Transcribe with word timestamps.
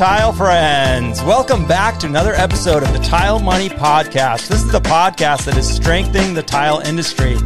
Tile 0.00 0.32
friends. 0.32 1.22
Welcome 1.24 1.68
back 1.68 1.98
to 1.98 2.06
another 2.06 2.32
episode 2.32 2.82
of 2.82 2.90
the 2.94 3.00
Tile 3.00 3.38
Money 3.38 3.68
Podcast. 3.68 4.48
This 4.48 4.62
is 4.62 4.72
the 4.72 4.80
podcast 4.80 5.44
that 5.44 5.58
is 5.58 5.68
strengthening 5.68 6.32
the 6.32 6.42
tile 6.42 6.78
industry. 6.78 7.36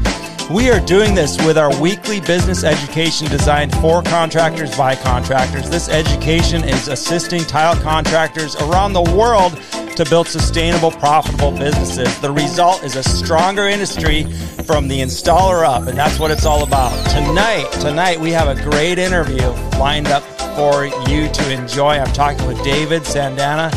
We 0.48 0.70
are 0.70 0.78
doing 0.78 1.16
this 1.16 1.36
with 1.44 1.58
our 1.58 1.76
weekly 1.80 2.20
business 2.20 2.62
education 2.62 3.26
designed 3.26 3.74
for 3.78 4.04
contractors 4.04 4.78
by 4.78 4.94
contractors. 4.94 5.68
This 5.68 5.88
education 5.88 6.62
is 6.62 6.86
assisting 6.86 7.40
tile 7.40 7.74
contractors 7.82 8.54
around 8.54 8.92
the 8.92 9.02
world 9.02 9.60
to 9.96 10.04
build 10.08 10.28
sustainable, 10.28 10.92
profitable 10.92 11.50
businesses. 11.50 12.20
The 12.20 12.30
result 12.30 12.84
is 12.84 12.94
a 12.94 13.02
stronger 13.02 13.66
industry 13.66 14.30
from 14.62 14.86
the 14.86 15.00
installer 15.00 15.66
up, 15.66 15.88
and 15.88 15.98
that's 15.98 16.20
what 16.20 16.30
it's 16.30 16.44
all 16.44 16.62
about. 16.62 16.92
Tonight, 17.10 17.68
tonight 17.80 18.20
we 18.20 18.30
have 18.30 18.46
a 18.46 18.62
great 18.62 19.00
interview 19.00 19.48
lined 19.76 20.06
up 20.06 20.22
for 20.54 20.86
you 20.86 21.28
to 21.28 21.52
enjoy. 21.52 21.98
I'm 21.98 22.12
talking 22.12 22.46
with 22.46 22.62
David 22.62 23.02
Sandana, 23.02 23.70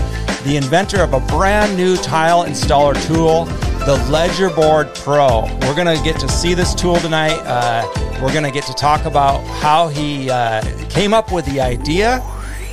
the 0.44 0.58
inventor 0.58 1.02
of 1.02 1.14
a 1.14 1.20
brand 1.20 1.76
new 1.76 1.98
tile 1.98 2.46
installer 2.46 2.96
tool, 3.08 3.46
the 3.86 3.96
Ledger 4.10 4.50
Board 4.50 4.94
Pro. 4.96 5.44
We're 5.62 5.76
going 5.76 5.96
to 5.96 6.02
get 6.04 6.20
to 6.20 6.30
see 6.30 6.54
this 6.54 6.76
tool 6.76 6.98
tonight. 6.98 7.40
Uh, 7.46 7.86
we're 8.22 8.32
going 8.32 8.44
to 8.44 8.52
get 8.52 8.66
to 8.66 8.74
talk 8.74 9.06
about 9.06 9.44
how 9.46 9.88
he 9.88 10.30
uh, 10.30 10.62
came 10.90 11.14
up 11.14 11.32
with 11.32 11.46
the 11.46 11.60
idea 11.60 12.22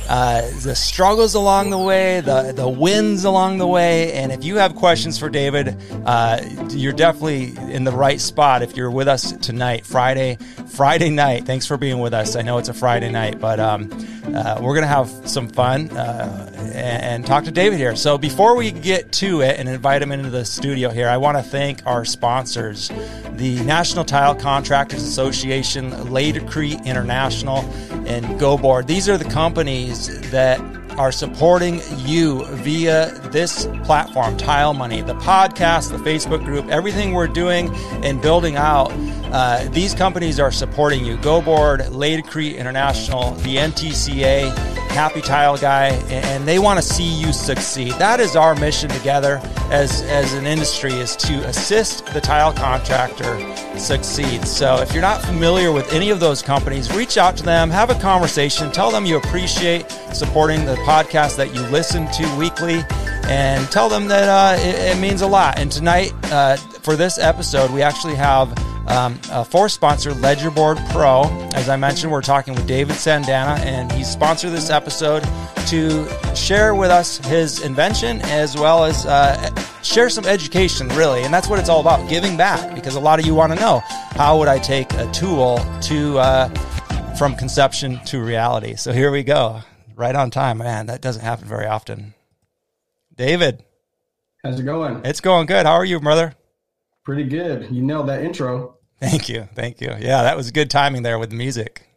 uh, 0.07 0.41
the 0.61 0.75
struggles 0.75 1.35
along 1.35 1.69
the 1.69 1.77
way, 1.77 2.21
the 2.21 2.53
the 2.55 2.67
wins 2.67 3.25
along 3.25 3.57
the 3.57 3.67
way, 3.67 4.13
and 4.13 4.31
if 4.31 4.43
you 4.43 4.57
have 4.57 4.75
questions 4.75 5.17
for 5.17 5.29
David, 5.29 5.77
uh, 6.05 6.41
you're 6.69 6.93
definitely 6.93 7.55
in 7.73 7.83
the 7.83 7.91
right 7.91 8.19
spot. 8.19 8.61
If 8.61 8.75
you're 8.75 8.91
with 8.91 9.07
us 9.07 9.31
tonight, 9.33 9.85
Friday, 9.85 10.37
Friday 10.67 11.09
night. 11.09 11.45
Thanks 11.45 11.65
for 11.65 11.77
being 11.77 11.99
with 11.99 12.13
us. 12.13 12.35
I 12.35 12.41
know 12.41 12.57
it's 12.57 12.69
a 12.69 12.73
Friday 12.73 13.09
night, 13.09 13.39
but 13.39 13.59
um, 13.59 13.89
uh, 14.35 14.59
we're 14.61 14.75
gonna 14.75 14.87
have 14.87 15.09
some 15.25 15.47
fun 15.47 15.89
uh, 15.91 16.51
and, 16.55 17.03
and, 17.03 17.25
talk 17.25 17.45
to 17.45 17.51
David 17.51 17.77
here. 17.77 17.95
So 17.95 18.17
before 18.17 18.55
we 18.55 18.71
get 18.71 19.11
to 19.13 19.41
it 19.41 19.59
and 19.59 19.69
invite 19.69 20.01
him 20.01 20.11
into 20.11 20.29
the 20.29 20.43
studio 20.43 20.89
here, 20.89 21.07
I 21.07 21.17
want 21.17 21.37
to 21.37 21.43
thank 21.43 21.85
our 21.85 22.03
sponsors, 22.03 22.89
the 23.33 23.63
National 23.63 24.03
Tile 24.03 24.35
Contractors 24.35 25.03
Association, 25.03 25.91
Laticrete 25.91 26.83
International, 26.85 27.59
and 28.05 28.25
GoBoard. 28.39 28.87
These 28.87 29.07
are 29.07 29.17
the 29.17 29.29
companies 29.29 29.94
companies 29.95 30.31
that 30.31 30.59
are 30.97 31.11
supporting 31.11 31.81
you 31.97 32.45
via 32.45 33.11
this 33.31 33.65
platform, 33.83 34.37
Tile 34.37 34.73
Money, 34.73 35.01
the 35.01 35.15
podcast, 35.15 35.91
the 35.91 35.97
Facebook 35.97 36.43
group, 36.45 36.67
everything 36.69 37.13
we're 37.13 37.27
doing 37.27 37.73
and 38.03 38.21
building 38.21 38.55
out. 38.55 38.91
Uh, 39.31 39.67
these 39.69 39.93
companies 39.93 40.39
are 40.39 40.51
supporting 40.51 41.03
you. 41.05 41.17
GoBoard, 41.17 41.87
Laticrete 41.89 42.57
International, 42.57 43.31
the 43.35 43.57
NTCA, 43.57 44.55
Happy 44.89 45.19
Tile 45.19 45.57
Guy, 45.57 45.87
and 46.09 46.47
they 46.47 46.57
want 46.57 46.79
to 46.79 46.81
see 46.81 47.03
you 47.03 47.33
succeed. 47.33 47.91
That 47.93 48.21
is 48.21 48.37
our 48.37 48.55
mission 48.55 48.89
together 48.89 49.41
as, 49.69 50.01
as 50.03 50.33
an 50.33 50.45
industry 50.45 50.93
is 50.93 51.17
to 51.17 51.45
assist 51.47 52.05
the 52.07 52.21
tile 52.21 52.53
contractor 52.53 53.37
succeed. 53.77 54.45
So 54.47 54.77
if 54.77 54.93
you're 54.93 55.01
not 55.01 55.21
familiar 55.21 55.73
with 55.73 55.91
any 55.91 56.11
of 56.11 56.21
those 56.21 56.41
companies, 56.41 56.95
reach 56.95 57.17
out 57.17 57.35
to 57.37 57.43
them, 57.43 57.69
have 57.69 57.89
a 57.89 57.99
conversation, 57.99 58.71
tell 58.71 58.89
them 58.89 59.05
you 59.05 59.17
appreciate 59.17 59.91
supporting 60.13 60.65
the 60.65 60.75
podcast 60.75 61.35
that 61.37 61.53
you 61.53 61.61
listen 61.63 62.09
to 62.11 62.37
weekly, 62.37 62.81
and 63.27 63.69
tell 63.71 63.89
them 63.89 64.07
that 64.07 64.29
uh, 64.29 64.61
it, 64.61 64.95
it, 64.95 65.01
means 65.01 65.21
a 65.21 65.27
lot. 65.27 65.59
And 65.59 65.71
tonight, 65.71 66.13
uh, 66.25 66.55
for 66.55 66.95
this 66.95 67.17
episode, 67.17 67.71
we 67.71 67.81
actually 67.81 68.15
have 68.15 68.53
um, 68.87 69.19
uh, 69.31 69.43
for 69.43 69.69
sponsor 69.69 70.13
Ledgerboard 70.13 70.77
Pro. 70.89 71.23
As 71.53 71.69
I 71.69 71.75
mentioned, 71.75 72.11
we're 72.11 72.21
talking 72.21 72.53
with 72.53 72.67
David 72.67 72.95
Sandana, 72.95 73.57
and 73.59 73.91
he 73.91 74.03
sponsored 74.03 74.51
this 74.51 74.69
episode 74.69 75.23
to 75.67 76.07
share 76.35 76.75
with 76.75 76.91
us 76.91 77.17
his 77.25 77.63
invention 77.63 78.21
as 78.23 78.55
well 78.55 78.85
as 78.85 79.05
uh, 79.05 79.53
share 79.81 80.09
some 80.09 80.25
education, 80.25 80.87
really. 80.89 81.23
And 81.23 81.33
that's 81.33 81.47
what 81.47 81.59
it's 81.59 81.69
all 81.69 81.81
about 81.81 82.07
giving 82.09 82.37
back 82.37 82.75
because 82.75 82.95
a 82.95 82.99
lot 82.99 83.19
of 83.19 83.25
you 83.25 83.33
want 83.33 83.53
to 83.53 83.59
know 83.59 83.81
how 84.15 84.37
would 84.39 84.47
I 84.47 84.59
take 84.59 84.91
a 84.93 85.09
tool 85.11 85.59
to 85.83 86.19
uh, 86.19 86.49
from 87.15 87.35
conception 87.35 87.99
to 88.05 88.21
reality. 88.21 88.75
So 88.75 88.91
here 88.91 89.11
we 89.11 89.23
go, 89.23 89.61
right 89.95 90.15
on 90.15 90.31
time. 90.31 90.59
Man, 90.59 90.87
that 90.87 91.01
doesn't 91.01 91.23
happen 91.23 91.47
very 91.47 91.65
often. 91.65 92.13
David. 93.15 93.63
How's 94.43 94.59
it 94.59 94.63
going? 94.63 95.01
It's 95.05 95.21
going 95.21 95.47
good. 95.47 95.65
How 95.65 95.73
are 95.73 95.85
you, 95.85 95.99
brother? 95.99 96.35
Pretty 97.05 97.23
good. 97.23 97.69
You 97.71 97.83
nailed 97.83 98.09
that 98.09 98.23
intro. 98.23 98.77
Thank 98.99 99.29
you. 99.29 99.47
Thank 99.53 99.79
you. 99.79 99.89
Yeah, 99.89 100.23
that 100.23 100.35
was 100.35 100.51
good 100.51 100.69
timing 100.69 101.03
there 101.03 101.19
with 101.19 101.29
the 101.29 101.35
music. 101.35 101.87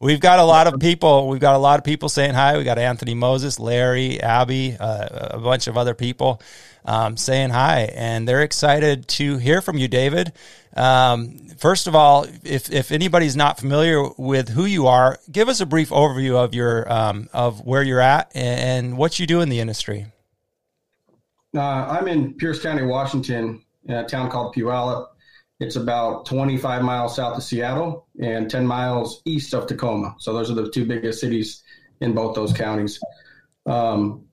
We've 0.00 0.20
got 0.20 0.38
a 0.38 0.44
lot 0.44 0.66
of 0.66 0.80
people. 0.80 1.28
We've 1.28 1.40
got 1.40 1.54
a 1.54 1.58
lot 1.58 1.78
of 1.78 1.84
people 1.84 2.08
saying 2.08 2.34
hi. 2.34 2.58
We 2.58 2.64
got 2.64 2.78
Anthony 2.78 3.14
Moses, 3.14 3.58
Larry, 3.60 4.20
Abby, 4.20 4.76
uh, 4.78 5.28
a 5.30 5.38
bunch 5.38 5.66
of 5.66 5.78
other 5.78 5.94
people 5.94 6.42
um, 6.84 7.16
saying 7.16 7.50
hi, 7.50 7.90
and 7.94 8.28
they're 8.28 8.42
excited 8.42 9.08
to 9.08 9.38
hear 9.38 9.62
from 9.62 9.78
you, 9.78 9.88
David. 9.88 10.32
Um, 10.76 11.48
first 11.56 11.86
of 11.86 11.94
all, 11.94 12.26
if 12.42 12.70
if 12.70 12.90
anybody's 12.90 13.36
not 13.36 13.58
familiar 13.58 14.02
with 14.18 14.48
who 14.48 14.64
you 14.64 14.88
are, 14.88 15.18
give 15.30 15.48
us 15.48 15.60
a 15.60 15.66
brief 15.66 15.90
overview 15.90 16.34
of 16.34 16.54
your 16.54 16.92
um, 16.92 17.28
of 17.32 17.64
where 17.64 17.82
you're 17.82 18.00
at 18.00 18.30
and, 18.34 18.88
and 18.88 18.98
what 18.98 19.18
you 19.18 19.26
do 19.26 19.40
in 19.40 19.48
the 19.48 19.60
industry. 19.60 20.06
Uh, 21.54 21.86
I'm 21.88 22.08
in 22.08 22.34
Pierce 22.34 22.60
County, 22.60 22.82
Washington, 22.82 23.62
in 23.84 23.94
a 23.94 24.08
town 24.08 24.30
called 24.30 24.54
Puyallup. 24.54 25.08
It's 25.60 25.76
about 25.76 26.26
25 26.26 26.82
miles 26.82 27.14
south 27.14 27.36
of 27.36 27.44
Seattle 27.44 28.08
and 28.20 28.50
10 28.50 28.66
miles 28.66 29.22
east 29.24 29.54
of 29.54 29.68
Tacoma. 29.68 30.16
So 30.18 30.32
those 30.32 30.50
are 30.50 30.54
the 30.54 30.68
two 30.70 30.84
biggest 30.84 31.20
cities 31.20 31.62
in 32.00 32.12
both 32.12 32.34
those 32.34 32.52
counties. 32.52 33.00
Um, 33.66 34.24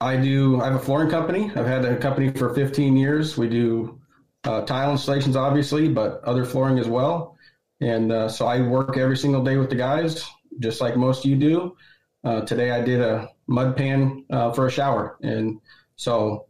I 0.00 0.16
do. 0.16 0.60
I 0.60 0.66
have 0.66 0.74
a 0.74 0.78
flooring 0.78 1.10
company. 1.10 1.50
I've 1.54 1.66
had 1.66 1.84
a 1.84 1.96
company 1.96 2.30
for 2.30 2.54
15 2.54 2.96
years. 2.96 3.38
We 3.38 3.48
do 3.48 4.00
uh, 4.44 4.62
tile 4.62 4.92
installations, 4.92 5.36
obviously, 5.36 5.88
but 5.88 6.22
other 6.24 6.44
flooring 6.44 6.78
as 6.78 6.88
well. 6.88 7.36
And 7.80 8.12
uh, 8.12 8.28
so 8.28 8.46
I 8.46 8.60
work 8.60 8.98
every 8.98 9.16
single 9.16 9.42
day 9.42 9.56
with 9.56 9.70
the 9.70 9.76
guys, 9.76 10.24
just 10.58 10.80
like 10.80 10.96
most 10.96 11.24
of 11.24 11.30
you 11.30 11.36
do. 11.36 11.76
Uh, 12.24 12.42
today 12.42 12.72
I 12.72 12.82
did 12.82 13.00
a 13.00 13.30
mud 13.46 13.76
pan 13.76 14.24
uh, 14.30 14.52
for 14.52 14.66
a 14.66 14.70
shower, 14.70 15.16
and 15.22 15.60
so 15.96 16.46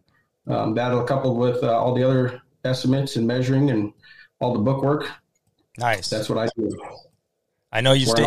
um, 0.47 0.75
that 0.75 1.07
coupled 1.07 1.39
with 1.39 1.63
uh, 1.63 1.79
all 1.79 1.95
the 1.95 2.05
other 2.05 2.43
estimates 2.65 3.17
and 3.17 3.27
measuring 3.27 3.71
and 3.71 3.93
all 4.41 4.53
the 4.53 4.61
bookwork. 4.61 5.09
Nice. 5.79 6.09
That's 6.09 6.29
what 6.29 6.39
I 6.39 6.49
do. 6.57 6.71
I 7.71 7.81
know 7.81 7.93
you 7.93 8.07
stay. 8.07 8.27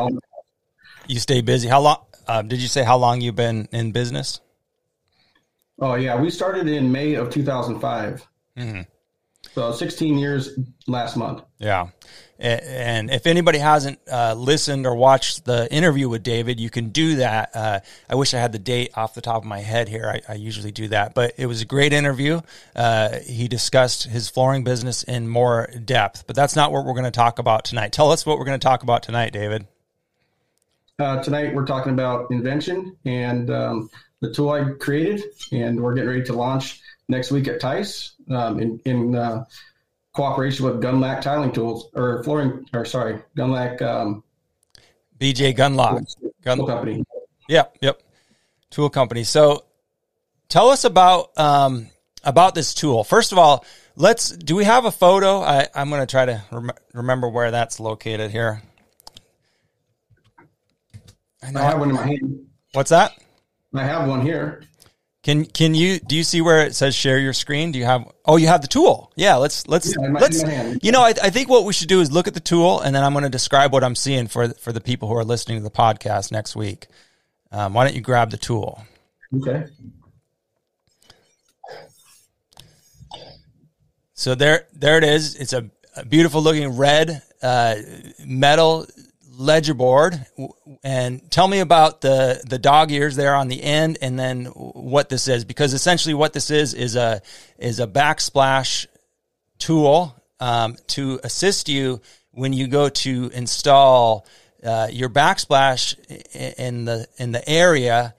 You 1.07 1.19
stay 1.19 1.41
busy. 1.41 1.67
How 1.67 1.81
long? 1.81 1.97
Uh, 2.27 2.41
did 2.41 2.59
you 2.59 2.67
say 2.67 2.83
how 2.83 2.97
long 2.97 3.21
you've 3.21 3.35
been 3.35 3.67
in 3.71 3.91
business? 3.91 4.41
Oh 5.79 5.95
yeah, 5.95 6.19
we 6.19 6.29
started 6.29 6.67
in 6.67 6.91
May 6.91 7.13
of 7.15 7.29
2005. 7.29 8.27
Mm-hmm. 8.57 8.81
So 9.55 9.71
16 9.71 10.17
years 10.17 10.49
last 10.85 11.15
month. 11.15 11.41
Yeah. 11.59 11.87
And 12.37 13.09
if 13.09 13.25
anybody 13.25 13.57
hasn't 13.57 13.99
uh, 14.11 14.33
listened 14.33 14.85
or 14.85 14.95
watched 14.95 15.45
the 15.45 15.71
interview 15.73 16.09
with 16.09 16.23
David, 16.23 16.59
you 16.59 16.69
can 16.69 16.89
do 16.89 17.15
that. 17.15 17.55
Uh, 17.55 17.79
I 18.09 18.15
wish 18.15 18.33
I 18.33 18.39
had 18.39 18.51
the 18.51 18.59
date 18.59 18.91
off 18.97 19.13
the 19.13 19.21
top 19.21 19.37
of 19.37 19.45
my 19.45 19.59
head 19.59 19.87
here. 19.87 20.11
I, 20.13 20.33
I 20.33 20.35
usually 20.35 20.73
do 20.73 20.89
that, 20.89 21.13
but 21.15 21.35
it 21.37 21.45
was 21.45 21.61
a 21.61 21.65
great 21.65 21.93
interview. 21.93 22.41
Uh, 22.75 23.19
he 23.19 23.47
discussed 23.47 24.03
his 24.03 24.29
flooring 24.29 24.65
business 24.65 25.03
in 25.03 25.29
more 25.29 25.69
depth, 25.85 26.27
but 26.27 26.35
that's 26.35 26.57
not 26.57 26.73
what 26.73 26.83
we're 26.83 26.91
going 26.91 27.05
to 27.05 27.11
talk 27.11 27.39
about 27.39 27.63
tonight. 27.63 27.93
Tell 27.93 28.11
us 28.11 28.25
what 28.25 28.37
we're 28.37 28.43
going 28.45 28.59
to 28.59 28.67
talk 28.67 28.83
about 28.83 29.03
tonight, 29.03 29.31
David. 29.31 29.67
Uh, 30.99 31.23
tonight, 31.23 31.55
we're 31.55 31.65
talking 31.65 31.93
about 31.93 32.29
invention 32.29 32.97
and 33.05 33.49
um, 33.49 33.89
the 34.19 34.33
tool 34.33 34.51
I 34.51 34.65
created, 34.81 35.23
and 35.53 35.81
we're 35.81 35.93
getting 35.93 36.09
ready 36.09 36.23
to 36.23 36.33
launch 36.33 36.81
next 37.07 37.31
week 37.31 37.47
at 37.47 37.61
TISE 37.61 38.14
um, 38.29 38.59
in, 38.59 38.79
in 38.85 39.15
uh, 39.15 39.45
cooperation 40.13 40.65
with 40.65 40.81
Gundlach 40.81 41.21
Tiling 41.21 41.51
Tools 41.51 41.89
or 41.93 42.23
flooring, 42.23 42.65
or 42.73 42.85
sorry, 42.85 43.21
Gundlach. 43.37 43.81
Um, 43.81 44.23
BJ 45.19 45.55
Gundlach. 45.55 46.05
Gun 46.43 46.65
company. 46.65 47.03
Yep, 47.47 47.77
yep. 47.81 48.01
Tool 48.69 48.89
company. 48.89 49.23
So 49.23 49.65
tell 50.49 50.69
us 50.69 50.83
about 50.83 51.37
um, 51.37 51.87
about 52.23 52.55
this 52.55 52.73
tool. 52.73 53.03
First 53.03 53.31
of 53.31 53.37
all, 53.37 53.65
let's. 53.95 54.29
Do 54.29 54.55
we 54.55 54.63
have 54.63 54.85
a 54.85 54.91
photo? 54.91 55.41
I, 55.41 55.67
I'm 55.73 55.89
going 55.89 56.01
to 56.01 56.07
try 56.07 56.25
to 56.25 56.43
rem- 56.51 56.71
remember 56.93 57.29
where 57.29 57.51
that's 57.51 57.79
located 57.79 58.31
here. 58.31 58.61
I, 61.43 61.51
I 61.55 61.63
have 61.63 61.79
one 61.79 61.89
in 61.89 61.95
my 61.95 62.05
hand. 62.07 62.47
What's 62.73 62.89
that? 62.89 63.13
I 63.73 63.83
have 63.83 64.07
one 64.07 64.21
here. 64.21 64.63
Can 65.25 65.43
can 65.43 65.73
you 65.73 65.99
do 65.99 66.15
you 66.15 66.23
see 66.23 66.39
where 66.39 66.63
it 66.67 66.75
says 66.75 66.93
share 66.93 67.17
your 67.17 67.33
screen? 67.33 67.71
Do 67.71 67.79
you 67.79 67.85
have 67.85 68.07
oh 68.25 68.37
you 68.37 68.45
have 68.45 68.61
the 68.61 68.67
tool? 68.67 69.11
Yeah, 69.15 69.37
let's 69.37 69.67
let's 69.67 69.95
yeah, 69.99 70.09
let's 70.11 70.43
you 70.83 70.91
know 70.91 71.01
I, 71.01 71.15
I 71.19 71.31
think 71.31 71.49
what 71.49 71.65
we 71.65 71.73
should 71.73 71.87
do 71.87 71.99
is 71.99 72.11
look 72.11 72.27
at 72.27 72.35
the 72.35 72.39
tool 72.39 72.79
and 72.81 72.95
then 72.95 73.03
I'm 73.03 73.11
going 73.13 73.23
to 73.23 73.29
describe 73.29 73.73
what 73.73 73.83
I'm 73.83 73.95
seeing 73.95 74.27
for 74.27 74.49
for 74.49 74.71
the 74.71 74.81
people 74.81 75.07
who 75.07 75.15
are 75.15 75.23
listening 75.23 75.57
to 75.57 75.63
the 75.63 75.71
podcast 75.71 76.31
next 76.31 76.55
week. 76.55 76.85
Um, 77.51 77.73
why 77.73 77.85
don't 77.85 77.95
you 77.95 78.01
grab 78.01 78.29
the 78.29 78.37
tool? 78.37 78.83
Okay. 79.35 79.65
So 84.13 84.35
there 84.35 84.67
there 84.73 84.99
it 84.99 85.03
is. 85.03 85.33
It's 85.37 85.53
a, 85.53 85.71
a 85.95 86.05
beautiful 86.05 86.43
looking 86.43 86.77
red 86.77 87.23
uh, 87.41 87.77
metal 88.23 88.85
ledger 89.37 89.73
board 89.73 90.25
and 90.83 91.29
tell 91.31 91.47
me 91.47 91.59
about 91.59 92.01
the 92.01 92.41
the 92.47 92.57
dog 92.57 92.91
ears 92.91 93.15
there 93.15 93.35
on 93.35 93.47
the 93.47 93.61
end 93.61 93.97
and 94.01 94.17
then 94.17 94.45
what 94.45 95.09
this 95.09 95.27
is 95.27 95.45
because 95.45 95.73
essentially 95.73 96.13
what 96.13 96.33
this 96.33 96.49
is 96.49 96.73
is 96.73 96.95
a 96.95 97.21
is 97.57 97.79
a 97.79 97.87
backsplash 97.87 98.85
tool 99.57 100.15
um, 100.39 100.75
to 100.87 101.19
assist 101.23 101.69
you 101.69 102.01
when 102.31 102.53
you 102.53 102.67
go 102.67 102.89
to 102.89 103.29
install 103.33 104.25
uh, 104.63 104.87
your 104.91 105.09
backsplash 105.09 105.95
in 106.57 106.85
the 106.85 107.07
in 107.17 107.31
the 107.31 107.47
area 107.47 108.15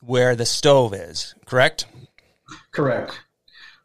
where 0.00 0.36
the 0.36 0.46
stove 0.46 0.94
is 0.94 1.34
correct? 1.44 1.86
Correct. 2.72 3.18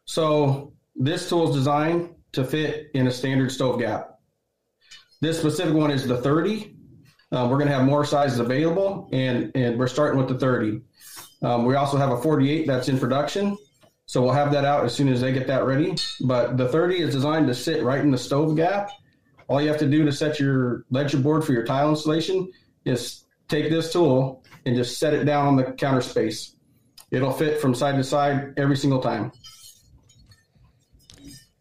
So 0.04 0.74
this 0.94 1.28
tool 1.28 1.50
is 1.50 1.56
designed 1.56 2.14
to 2.32 2.44
fit 2.44 2.90
in 2.94 3.06
a 3.06 3.10
standard 3.10 3.52
stove 3.52 3.78
gap 3.78 4.13
this 5.20 5.38
specific 5.38 5.74
one 5.74 5.90
is 5.90 6.06
the 6.06 6.16
30. 6.16 6.76
Um, 7.32 7.50
we're 7.50 7.56
going 7.56 7.68
to 7.68 7.74
have 7.74 7.84
more 7.84 8.04
sizes 8.04 8.38
available, 8.38 9.08
and, 9.12 9.50
and 9.54 9.78
we're 9.78 9.88
starting 9.88 10.18
with 10.18 10.28
the 10.28 10.38
30. 10.38 10.80
Um, 11.42 11.64
we 11.64 11.74
also 11.74 11.96
have 11.96 12.10
a 12.10 12.20
48 12.20 12.66
that's 12.66 12.88
in 12.88 12.98
production. 12.98 13.56
So 14.06 14.22
we'll 14.22 14.32
have 14.32 14.52
that 14.52 14.64
out 14.64 14.84
as 14.84 14.94
soon 14.94 15.08
as 15.08 15.20
they 15.20 15.32
get 15.32 15.46
that 15.46 15.64
ready. 15.64 15.94
But 16.20 16.56
the 16.56 16.68
30 16.68 17.00
is 17.00 17.14
designed 17.14 17.46
to 17.48 17.54
sit 17.54 17.82
right 17.82 18.00
in 18.00 18.10
the 18.10 18.18
stove 18.18 18.56
gap. 18.56 18.90
All 19.48 19.60
you 19.60 19.68
have 19.68 19.78
to 19.78 19.88
do 19.88 20.04
to 20.04 20.12
set 20.12 20.40
your 20.40 20.84
ledger 20.90 21.18
board 21.18 21.44
for 21.44 21.52
your 21.52 21.64
tile 21.64 21.90
installation 21.90 22.50
is 22.84 23.24
take 23.48 23.70
this 23.70 23.92
tool 23.92 24.44
and 24.66 24.76
just 24.76 24.98
set 24.98 25.14
it 25.14 25.24
down 25.24 25.46
on 25.46 25.56
the 25.56 25.64
counter 25.64 26.00
space. 26.00 26.56
It'll 27.10 27.32
fit 27.32 27.60
from 27.60 27.74
side 27.74 27.96
to 27.96 28.04
side 28.04 28.54
every 28.56 28.76
single 28.76 29.00
time. 29.00 29.32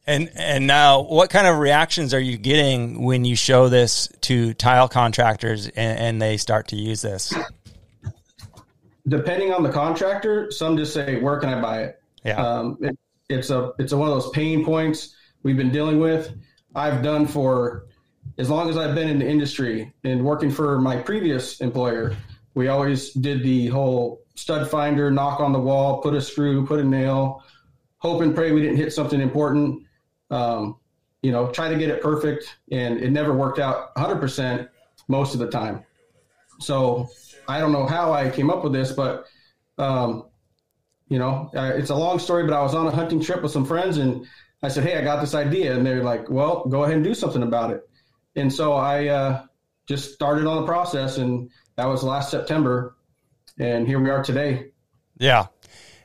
And 0.06 0.30
and 0.36 0.68
now, 0.68 1.02
what 1.02 1.30
kind 1.30 1.48
of 1.48 1.60
reactions 1.60 2.14
are 2.14 2.20
you 2.20 2.38
getting 2.38 3.04
when 3.04 3.24
you 3.24 3.38
show 3.38 3.70
this 3.70 4.10
to 4.22 4.54
tile 4.54 4.90
contractors 4.90 5.68
and, 5.68 6.00
and 6.00 6.22
they 6.22 6.36
start 6.36 6.68
to 6.70 6.76
use 6.76 7.02
this? 7.02 7.34
Depending 9.08 9.54
on 9.54 9.64
the 9.64 9.72
contractor, 9.72 10.52
some 10.52 10.76
just 10.76 10.94
say, 10.94 11.22
"Where 11.22 11.40
can 11.40 11.50
I 11.50 11.62
buy 11.62 11.84
it?" 11.84 12.02
Yeah, 12.26 12.36
um, 12.36 12.78
it, 12.82 12.98
it's 13.30 13.50
a 13.50 13.72
it's 13.80 13.94
a, 13.94 13.98
one 13.98 14.10
of 14.10 14.22
those 14.22 14.30
pain 14.32 14.66
points 14.66 15.16
we've 15.42 15.56
been 15.56 15.72
dealing 15.72 16.00
with. 16.00 16.34
I've 16.76 17.02
done 17.02 17.26
for 17.26 17.86
as 18.38 18.50
long 18.50 18.70
as 18.70 18.76
I've 18.76 18.96
been 18.96 19.08
in 19.08 19.20
the 19.20 19.28
industry 19.28 19.94
and 20.04 20.26
working 20.26 20.52
for 20.52 20.82
my 20.82 20.98
previous 20.98 21.62
employer. 21.62 22.18
We 22.56 22.68
always 22.68 23.12
did 23.14 23.42
the 23.42 23.68
whole 23.68 24.22
stud 24.36 24.70
finder, 24.70 25.10
knock 25.12 25.40
on 25.40 25.54
the 25.54 25.60
wall, 25.60 26.02
put 26.02 26.14
a 26.14 26.22
screw, 26.22 26.66
put 26.66 26.80
a 26.80 26.84
nail, 26.84 27.44
hope 28.00 28.22
and 28.22 28.36
pray 28.36 28.52
we 28.52 28.62
didn't 28.62 28.78
hit 28.78 28.92
something 28.92 29.22
important 29.22 29.84
um, 30.34 30.78
you 31.22 31.32
know, 31.32 31.50
try 31.52 31.70
to 31.70 31.78
get 31.78 31.90
it 31.90 32.02
perfect, 32.02 32.58
and 32.72 33.00
it 33.00 33.12
never 33.12 33.34
worked 33.34 33.60
out 33.60 33.96
100% 33.96 34.68
most 35.08 35.34
of 35.34 35.40
the 35.40 35.50
time. 35.50 35.84
So 36.60 37.08
I 37.48 37.60
don't 37.60 37.72
know 37.72 37.86
how 37.86 38.12
I 38.14 38.30
came 38.30 38.50
up 38.50 38.64
with 38.64 38.74
this, 38.74 38.92
but 38.92 39.26
um, 39.78 40.26
you 41.08 41.20
know, 41.20 41.50
it's 41.54 41.90
a 41.92 41.96
long 41.96 42.20
story. 42.20 42.44
But 42.44 42.54
I 42.54 42.62
was 42.62 42.74
on 42.74 42.88
a 42.88 42.92
hunting 42.92 43.22
trip 43.22 43.44
with 43.44 43.52
some 43.52 43.66
friends, 43.66 43.98
and 43.98 44.26
I 44.62 44.70
said, 44.70 44.84
"Hey, 44.84 44.98
I 44.98 45.04
got 45.04 45.22
this 45.22 45.36
idea," 45.36 45.76
and 45.76 45.86
they're 45.86 46.04
like, 46.04 46.30
"Well, 46.30 46.66
go 46.66 46.84
ahead 46.84 46.96
and 46.96 47.04
do 47.04 47.14
something 47.14 47.44
about 47.44 47.72
it." 47.72 47.88
And 48.36 48.52
so 48.52 48.74
I 48.74 49.08
uh, 49.08 49.46
just 49.88 50.14
started 50.14 50.46
on 50.48 50.62
the 50.62 50.68
process, 50.68 51.18
and 51.18 51.50
that 51.76 51.86
was 51.86 52.04
last 52.04 52.32
September, 52.32 52.96
and 53.60 53.88
here 53.88 54.00
we 54.00 54.10
are 54.10 54.24
today. 54.24 54.72
Yeah, 55.18 55.48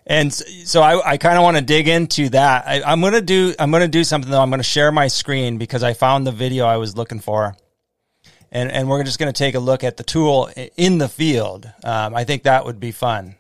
and 0.09 0.33
so 0.33 0.81
I, 0.81 1.13
I 1.13 1.17
kind 1.19 1.37
of 1.37 1.45
want 1.45 1.59
to 1.59 1.63
dig 1.63 1.87
into 1.87 2.31
that. 2.31 2.67
I, 2.67 2.83
I'm 2.83 3.03
gonna 3.03 3.21
do 3.21 3.55
I'm 3.59 3.71
gonna 3.71 3.87
do 3.87 4.03
something 4.03 4.31
though. 4.31 4.41
I'm 4.41 4.49
gonna 4.49 4.63
share 4.63 4.91
my 4.91 5.07
screen 5.09 5.59
because 5.59 5.83
I 5.83 5.93
found 5.93 6.27
the 6.27 6.33
video 6.33 6.65
I 6.65 6.79
was 6.79 6.97
looking 6.97 7.21
for, 7.21 7.55
and 8.51 8.73
and 8.73 8.89
we're 8.89 9.05
just 9.05 9.19
gonna 9.19 9.35
take 9.35 9.55
a 9.55 9.61
look 9.61 9.85
at 9.85 9.99
the 9.99 10.03
tool 10.03 10.49
in 10.79 10.97
the 10.97 11.11
field. 11.11 11.71
Um, 11.85 12.15
I 12.15 12.25
think 12.25 12.45
that 12.45 12.65
would 12.65 12.81
be 12.81 12.91
fun. 12.91 13.37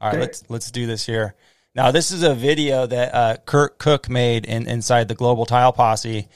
All 0.00 0.10
right, 0.10 0.18
let's 0.18 0.44
let's 0.48 0.70
do 0.70 0.86
this 0.86 1.04
here. 1.04 1.34
Now 1.74 1.90
this 1.90 2.10
is 2.10 2.22
a 2.22 2.34
video 2.34 2.86
that 2.86 3.14
uh, 3.14 3.36
Kurt 3.44 3.78
Cook 3.78 4.08
made 4.08 4.46
in, 4.46 4.66
inside 4.66 5.08
the 5.08 5.14
Global 5.14 5.44
Tile 5.44 5.74
Posse, 5.74 6.26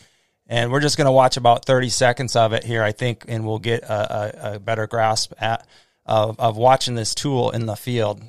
and 0.47 0.71
we're 0.71 0.81
just 0.81 0.99
gonna 0.99 1.13
watch 1.13 1.39
about 1.39 1.65
30 1.65 1.89
seconds 1.89 2.37
of 2.37 2.53
it 2.53 2.63
here. 2.63 2.83
I 2.83 2.93
think, 2.93 3.25
and 3.27 3.47
we'll 3.47 3.59
get 3.59 3.85
a, 3.85 4.51
a, 4.51 4.55
a 4.57 4.59
better 4.61 4.87
grasp 4.87 5.33
at 5.41 5.67
of 6.05 6.39
of 6.39 6.59
watching 6.59 6.95
this 6.95 7.15
tool 7.15 7.51
in 7.53 7.65
the 7.65 7.77
field. 7.77 8.23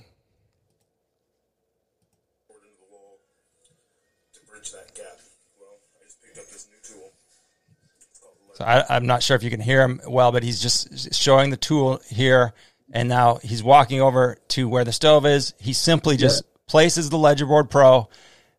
So 8.53 8.65
I, 8.65 8.95
am 8.95 9.07
not 9.07 9.23
sure 9.23 9.35
if 9.35 9.44
you 9.44 9.50
can 9.50 9.59
hear 9.59 9.81
him 9.81 10.00
well, 10.07 10.31
but 10.31 10.44
he's 10.44 10.61
just 10.61 11.13
showing 11.13 11.50
the 11.50 11.57
tool 11.57 12.00
here, 12.07 12.53
and 12.91 13.09
now 13.09 13.39
he's 13.41 13.63
walking 13.63 14.00
over 14.01 14.38
to 14.50 14.69
where 14.69 14.83
the 14.83 14.91
stove 14.91 15.25
is. 15.25 15.53
He 15.59 15.73
simply 15.73 16.17
just 16.17 16.44
yeah. 16.44 16.59
places 16.67 17.09
the 17.09 17.17
Ledger 17.17 17.45
Board 17.45 17.69
Pro 17.69 18.09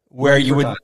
where 0.09 0.39
you 0.39 0.55
would 0.55 0.77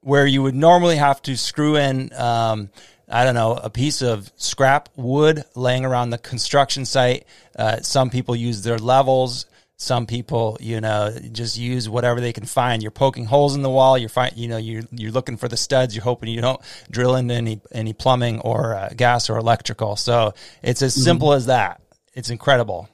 where 0.00 0.26
you 0.26 0.42
would 0.42 0.54
normally 0.54 0.96
have 0.96 1.20
to 1.22 1.36
screw 1.36 1.76
in. 1.76 2.12
Um, 2.14 2.70
I 3.08 3.24
don't 3.24 3.34
know, 3.34 3.52
a 3.52 3.70
piece 3.70 4.02
of 4.02 4.32
scrap 4.36 4.88
wood 4.96 5.44
laying 5.54 5.84
around 5.84 6.10
the 6.10 6.18
construction 6.18 6.84
site. 6.84 7.24
Uh, 7.56 7.80
some 7.80 8.10
people 8.10 8.34
use 8.34 8.62
their 8.62 8.78
levels. 8.78 9.46
Some 9.78 10.06
people, 10.06 10.56
you 10.58 10.80
know, 10.80 11.14
just 11.32 11.58
use 11.58 11.86
whatever 11.86 12.18
they 12.18 12.32
can 12.32 12.46
find. 12.46 12.82
You're 12.82 12.90
poking 12.90 13.26
holes 13.26 13.54
in 13.54 13.60
the 13.60 13.68
wall. 13.68 13.98
You're 13.98 14.08
find, 14.08 14.34
you 14.34 14.48
know, 14.48 14.56
you're 14.56 14.84
you're 14.90 15.12
looking 15.12 15.36
for 15.36 15.48
the 15.48 15.56
studs. 15.56 15.94
You're 15.94 16.04
hoping 16.04 16.30
you 16.30 16.40
don't 16.40 16.60
drill 16.90 17.14
into 17.14 17.34
any 17.34 17.60
any 17.72 17.92
plumbing 17.92 18.40
or 18.40 18.74
uh, 18.74 18.88
gas 18.96 19.28
or 19.28 19.36
electrical. 19.36 19.96
So 19.96 20.32
it's 20.62 20.80
as 20.80 20.94
mm-hmm. 20.94 21.02
simple 21.02 21.32
as 21.34 21.46
that. 21.46 21.82
It's 22.14 22.30
incredible. 22.30 22.88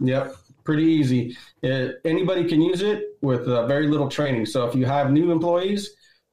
Yep, 0.00 0.34
pretty 0.64 0.84
easy. 0.84 1.36
It, 1.62 1.90
uh, 1.90 1.92
anybody 2.04 2.48
can 2.48 2.62
use 2.62 2.82
it 2.82 3.16
with 3.22 3.46
uh, 3.46 3.66
very 3.68 3.86
little 3.86 4.08
training. 4.08 4.46
So 4.46 4.66
if 4.66 4.74
you 4.74 4.86
have 4.86 5.12
new 5.12 5.30
employees, 5.30 5.90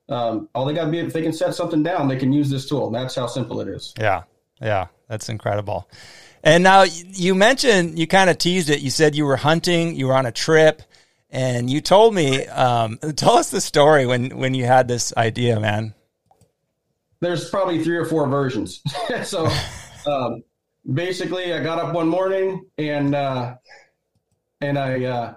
um, 0.10 0.50
all 0.56 0.66
they 0.66 0.74
got 0.74 0.86
to 0.86 0.92
be 0.92 0.98
if 0.98 1.14
they 1.14 1.22
can 1.22 1.34
set 1.34 1.54
something 1.54 1.84
down, 1.84 2.08
they 2.08 2.18
can 2.18 2.34
use 2.34 2.50
this 2.50 2.68
tool. 2.68 2.90
That's 2.90 3.14
how 3.14 3.28
simple 3.28 3.62
it 3.62 3.68
is. 3.68 3.94
Yeah, 4.00 4.24
yeah, 4.60 4.88
that's 5.08 5.30
incredible. 5.30 5.88
And 6.46 6.64
now 6.64 6.84
you 6.84 7.34
mentioned 7.34 7.98
you 7.98 8.06
kind 8.06 8.30
of 8.30 8.38
teased 8.38 8.70
it. 8.70 8.80
You 8.82 8.92
said 8.92 9.16
you 9.16 9.26
were 9.26 9.36
hunting, 9.36 9.96
you 9.96 10.08
were 10.08 10.14
on 10.14 10.28
a 10.28 10.32
trip, 10.32 10.84
and 11.32 11.68
you 11.70 11.82
told 11.82 12.14
me. 12.14 12.46
Um, 12.46 13.00
tell 13.16 13.34
us 13.34 13.50
the 13.50 13.60
story 13.60 14.06
when 14.06 14.38
when 14.38 14.54
you 14.54 14.66
had 14.66 14.88
this 14.88 15.12
idea, 15.18 15.60
man. 15.60 15.96
There's 17.20 17.50
probably 17.50 17.84
three 17.84 17.98
or 17.98 18.06
four 18.06 18.28
versions. 18.28 18.84
so 19.24 19.50
um, 20.06 20.44
basically, 20.94 21.52
I 21.52 21.64
got 21.64 21.80
up 21.80 21.96
one 21.96 22.08
morning 22.08 22.68
and 22.78 23.16
uh, 23.16 23.56
and 24.62 24.78
I 24.78 25.04
uh, 25.04 25.34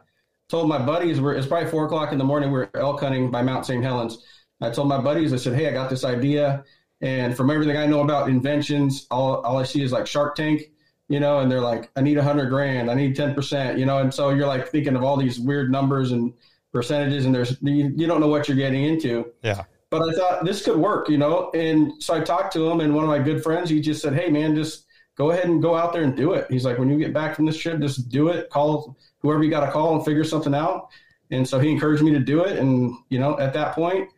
told 0.50 0.68
my 0.68 0.78
buddies. 0.78 1.22
We're, 1.22 1.36
it's 1.36 1.46
probably 1.46 1.70
four 1.70 1.86
o'clock 1.86 2.12
in 2.12 2.18
the 2.18 2.24
morning. 2.24 2.52
We 2.52 2.58
we're 2.58 2.70
elk 2.74 3.00
hunting 3.00 3.30
by 3.30 3.40
Mount 3.40 3.64
St. 3.64 3.82
Helens. 3.82 4.22
I 4.60 4.68
told 4.68 4.88
my 4.88 5.00
buddies. 5.00 5.32
I 5.32 5.36
said, 5.36 5.54
"Hey, 5.54 5.68
I 5.68 5.72
got 5.72 5.88
this 5.88 6.04
idea." 6.04 6.64
And 7.00 7.34
from 7.34 7.48
everything 7.48 7.78
I 7.78 7.86
know 7.86 8.00
about 8.00 8.28
inventions, 8.28 9.06
all, 9.10 9.36
all 9.42 9.56
I 9.56 9.62
see 9.62 9.82
is 9.82 9.92
like 9.92 10.06
Shark 10.06 10.34
Tank 10.34 10.68
you 11.08 11.20
know, 11.20 11.40
and 11.40 11.50
they're 11.50 11.60
like, 11.60 11.90
I 11.96 12.02
need 12.02 12.18
a 12.18 12.22
hundred 12.22 12.50
grand, 12.50 12.90
I 12.90 12.94
need 12.94 13.16
10%, 13.16 13.78
you 13.78 13.86
know, 13.86 13.98
and 13.98 14.12
so 14.12 14.30
you're 14.30 14.46
like 14.46 14.68
thinking 14.68 14.94
of 14.94 15.02
all 15.02 15.16
these 15.16 15.40
weird 15.40 15.72
numbers 15.72 16.12
and 16.12 16.32
percentages 16.72 17.24
and 17.24 17.34
there's, 17.34 17.56
you, 17.62 17.92
you 17.96 18.06
don't 18.06 18.20
know 18.20 18.28
what 18.28 18.46
you're 18.46 18.56
getting 18.56 18.84
into. 18.84 19.32
Yeah. 19.42 19.64
But 19.90 20.02
I 20.02 20.12
thought 20.12 20.44
this 20.44 20.62
could 20.62 20.76
work, 20.76 21.08
you 21.08 21.16
know, 21.16 21.50
and 21.54 21.92
so 22.02 22.14
I 22.14 22.20
talked 22.20 22.52
to 22.52 22.70
him 22.70 22.80
and 22.80 22.94
one 22.94 23.04
of 23.04 23.08
my 23.08 23.18
good 23.18 23.42
friends, 23.42 23.70
he 23.70 23.80
just 23.80 24.02
said, 24.02 24.12
Hey 24.12 24.28
man, 24.28 24.54
just 24.54 24.84
go 25.14 25.30
ahead 25.30 25.46
and 25.46 25.62
go 25.62 25.74
out 25.74 25.94
there 25.94 26.02
and 26.02 26.14
do 26.14 26.34
it. 26.34 26.46
He's 26.50 26.64
like, 26.64 26.78
when 26.78 26.90
you 26.90 26.98
get 26.98 27.14
back 27.14 27.34
from 27.34 27.46
this 27.46 27.56
trip, 27.56 27.80
just 27.80 28.10
do 28.10 28.28
it, 28.28 28.50
call 28.50 28.96
whoever 29.20 29.42
you 29.42 29.50
got 29.50 29.64
to 29.64 29.72
call 29.72 29.96
and 29.96 30.04
figure 30.04 30.24
something 30.24 30.54
out. 30.54 30.88
And 31.30 31.46
so 31.46 31.58
he 31.58 31.70
encouraged 31.70 32.02
me 32.02 32.12
to 32.12 32.20
do 32.20 32.44
it. 32.44 32.58
And, 32.58 32.94
you 33.08 33.18
know, 33.18 33.38
at 33.38 33.52
that 33.54 33.74
point, 33.74 34.10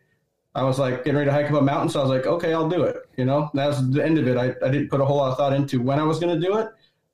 I 0.53 0.63
was 0.63 0.77
like 0.77 1.05
getting 1.05 1.15
ready 1.15 1.29
to 1.29 1.33
hike 1.33 1.49
up 1.49 1.59
a 1.59 1.61
mountain. 1.61 1.89
So 1.89 1.99
I 1.99 2.03
was 2.03 2.11
like, 2.11 2.27
okay, 2.27 2.53
I'll 2.53 2.69
do 2.69 2.83
it. 2.83 2.97
You 3.17 3.25
know, 3.25 3.49
that 3.53 3.67
was 3.67 3.91
the 3.91 4.03
end 4.05 4.17
of 4.17 4.27
it. 4.27 4.37
I, 4.37 4.53
I 4.65 4.69
didn't 4.69 4.89
put 4.89 5.01
a 5.01 5.05
whole 5.05 5.17
lot 5.17 5.31
of 5.31 5.37
thought 5.37 5.53
into 5.53 5.81
when 5.81 5.99
I 5.99 6.03
was 6.03 6.19
going 6.19 6.39
to 6.39 6.45
do 6.45 6.57
it 6.57 6.67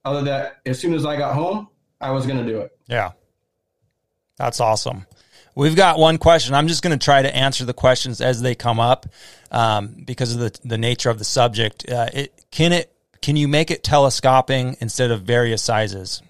other 0.07 0.23
that 0.23 0.57
as 0.65 0.79
soon 0.79 0.93
as 0.93 1.05
I 1.05 1.17
got 1.17 1.33
home, 1.35 1.67
I 1.99 2.11
was 2.11 2.25
going 2.25 2.37
to 2.37 2.45
do 2.45 2.59
it. 2.59 2.77
Yeah. 2.87 3.11
That's 4.37 4.59
awesome. 4.59 5.05
We've 5.55 5.75
got 5.75 5.97
one 5.97 6.19
question. 6.19 6.53
I'm 6.53 6.67
just 6.67 6.83
going 6.83 6.97
to 6.97 7.03
try 7.03 7.23
to 7.23 7.35
answer 7.35 7.65
the 7.65 7.73
questions 7.73 8.21
as 8.21 8.41
they 8.41 8.53
come 8.53 8.79
up 8.79 9.07
um, 9.51 10.03
because 10.05 10.33
of 10.33 10.39
the, 10.39 10.59
the 10.63 10.77
nature 10.77 11.09
of 11.09 11.17
the 11.17 11.25
subject. 11.25 11.89
Uh, 11.89 12.07
it, 12.13 12.45
can 12.51 12.73
it 12.73 12.93
can 13.21 13.35
you 13.35 13.47
make 13.47 13.71
it 13.71 13.83
telescoping 13.83 14.77
instead 14.79 15.09
of 15.09 15.23
various 15.23 15.63
sizes? 15.63 16.21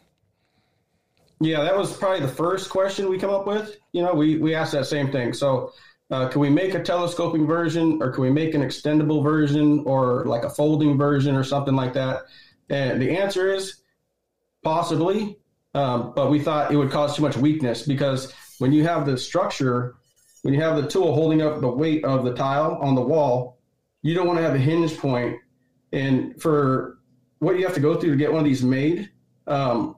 Yeah, 1.40 1.62
that 1.64 1.78
was 1.78 1.96
probably 1.96 2.26
the 2.26 2.32
first 2.34 2.70
question 2.70 3.10
we 3.10 3.20
come 3.20 3.30
up 3.30 3.46
with. 3.46 3.78
You 3.92 4.02
know, 4.02 4.14
we 4.14 4.38
we 4.38 4.56
asked 4.56 4.72
that 4.72 4.86
same 4.86 5.12
thing. 5.12 5.34
So, 5.34 5.74
uh, 6.10 6.30
can 6.30 6.42
we 6.42 6.50
make 6.50 6.74
a 6.74 6.82
telescoping 6.82 7.46
version, 7.46 8.02
or 8.02 8.12
can 8.12 8.24
we 8.24 8.32
make 8.32 8.56
an 8.56 8.62
extendable 8.62 9.22
version, 9.22 9.84
or 9.86 10.24
like 10.26 10.44
a 10.44 10.50
folding 10.50 10.98
version, 10.98 11.36
or 11.36 11.44
something 11.44 11.76
like 11.76 11.94
that? 11.94 12.24
And 12.70 13.02
the 13.02 13.18
answer 13.18 13.54
is 13.54 13.82
possibly, 14.64 15.38
um, 15.74 16.14
but 16.16 16.30
we 16.30 16.40
thought 16.40 16.72
it 16.72 16.76
would 16.76 16.92
cause 16.92 17.16
too 17.16 17.22
much 17.22 17.38
weakness 17.38 17.84
because 17.84 18.34
when 18.60 18.72
you 18.72 18.84
have 18.84 19.06
the 19.06 19.18
structure, 19.18 19.96
when 20.42 20.54
you 20.54 20.62
have 20.62 20.82
the 20.82 20.88
tool 20.88 21.14
holding 21.14 21.42
up 21.42 21.62
the 21.62 21.70
weight 21.70 22.04
of 22.04 22.26
the 22.26 22.34
tile 22.34 22.78
on 22.82 22.96
the 22.96 23.02
wall, 23.02 23.60
you 24.02 24.14
don't 24.14 24.28
want 24.28 24.38
to 24.40 24.44
have 24.44 24.56
a 24.56 24.60
hinge 24.60 24.98
point. 24.98 25.38
And 25.92 26.40
for 26.42 27.00
what 27.40 27.58
you 27.58 27.66
have 27.66 27.76
to 27.76 27.80
go 27.80 28.00
through 28.00 28.12
to 28.12 28.18
get 28.18 28.32
one 28.32 28.40
of 28.40 28.46
these 28.46 28.64
made, 28.64 29.10
um, 29.48 29.96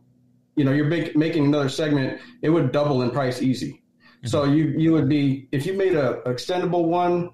you 0.55 0.65
know, 0.65 0.71
you're 0.71 0.89
big, 0.89 1.15
making 1.15 1.45
another 1.45 1.69
segment, 1.69 2.19
it 2.41 2.49
would 2.49 2.71
double 2.71 3.01
in 3.01 3.11
price 3.11 3.41
easy. 3.41 3.71
Mm-hmm. 3.71 4.27
So 4.27 4.43
you 4.43 4.65
you 4.77 4.91
would 4.91 5.07
be 5.07 5.47
if 5.51 5.65
you 5.65 5.73
made 5.73 5.95
a 5.95 6.21
extendable 6.25 6.85
one, 6.85 7.31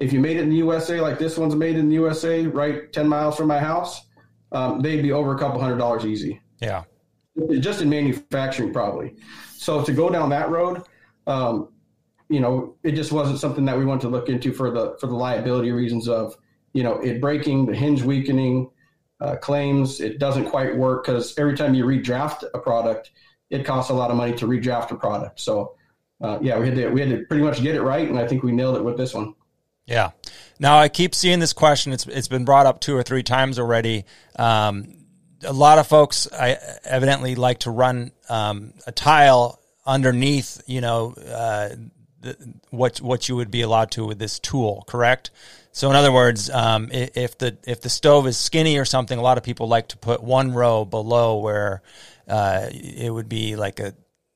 if 0.00 0.12
you 0.12 0.20
made 0.20 0.36
it 0.36 0.40
in 0.40 0.50
the 0.50 0.56
USA 0.56 1.00
like 1.00 1.18
this 1.18 1.38
one's 1.38 1.54
made 1.54 1.76
in 1.76 1.88
the 1.88 1.94
USA, 1.94 2.46
right, 2.46 2.92
ten 2.92 3.08
miles 3.08 3.36
from 3.36 3.48
my 3.48 3.58
house, 3.58 4.02
um, 4.52 4.80
they'd 4.80 5.02
be 5.02 5.12
over 5.12 5.34
a 5.34 5.38
couple 5.38 5.60
hundred 5.60 5.78
dollars 5.78 6.04
easy. 6.06 6.40
Yeah, 6.60 6.84
just 7.60 7.82
in 7.82 7.88
manufacturing 7.88 8.72
probably. 8.72 9.16
So 9.56 9.84
to 9.84 9.92
go 9.92 10.08
down 10.08 10.30
that 10.30 10.50
road, 10.50 10.82
um, 11.26 11.68
you 12.28 12.40
know, 12.40 12.76
it 12.82 12.92
just 12.92 13.12
wasn't 13.12 13.38
something 13.38 13.64
that 13.66 13.76
we 13.76 13.84
wanted 13.84 14.02
to 14.02 14.08
look 14.08 14.28
into 14.28 14.52
for 14.52 14.70
the 14.70 14.96
for 15.00 15.06
the 15.06 15.14
liability 15.14 15.72
reasons 15.72 16.08
of 16.08 16.36
you 16.72 16.82
know 16.82 16.94
it 16.98 17.20
breaking, 17.20 17.66
the 17.66 17.74
hinge 17.74 18.02
weakening, 18.02 18.70
uh, 19.20 19.36
claims. 19.36 20.00
It 20.00 20.18
doesn't 20.18 20.46
quite 20.46 20.76
work 20.76 21.04
because 21.04 21.36
every 21.38 21.56
time 21.56 21.74
you 21.74 21.84
redraft 21.84 22.44
a 22.54 22.58
product, 22.58 23.10
it 23.50 23.64
costs 23.64 23.90
a 23.90 23.94
lot 23.94 24.10
of 24.10 24.16
money 24.16 24.34
to 24.34 24.46
redraft 24.46 24.90
a 24.90 24.96
product. 24.96 25.40
So 25.40 25.74
uh, 26.20 26.38
yeah, 26.40 26.58
we 26.58 26.66
had 26.66 26.76
to 26.76 26.88
we 26.90 27.00
had 27.00 27.10
to 27.10 27.24
pretty 27.26 27.44
much 27.44 27.62
get 27.62 27.74
it 27.74 27.82
right, 27.82 28.08
and 28.08 28.18
I 28.18 28.26
think 28.26 28.42
we 28.42 28.52
nailed 28.52 28.76
it 28.76 28.84
with 28.84 28.96
this 28.96 29.14
one. 29.14 29.34
Yeah. 29.86 30.10
Now 30.58 30.78
I 30.78 30.88
keep 30.88 31.14
seeing 31.14 31.38
this 31.38 31.52
question. 31.52 31.92
It's 31.92 32.06
it's 32.06 32.28
been 32.28 32.44
brought 32.44 32.66
up 32.66 32.80
two 32.80 32.96
or 32.96 33.02
three 33.02 33.22
times 33.22 33.58
already. 33.58 34.04
Um, 34.36 34.94
a 35.44 35.52
lot 35.52 35.78
of 35.78 35.86
folks 35.86 36.28
I 36.32 36.56
evidently 36.84 37.34
like 37.34 37.60
to 37.60 37.70
run 37.70 38.12
um, 38.28 38.72
a 38.86 38.92
tile 38.92 39.60
underneath, 39.86 40.62
you 40.66 40.80
know, 40.80 41.14
uh, 41.14 41.70
the, 42.20 42.36
what 42.70 42.98
what 42.98 43.28
you 43.28 43.36
would 43.36 43.50
be 43.50 43.62
allowed 43.62 43.92
to 43.92 44.04
with 44.04 44.18
this 44.18 44.38
tool, 44.38 44.84
correct? 44.86 45.30
So 45.72 45.88
in 45.90 45.96
other 45.96 46.12
words, 46.12 46.50
um, 46.50 46.88
if 46.90 47.38
the 47.38 47.56
if 47.64 47.80
the 47.80 47.88
stove 47.88 48.26
is 48.26 48.36
skinny 48.36 48.78
or 48.78 48.84
something, 48.84 49.18
a 49.18 49.22
lot 49.22 49.38
of 49.38 49.44
people 49.44 49.68
like 49.68 49.88
to 49.88 49.96
put 49.96 50.22
one 50.22 50.52
row 50.52 50.84
below 50.84 51.38
where 51.38 51.82
uh, 52.26 52.66
it 52.72 53.12
would 53.12 53.28
be 53.28 53.54
like 53.54 53.78
a 53.78 53.94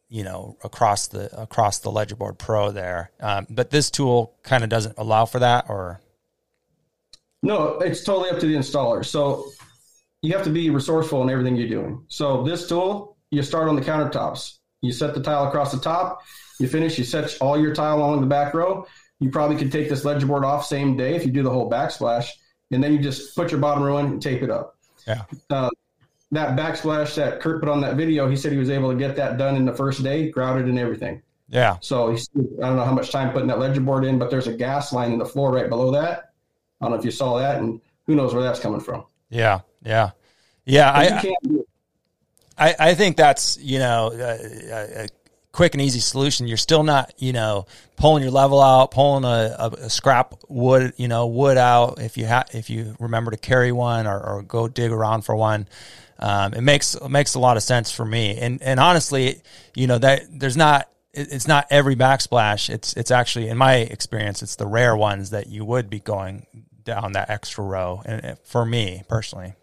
you 0.08 0.22
know 0.22 0.56
across 0.62 1.08
the 1.08 1.40
across 1.40 1.80
the 1.80 1.90
Ledgerboard 1.90 2.38
Pro 2.38 2.70
there. 2.70 3.10
Um, 3.18 3.46
but 3.50 3.70
this 3.70 3.90
tool 3.90 4.36
kind 4.44 4.62
of 4.62 4.70
doesn't 4.70 4.96
allow 4.98 5.24
for 5.24 5.40
that, 5.40 5.66
or 5.68 6.00
no, 7.42 7.78
it's 7.78 8.04
totally 8.04 8.30
up 8.30 8.38
to 8.40 8.46
the 8.46 8.54
installer. 8.54 9.04
So 9.04 9.50
you 10.22 10.32
have 10.32 10.44
to 10.44 10.50
be 10.50 10.70
resourceful 10.70 11.22
in 11.22 11.30
everything 11.30 11.56
you're 11.56 11.68
doing. 11.68 12.04
So 12.08 12.42
this 12.44 12.68
tool, 12.68 13.16
you 13.30 13.42
start 13.42 13.68
on 13.68 13.76
the 13.76 13.82
countertops. 13.82 14.58
You 14.80 14.92
set 14.92 15.14
the 15.14 15.22
tile 15.22 15.48
across 15.48 15.72
the 15.72 15.80
top. 15.80 16.22
You 16.60 16.68
finish. 16.68 16.98
You 16.98 17.04
set 17.04 17.36
all 17.40 17.58
your 17.58 17.74
tile 17.74 17.98
along 17.98 18.20
the 18.20 18.26
back 18.26 18.54
row. 18.54 18.86
You 19.18 19.30
probably 19.30 19.56
could 19.56 19.72
take 19.72 19.88
this 19.88 20.04
ledger 20.04 20.26
board 20.26 20.44
off 20.44 20.64
same 20.64 20.96
day 20.96 21.14
if 21.14 21.24
you 21.24 21.32
do 21.32 21.42
the 21.42 21.50
whole 21.50 21.70
backsplash, 21.70 22.28
and 22.70 22.82
then 22.82 22.92
you 22.92 22.98
just 22.98 23.36
put 23.36 23.50
your 23.50 23.60
bottom 23.60 23.82
row 23.82 23.98
in 23.98 24.06
and 24.06 24.22
tape 24.22 24.42
it 24.42 24.50
up. 24.50 24.76
Yeah. 25.06 25.22
Uh, 25.48 25.70
that 26.32 26.58
backsplash 26.58 27.14
that 27.16 27.40
Kurt 27.40 27.60
put 27.60 27.68
on 27.68 27.80
that 27.82 27.96
video, 27.96 28.28
he 28.28 28.36
said 28.36 28.52
he 28.52 28.58
was 28.58 28.70
able 28.70 28.90
to 28.90 28.98
get 28.98 29.16
that 29.16 29.38
done 29.38 29.54
in 29.54 29.64
the 29.64 29.74
first 29.74 30.02
day, 30.02 30.30
grouted 30.30 30.66
and 30.66 30.78
everything. 30.78 31.22
Yeah. 31.48 31.76
So 31.80 32.12
I 32.12 32.16
don't 32.60 32.76
know 32.76 32.84
how 32.84 32.94
much 32.94 33.10
time 33.12 33.32
putting 33.32 33.48
that 33.48 33.58
ledger 33.58 33.80
board 33.80 34.04
in, 34.04 34.18
but 34.18 34.30
there's 34.30 34.46
a 34.46 34.54
gas 34.54 34.92
line 34.92 35.12
in 35.12 35.18
the 35.18 35.26
floor 35.26 35.52
right 35.52 35.68
below 35.68 35.92
that. 35.92 36.31
I 36.82 36.86
don't 36.86 36.92
know 36.92 36.98
if 36.98 37.04
you 37.04 37.12
saw 37.12 37.38
that, 37.38 37.58
and 37.58 37.80
who 38.06 38.16
knows 38.16 38.34
where 38.34 38.42
that's 38.42 38.58
coming 38.58 38.80
from. 38.80 39.04
Yeah, 39.30 39.60
yeah, 39.84 40.10
yeah. 40.64 40.90
I, 40.92 41.34
I, 42.58 42.74
I 42.78 42.94
think 42.94 43.16
that's 43.16 43.56
you 43.58 43.78
know 43.78 44.10
a, 44.12 45.04
a, 45.04 45.08
quick 45.52 45.74
and 45.74 45.80
easy 45.80 46.00
solution. 46.00 46.48
You're 46.48 46.56
still 46.56 46.82
not 46.82 47.14
you 47.18 47.32
know 47.32 47.66
pulling 47.96 48.24
your 48.24 48.32
level 48.32 48.60
out, 48.60 48.90
pulling 48.90 49.22
a, 49.22 49.54
a, 49.56 49.68
a 49.84 49.90
scrap 49.90 50.34
wood 50.48 50.92
you 50.96 51.06
know 51.06 51.28
wood 51.28 51.56
out 51.56 52.00
if 52.00 52.16
you 52.16 52.26
if 52.52 52.68
you 52.68 52.96
remember 52.98 53.30
to 53.30 53.36
carry 53.36 53.70
one 53.70 54.08
or, 54.08 54.18
or 54.18 54.42
go 54.42 54.66
dig 54.66 54.90
around 54.90 55.22
for 55.22 55.36
one. 55.36 55.68
Um, 56.18 56.52
it 56.52 56.62
makes 56.62 56.96
it 56.96 57.08
makes 57.08 57.36
a 57.36 57.38
lot 57.38 57.56
of 57.56 57.62
sense 57.62 57.92
for 57.92 58.04
me. 58.04 58.38
And 58.38 58.60
and 58.60 58.80
honestly, 58.80 59.40
you 59.76 59.86
know 59.86 59.98
that 59.98 60.24
there's 60.30 60.56
not 60.56 60.88
it's 61.14 61.46
not 61.46 61.66
every 61.70 61.94
backsplash. 61.94 62.70
It's 62.70 62.94
it's 62.94 63.12
actually 63.12 63.48
in 63.48 63.56
my 63.56 63.76
experience, 63.76 64.42
it's 64.42 64.56
the 64.56 64.66
rare 64.66 64.96
ones 64.96 65.30
that 65.30 65.46
you 65.46 65.64
would 65.64 65.90
be 65.90 66.00
going 66.00 66.46
down 66.84 67.12
that 67.12 67.30
extra 67.30 67.64
row. 67.64 68.02
And 68.04 68.38
for 68.44 68.64
me 68.64 69.02
personally. 69.08 69.54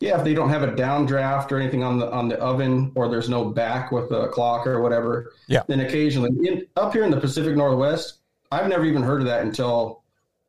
Yeah, 0.00 0.18
if 0.18 0.24
they 0.24 0.32
don't 0.32 0.48
have 0.48 0.62
a 0.62 0.68
downdraft 0.68 1.52
or 1.52 1.58
anything 1.58 1.84
on 1.84 1.98
the 1.98 2.10
on 2.10 2.28
the 2.28 2.38
oven, 2.38 2.90
or 2.94 3.10
there's 3.10 3.28
no 3.28 3.44
back 3.44 3.92
with 3.92 4.10
a 4.10 4.28
clock 4.28 4.66
or 4.66 4.80
whatever. 4.80 5.32
Yeah. 5.46 5.62
Then 5.68 5.80
occasionally, 5.80 6.30
in, 6.48 6.66
up 6.74 6.94
here 6.94 7.04
in 7.04 7.10
the 7.10 7.20
Pacific 7.20 7.54
Northwest, 7.54 8.20
I've 8.50 8.66
never 8.68 8.86
even 8.86 9.02
heard 9.02 9.20
of 9.20 9.26
that 9.26 9.42
until 9.42 10.02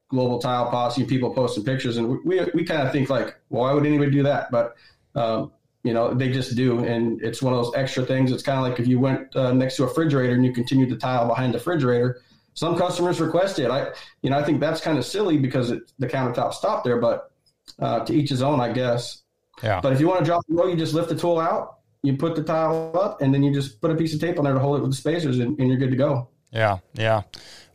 Global 0.08 0.40
Tile 0.40 0.70
Posse 0.70 1.04
people 1.04 1.34
posting 1.34 1.66
pictures, 1.66 1.98
and 1.98 2.08
we 2.08 2.18
we, 2.24 2.52
we 2.54 2.64
kind 2.64 2.82
of 2.82 2.94
think 2.94 3.10
like, 3.10 3.36
well, 3.50 3.64
why 3.64 3.74
would 3.74 3.86
anybody 3.86 4.10
do 4.10 4.24
that? 4.24 4.52
But 4.52 4.78
um, 5.16 5.52
you 5.84 5.94
know, 5.94 6.14
they 6.14 6.32
just 6.32 6.56
do. 6.56 6.86
And 6.86 7.22
it's 7.22 7.42
one 7.42 7.54
of 7.54 7.64
those 7.64 7.74
extra 7.76 8.06
things. 8.06 8.32
It's 8.32 8.44
kind 8.44 8.58
of 8.58 8.64
like 8.64 8.80
if 8.80 8.88
you 8.88 9.00
went 9.00 9.36
uh, 9.36 9.52
next 9.52 9.76
to 9.78 9.84
a 9.84 9.88
refrigerator 9.88 10.34
and 10.34 10.46
you 10.46 10.54
continued 10.54 10.90
to 10.90 10.96
tile 10.96 11.28
behind 11.28 11.54
the 11.54 11.58
refrigerator, 11.58 12.22
some 12.62 12.78
customers 12.78 13.20
request 13.20 13.58
it. 13.58 13.72
I, 13.72 13.88
you 14.22 14.30
know, 14.30 14.38
I 14.38 14.44
think 14.44 14.60
that's 14.60 14.82
kind 14.82 15.00
of 15.00 15.04
silly 15.04 15.36
because 15.36 15.72
it, 15.72 15.92
the 15.98 16.06
countertop 16.06 16.54
stopped 16.54 16.84
there, 16.84 17.00
but 17.00 17.32
uh, 17.80 18.06
to 18.06 18.14
each 18.14 18.30
his 18.30 18.44
own, 18.44 18.62
I 18.62 18.72
guess. 18.72 19.24
Yeah. 19.64 19.82
But 19.82 19.94
if 19.94 20.00
you 20.00 20.08
want 20.08 20.20
to 20.20 20.26
drop 20.26 20.44
the 20.48 20.54
row, 20.54 20.68
you 20.68 20.76
just 20.76 20.94
lift 20.94 21.10
the 21.10 21.16
tool 21.16 21.40
out, 21.40 21.80
you 22.04 22.18
put 22.18 22.36
the 22.36 22.44
tile 22.44 22.92
up, 22.94 23.20
and 23.20 23.34
then 23.34 23.42
you 23.42 23.52
just 23.52 23.82
put 23.82 23.90
a 23.90 23.96
piece 23.96 24.14
of 24.14 24.22
tape 24.22 24.38
on 24.38 24.46
there 24.46 24.54
to 24.54 24.60
hold 24.60 24.78
it 24.78 24.82
with 24.82 24.92
the 24.92 24.96
spacers, 24.96 25.40
and, 25.40 25.58
and 25.58 25.70
you're 25.70 25.80
good 25.80 25.90
to 25.90 25.96
go. 25.96 26.28
Yeah, 26.52 26.78
yeah. 26.94 27.24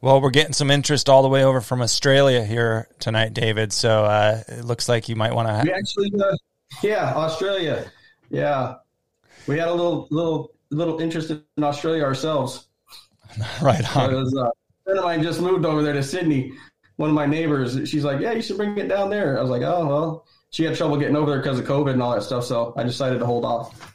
Well, 0.00 0.20
we're 0.20 0.30
getting 0.30 0.52
some 0.52 0.70
interest 0.70 1.08
all 1.08 1.22
the 1.22 1.28
way 1.28 1.42
over 1.42 1.60
from 1.60 1.82
Australia 1.82 2.44
here 2.44 2.88
tonight, 3.00 3.34
David. 3.34 3.72
So 3.72 4.04
uh, 4.04 4.44
it 4.46 4.64
looks 4.64 4.88
like 4.88 5.08
you 5.08 5.16
might 5.16 5.34
want 5.34 5.48
to. 5.48 5.54
Ha- 5.54 5.62
we 5.64 5.72
actually, 5.72 6.12
uh, 6.14 6.36
yeah, 6.80 7.12
Australia. 7.12 7.90
Yeah, 8.30 8.76
we 9.48 9.58
had 9.58 9.66
a 9.66 9.74
little 9.74 10.06
little 10.12 10.52
little 10.70 11.00
interest 11.00 11.32
in 11.32 11.42
Australia 11.64 12.04
ourselves. 12.04 12.68
right 13.60 13.96
on. 13.96 14.14
Was, 14.14 14.36
uh, 14.36 14.48
friend 14.86 14.98
of 15.00 15.04
mine 15.04 15.22
just 15.22 15.40
moved 15.40 15.66
over 15.66 15.82
there 15.82 15.92
to 15.92 16.02
Sydney. 16.02 16.52
One 16.94 17.10
of 17.10 17.14
my 17.14 17.26
neighbors, 17.26 17.76
she's 17.90 18.04
like, 18.04 18.20
"Yeah, 18.20 18.32
you 18.32 18.40
should 18.40 18.56
bring 18.56 18.78
it 18.78 18.88
down 18.88 19.10
there." 19.10 19.36
I 19.36 19.42
was 19.42 19.50
like, 19.50 19.62
"Oh 19.62 19.86
well." 19.86 20.26
She 20.50 20.64
had 20.64 20.76
trouble 20.76 20.96
getting 20.96 21.16
over 21.16 21.32
there 21.32 21.40
because 21.40 21.58
of 21.58 21.66
COVID 21.66 21.92
and 21.92 22.02
all 22.02 22.14
that 22.14 22.22
stuff, 22.22 22.44
so 22.44 22.72
I 22.76 22.84
decided 22.84 23.18
to 23.18 23.26
hold 23.26 23.44
off. 23.44 23.94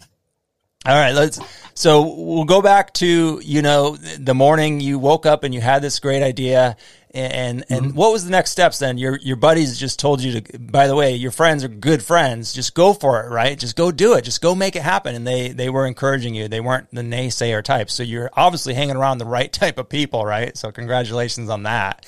All 0.86 0.94
right, 0.96 1.14
let's. 1.14 1.40
So 1.74 2.14
we'll 2.16 2.44
go 2.44 2.62
back 2.62 2.94
to 2.96 3.42
you 3.44 3.62
know 3.62 3.96
the 3.96 4.36
morning 4.36 4.82
you 4.82 5.00
woke 5.00 5.26
up 5.26 5.44
and 5.44 5.56
you 5.56 5.62
had 5.62 5.82
this 5.82 6.00
great 6.00 6.22
idea, 6.22 6.76
and 7.14 7.66
and 7.70 7.88
mm-hmm. 7.88 7.96
what 7.96 8.12
was 8.12 8.24
the 8.26 8.32
next 8.32 8.52
steps 8.52 8.80
then? 8.80 8.98
Your 8.98 9.18
your 9.18 9.36
buddies 9.36 9.78
just 9.78 10.00
told 10.00 10.22
you 10.22 10.40
to. 10.40 10.60
By 10.60 10.88
the 10.88 10.96
way, 10.96 11.16
your 11.16 11.32
friends 11.32 11.64
are 11.64 11.68
good 11.68 12.02
friends. 12.02 12.54
Just 12.54 12.74
go 12.74 12.94
for 12.94 13.24
it, 13.24 13.30
right? 13.30 13.58
Just 13.58 13.76
go 13.76 13.92
do 13.92 14.14
it. 14.14 14.24
Just 14.24 14.42
go 14.42 14.56
make 14.56 14.76
it 14.76 14.82
happen. 14.82 15.16
And 15.16 15.28
they 15.28 15.50
they 15.50 15.70
were 15.70 15.86
encouraging 15.86 16.36
you. 16.36 16.48
They 16.48 16.62
weren't 16.62 16.90
the 16.92 17.02
naysayer 17.02 17.64
type. 17.64 17.90
So 17.90 18.04
you're 18.04 18.30
obviously 18.34 18.74
hanging 18.74 18.96
around 18.96 19.18
the 19.18 19.26
right 19.26 19.52
type 19.62 19.78
of 19.78 19.90
people, 19.90 20.26
right? 20.26 20.56
So 20.58 20.72
congratulations 20.72 21.50
on 21.50 21.64
that. 21.64 22.06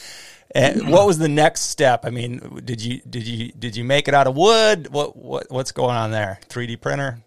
And 0.56 0.90
what 0.90 1.08
was 1.08 1.18
the 1.18 1.30
next 1.30 1.62
step? 1.62 2.06
I 2.06 2.12
mean, 2.12 2.62
did 2.64 2.82
you 2.82 3.02
did 3.10 3.28
you 3.28 3.52
did 3.52 3.76
you 3.76 3.84
make 3.84 4.08
it 4.08 4.14
out 4.14 4.28
of 4.28 4.36
wood? 4.36 4.88
What 4.92 5.18
what 5.18 5.52
what's 5.52 5.72
going 5.72 5.96
on 5.96 6.12
there? 6.12 6.40
3D 6.50 6.80
printer? 6.80 7.20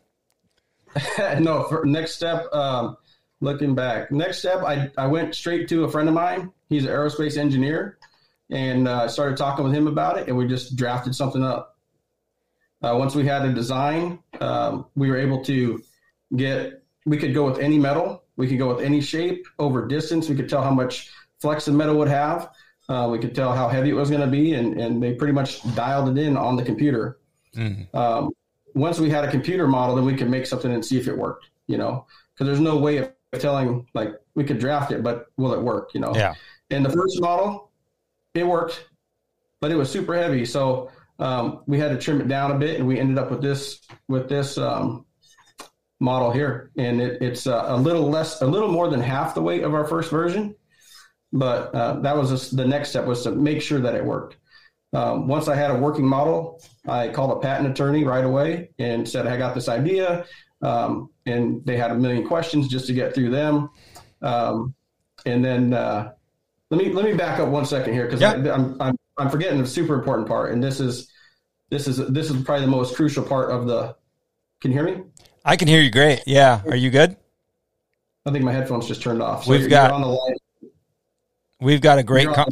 no, 1.40 1.64
for 1.64 1.84
next 1.84 2.12
step, 2.12 2.46
um, 2.54 2.96
looking 3.40 3.74
back, 3.74 4.10
next 4.10 4.38
step, 4.38 4.62
I, 4.62 4.90
I 4.96 5.06
went 5.06 5.34
straight 5.34 5.68
to 5.68 5.84
a 5.84 5.90
friend 5.90 6.08
of 6.08 6.14
mine. 6.14 6.52
He's 6.68 6.84
an 6.84 6.90
aerospace 6.90 7.36
engineer, 7.36 7.98
and 8.50 8.88
uh, 8.88 9.08
started 9.08 9.36
talking 9.36 9.64
with 9.64 9.74
him 9.74 9.86
about 9.86 10.18
it, 10.18 10.28
and 10.28 10.36
we 10.36 10.46
just 10.46 10.76
drafted 10.76 11.14
something 11.14 11.42
up. 11.42 11.76
Uh, 12.82 12.94
once 12.98 13.14
we 13.14 13.26
had 13.26 13.44
a 13.44 13.52
design, 13.52 14.18
um, 14.40 14.86
we 14.94 15.10
were 15.10 15.16
able 15.16 15.44
to 15.44 15.82
get. 16.34 16.82
We 17.04 17.16
could 17.18 17.34
go 17.34 17.44
with 17.44 17.58
any 17.58 17.78
metal. 17.78 18.24
We 18.36 18.48
could 18.48 18.58
go 18.58 18.74
with 18.74 18.84
any 18.84 19.00
shape 19.00 19.46
over 19.58 19.86
distance. 19.86 20.28
We 20.28 20.34
could 20.34 20.48
tell 20.48 20.62
how 20.62 20.72
much 20.72 21.10
flex 21.38 21.64
the 21.64 21.72
metal 21.72 21.96
would 21.96 22.08
have. 22.08 22.50
Uh, 22.88 23.08
we 23.10 23.18
could 23.18 23.34
tell 23.34 23.52
how 23.52 23.68
heavy 23.68 23.90
it 23.90 23.94
was 23.94 24.10
going 24.10 24.20
to 24.20 24.26
be, 24.26 24.54
and, 24.54 24.80
and 24.80 25.02
they 25.02 25.14
pretty 25.14 25.32
much 25.32 25.62
dialed 25.74 26.16
it 26.16 26.20
in 26.20 26.36
on 26.36 26.56
the 26.56 26.62
computer. 26.62 27.18
Mm-hmm. 27.56 27.96
Um, 27.96 28.32
once 28.74 29.00
we 29.00 29.10
had 29.10 29.24
a 29.24 29.30
computer 29.30 29.66
model, 29.66 29.96
then 29.96 30.04
we 30.04 30.14
could 30.14 30.28
make 30.28 30.46
something 30.46 30.70
and 30.70 30.84
see 30.84 30.98
if 30.98 31.08
it 31.08 31.16
worked, 31.16 31.46
you 31.66 31.78
know, 31.78 32.06
because 32.34 32.46
there's 32.46 32.60
no 32.60 32.76
way 32.76 32.98
of 32.98 33.12
telling, 33.32 33.86
like, 33.94 34.14
we 34.34 34.44
could 34.44 34.58
draft 34.58 34.92
it, 34.92 35.02
but 35.02 35.26
will 35.36 35.52
it 35.52 35.60
work, 35.60 35.94
you 35.94 36.00
know? 36.00 36.12
Yeah. 36.14 36.34
And 36.70 36.84
the 36.84 36.90
first 36.90 37.20
model, 37.20 37.70
it 38.34 38.46
worked, 38.46 38.88
but 39.60 39.70
it 39.70 39.76
was 39.76 39.90
super 39.90 40.14
heavy. 40.14 40.44
So 40.44 40.90
um, 41.18 41.62
we 41.66 41.78
had 41.78 41.90
to 41.90 41.98
trim 41.98 42.20
it 42.20 42.28
down 42.28 42.50
a 42.50 42.58
bit, 42.58 42.78
and 42.78 42.86
we 42.86 42.98
ended 42.98 43.18
up 43.18 43.30
with 43.30 43.42
this, 43.42 43.80
with 44.08 44.28
this 44.28 44.58
um, 44.58 45.04
model 46.00 46.30
here. 46.30 46.70
And 46.76 47.00
it, 47.00 47.22
it's 47.22 47.46
uh, 47.46 47.64
a 47.68 47.76
little 47.76 48.08
less, 48.08 48.42
a 48.42 48.46
little 48.46 48.70
more 48.70 48.88
than 48.88 49.00
half 49.00 49.34
the 49.34 49.42
weight 49.42 49.64
of 49.64 49.74
our 49.74 49.86
first 49.86 50.10
version. 50.10 50.54
But 51.32 51.74
uh, 51.74 52.00
that 52.00 52.16
was 52.16 52.30
just, 52.30 52.56
the 52.56 52.66
next 52.66 52.90
step 52.90 53.04
was 53.04 53.22
to 53.24 53.32
make 53.32 53.60
sure 53.60 53.80
that 53.80 53.94
it 53.94 54.04
worked. 54.04 54.36
Um, 54.92 55.28
once 55.28 55.48
I 55.48 55.56
had 55.56 55.70
a 55.70 55.78
working 55.78 56.06
model, 56.06 56.62
I 56.86 57.08
called 57.08 57.36
a 57.36 57.40
patent 57.40 57.68
attorney 57.68 58.04
right 58.04 58.24
away 58.24 58.70
and 58.78 59.06
said, 59.06 59.26
I 59.26 59.36
got 59.36 59.54
this 59.54 59.68
idea. 59.68 60.24
Um, 60.62 61.10
and 61.26 61.64
they 61.64 61.76
had 61.76 61.90
a 61.90 61.94
million 61.94 62.26
questions 62.26 62.68
just 62.68 62.86
to 62.86 62.92
get 62.92 63.14
through 63.14 63.30
them. 63.30 63.70
Um, 64.22 64.74
and 65.24 65.44
then 65.44 65.72
uh, 65.72 66.12
let 66.70 66.78
me 66.82 66.92
let 66.92 67.04
me 67.04 67.14
back 67.14 67.38
up 67.38 67.48
one 67.48 67.64
second 67.64 67.92
here 67.92 68.04
because 68.04 68.20
yeah. 68.20 68.32
I'm, 68.32 68.80
I'm 68.80 68.96
I'm 69.18 69.30
forgetting 69.30 69.60
a 69.60 69.66
super 69.66 69.94
important 69.94 70.28
part. 70.28 70.52
And 70.52 70.62
this 70.62 70.80
is 70.80 71.10
this 71.70 71.88
is 71.88 71.98
this 72.08 72.30
is 72.30 72.42
probably 72.42 72.64
the 72.64 72.70
most 72.70 72.96
crucial 72.96 73.24
part 73.24 73.50
of 73.50 73.66
the. 73.66 73.96
Can 74.60 74.72
you 74.72 74.78
hear 74.78 74.86
me? 74.86 75.02
I 75.44 75.56
can 75.56 75.68
hear 75.68 75.80
you 75.80 75.90
great. 75.90 76.22
Yeah, 76.26 76.62
are 76.66 76.76
you 76.76 76.90
good? 76.90 77.16
I 78.24 78.32
think 78.32 78.44
my 78.44 78.52
headphones 78.52 78.88
just 78.88 79.02
turned 79.02 79.22
off. 79.22 79.44
So 79.44 79.52
we've 79.52 79.68
got 79.70 79.92
on 79.92 80.00
the 80.00 80.08
line. 80.08 80.36
We've 81.60 81.80
got 81.80 81.98
a 81.98 82.02
great. 82.02 82.28
Com- 82.28 82.48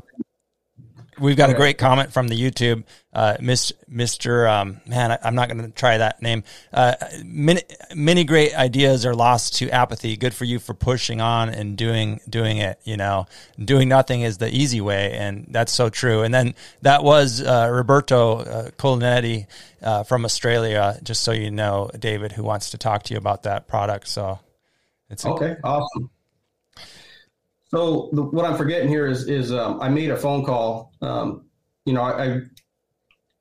We've 1.18 1.36
got 1.36 1.50
a 1.50 1.54
great 1.54 1.78
comment 1.78 2.12
from 2.12 2.28
the 2.28 2.40
YouTube, 2.40 2.84
uh, 3.12 3.36
Mr. 3.38 4.50
Um, 4.50 4.80
man, 4.86 5.12
I, 5.12 5.18
am 5.22 5.34
not 5.34 5.48
going 5.48 5.62
to 5.62 5.70
try 5.70 5.98
that 5.98 6.20
name. 6.22 6.44
Uh, 6.72 6.94
many, 7.24 7.62
many 7.94 8.24
great 8.24 8.54
ideas 8.54 9.06
are 9.06 9.14
lost 9.14 9.56
to 9.56 9.70
apathy. 9.70 10.16
Good 10.16 10.34
for 10.34 10.44
you 10.44 10.58
for 10.58 10.74
pushing 10.74 11.20
on 11.20 11.48
and 11.48 11.76
doing, 11.76 12.20
doing 12.28 12.58
it. 12.58 12.80
You 12.84 12.96
know, 12.96 13.26
doing 13.62 13.88
nothing 13.88 14.22
is 14.22 14.38
the 14.38 14.54
easy 14.54 14.80
way. 14.80 15.12
And 15.12 15.46
that's 15.50 15.72
so 15.72 15.88
true. 15.88 16.22
And 16.22 16.34
then 16.34 16.54
that 16.82 17.04
was, 17.04 17.40
uh, 17.42 17.68
Roberto 17.70 18.38
uh, 18.38 18.70
Colinetti, 18.70 19.46
uh, 19.82 20.02
from 20.02 20.24
Australia, 20.24 20.98
just 21.02 21.22
so 21.22 21.32
you 21.32 21.50
know, 21.50 21.90
David, 21.98 22.32
who 22.32 22.42
wants 22.42 22.70
to 22.70 22.78
talk 22.78 23.04
to 23.04 23.14
you 23.14 23.18
about 23.18 23.44
that 23.44 23.68
product. 23.68 24.08
So 24.08 24.40
it's 25.10 25.24
okay. 25.24 25.56
A- 25.62 25.66
awesome. 25.66 26.10
So 27.74 28.08
the, 28.12 28.22
what 28.22 28.44
I'm 28.44 28.56
forgetting 28.56 28.88
here 28.88 29.06
is 29.06 29.26
is 29.28 29.52
um, 29.52 29.80
I 29.80 29.88
made 29.88 30.10
a 30.10 30.16
phone 30.16 30.44
call. 30.44 30.92
Um, 31.02 31.46
you 31.84 31.92
know, 31.92 32.02
I, 32.02 32.24
I 32.24 32.40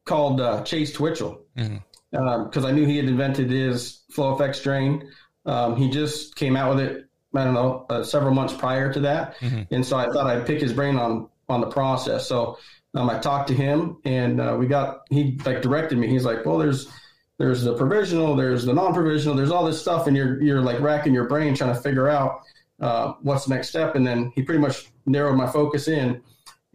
called 0.05 0.41
uh, 0.41 0.63
Chase 0.63 0.91
Twitchell 0.91 1.45
because 1.55 1.69
mm-hmm. 1.69 2.17
um, 2.17 2.65
I 2.65 2.71
knew 2.71 2.85
he 2.87 2.97
had 2.97 3.05
invented 3.05 3.51
his 3.51 4.01
FlowFX 4.11 4.63
drain. 4.63 5.07
Um, 5.45 5.75
he 5.75 5.87
just 5.87 6.35
came 6.35 6.55
out 6.55 6.75
with 6.75 6.83
it. 6.83 7.05
I 7.35 7.43
don't 7.43 7.53
know 7.53 7.85
uh, 7.91 8.03
several 8.03 8.33
months 8.33 8.55
prior 8.55 8.91
to 8.91 8.99
that, 9.01 9.37
mm-hmm. 9.37 9.71
and 9.71 9.85
so 9.85 9.97
I 9.97 10.09
thought 10.09 10.25
I'd 10.25 10.47
pick 10.47 10.59
his 10.59 10.73
brain 10.73 10.97
on 10.97 11.29
on 11.47 11.61
the 11.61 11.67
process. 11.67 12.27
So 12.27 12.57
um, 12.95 13.11
I 13.11 13.19
talked 13.19 13.49
to 13.49 13.53
him, 13.53 13.97
and 14.03 14.41
uh, 14.41 14.55
we 14.57 14.65
got 14.65 15.01
he 15.11 15.39
like 15.45 15.61
directed 15.61 15.99
me. 15.99 16.07
He's 16.07 16.25
like, 16.25 16.43
"Well, 16.43 16.57
there's 16.57 16.89
there's 17.37 17.61
the 17.61 17.75
provisional, 17.75 18.35
there's 18.35 18.65
the 18.65 18.73
non-provisional, 18.73 19.35
there's 19.35 19.51
all 19.51 19.65
this 19.65 19.79
stuff, 19.79 20.07
and 20.07 20.17
you're 20.17 20.41
you're 20.41 20.61
like 20.61 20.79
racking 20.79 21.13
your 21.13 21.27
brain 21.27 21.53
trying 21.53 21.75
to 21.75 21.79
figure 21.79 22.09
out." 22.09 22.41
Uh, 22.79 23.13
what's 23.21 23.45
the 23.45 23.53
next 23.53 23.69
step? 23.69 23.95
And 23.95 24.05
then 24.05 24.31
he 24.35 24.41
pretty 24.41 24.59
much 24.61 24.91
narrowed 25.05 25.37
my 25.37 25.47
focus 25.47 25.87
in. 25.87 26.21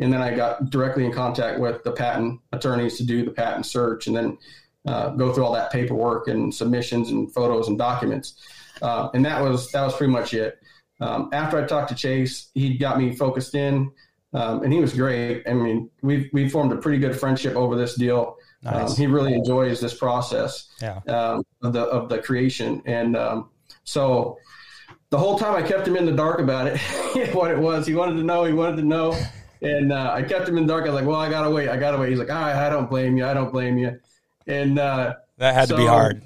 And 0.01 0.13
then 0.13 0.23
I 0.23 0.35
got 0.35 0.71
directly 0.71 1.05
in 1.05 1.13
contact 1.13 1.59
with 1.59 1.83
the 1.83 1.93
patent 1.93 2.41
attorneys 2.53 2.97
to 2.99 3.05
do 3.05 3.25
the 3.25 3.33
patent 3.33 3.67
search 3.67 4.07
and 4.07 4.17
then 4.17 4.39
uh, 4.87 5.11
go 5.11 5.33
through 5.33 5.45
all 5.45 5.53
that 5.53 5.73
paperwork 5.73 6.29
and 6.29 6.55
submissions 6.55 7.11
and 7.11 7.33
photos 7.33 7.69
and 7.69 7.77
documents. 7.77 8.41
Uh, 8.81 9.09
and 9.13 9.25
that 9.25 9.43
was 9.43 9.71
that 9.73 9.85
was 9.85 9.97
pretty 9.97 10.13
much 10.13 10.35
it. 10.35 10.59
Um, 11.01 11.31
after 11.33 11.63
I 11.63 11.67
talked 11.67 11.89
to 11.91 11.95
Chase, 11.95 12.51
he 12.55 12.77
got 12.77 12.99
me 12.99 13.15
focused 13.15 13.55
in, 13.55 13.91
um, 14.33 14.63
and 14.63 14.73
he 14.73 14.81
was 14.81 14.93
great. 14.95 15.43
I 15.49 15.53
mean, 15.53 15.91
we 16.03 16.31
we 16.33 16.49
formed 16.49 16.73
a 16.73 16.77
pretty 16.77 16.99
good 16.99 17.19
friendship 17.19 17.57
over 17.57 17.77
this 17.77 17.95
deal. 17.97 18.37
Um, 18.65 18.75
nice. 18.75 18.91
Um, 18.91 18.97
he 18.97 19.07
really 19.07 19.35
enjoys 19.35 19.81
this 19.81 19.95
process 19.95 20.69
yeah. 20.81 21.01
Um, 21.09 21.45
of 21.63 21.73
the 21.73 21.83
of 21.83 22.09
the 22.09 22.19
creation, 22.19 22.83
and 22.87 23.17
um, 23.17 23.51
so 23.85 24.39
the 25.11 25.19
whole 25.19 25.39
time 25.39 25.55
I 25.55 25.67
kept 25.67 25.87
him 25.89 25.97
in 25.97 26.05
the 26.05 26.13
dark 26.13 26.41
about 26.41 26.67
it, 26.67 26.79
what 27.35 27.51
it 27.51 27.59
was. 27.59 27.87
He 27.87 27.95
wanted 27.95 28.17
to 28.17 28.23
know. 28.23 28.45
He 28.45 28.53
wanted 28.53 28.77
to 28.77 28.83
know, 28.83 29.19
and 29.63 29.93
uh, 29.93 30.13
I 30.15 30.23
kept 30.23 30.49
him 30.49 30.59
in 30.59 30.67
the 30.67 30.73
dark. 30.73 30.85
I 30.85 30.91
was 30.91 30.95
like, 30.95 31.07
"Well, 31.07 31.21
I 31.21 31.31
gotta 31.31 31.51
wait. 31.51 31.69
I 31.69 31.77
gotta 31.77 31.99
wait." 31.99 32.11
He's 32.11 32.19
like, 32.19 32.31
"I, 32.31 32.67
I 32.67 32.71
don't 32.71 32.91
blame 32.91 33.17
you. 33.17 33.25
I 33.25 33.35
don't 33.35 33.53
blame 33.53 33.79
you." 33.79 33.99
And 34.47 34.79
uh, 34.79 35.15
that 35.39 35.55
had 35.55 35.69
so, 35.69 35.77
to 35.77 35.83
be 35.83 35.87
hard. 35.87 36.23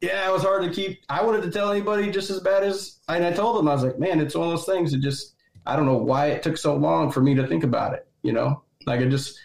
Yeah, 0.00 0.28
it 0.28 0.32
was 0.32 0.42
hard 0.42 0.62
to 0.62 0.70
keep. 0.70 1.00
I 1.08 1.24
wanted 1.24 1.42
to 1.42 1.50
tell 1.50 1.72
anybody 1.72 2.10
just 2.10 2.30
as 2.30 2.40
bad 2.40 2.62
as, 2.62 2.98
and 3.08 3.24
I 3.24 3.32
told 3.32 3.58
him 3.58 3.68
I 3.68 3.74
was 3.74 3.82
like, 3.82 3.98
"Man, 3.98 4.20
it's 4.20 4.34
one 4.34 4.48
of 4.48 4.52
those 4.52 4.66
things 4.66 4.92
that 4.92 4.98
just 4.98 5.34
I 5.66 5.74
don't 5.74 5.86
know 5.86 5.96
why 5.96 6.26
it 6.26 6.42
took 6.42 6.56
so 6.56 6.76
long 6.76 7.10
for 7.10 7.20
me 7.20 7.34
to 7.34 7.46
think 7.46 7.64
about 7.64 7.94
it. 7.94 8.06
You 8.22 8.32
know, 8.32 8.62
like 8.86 9.00
it 9.00 9.08
just 9.08 9.38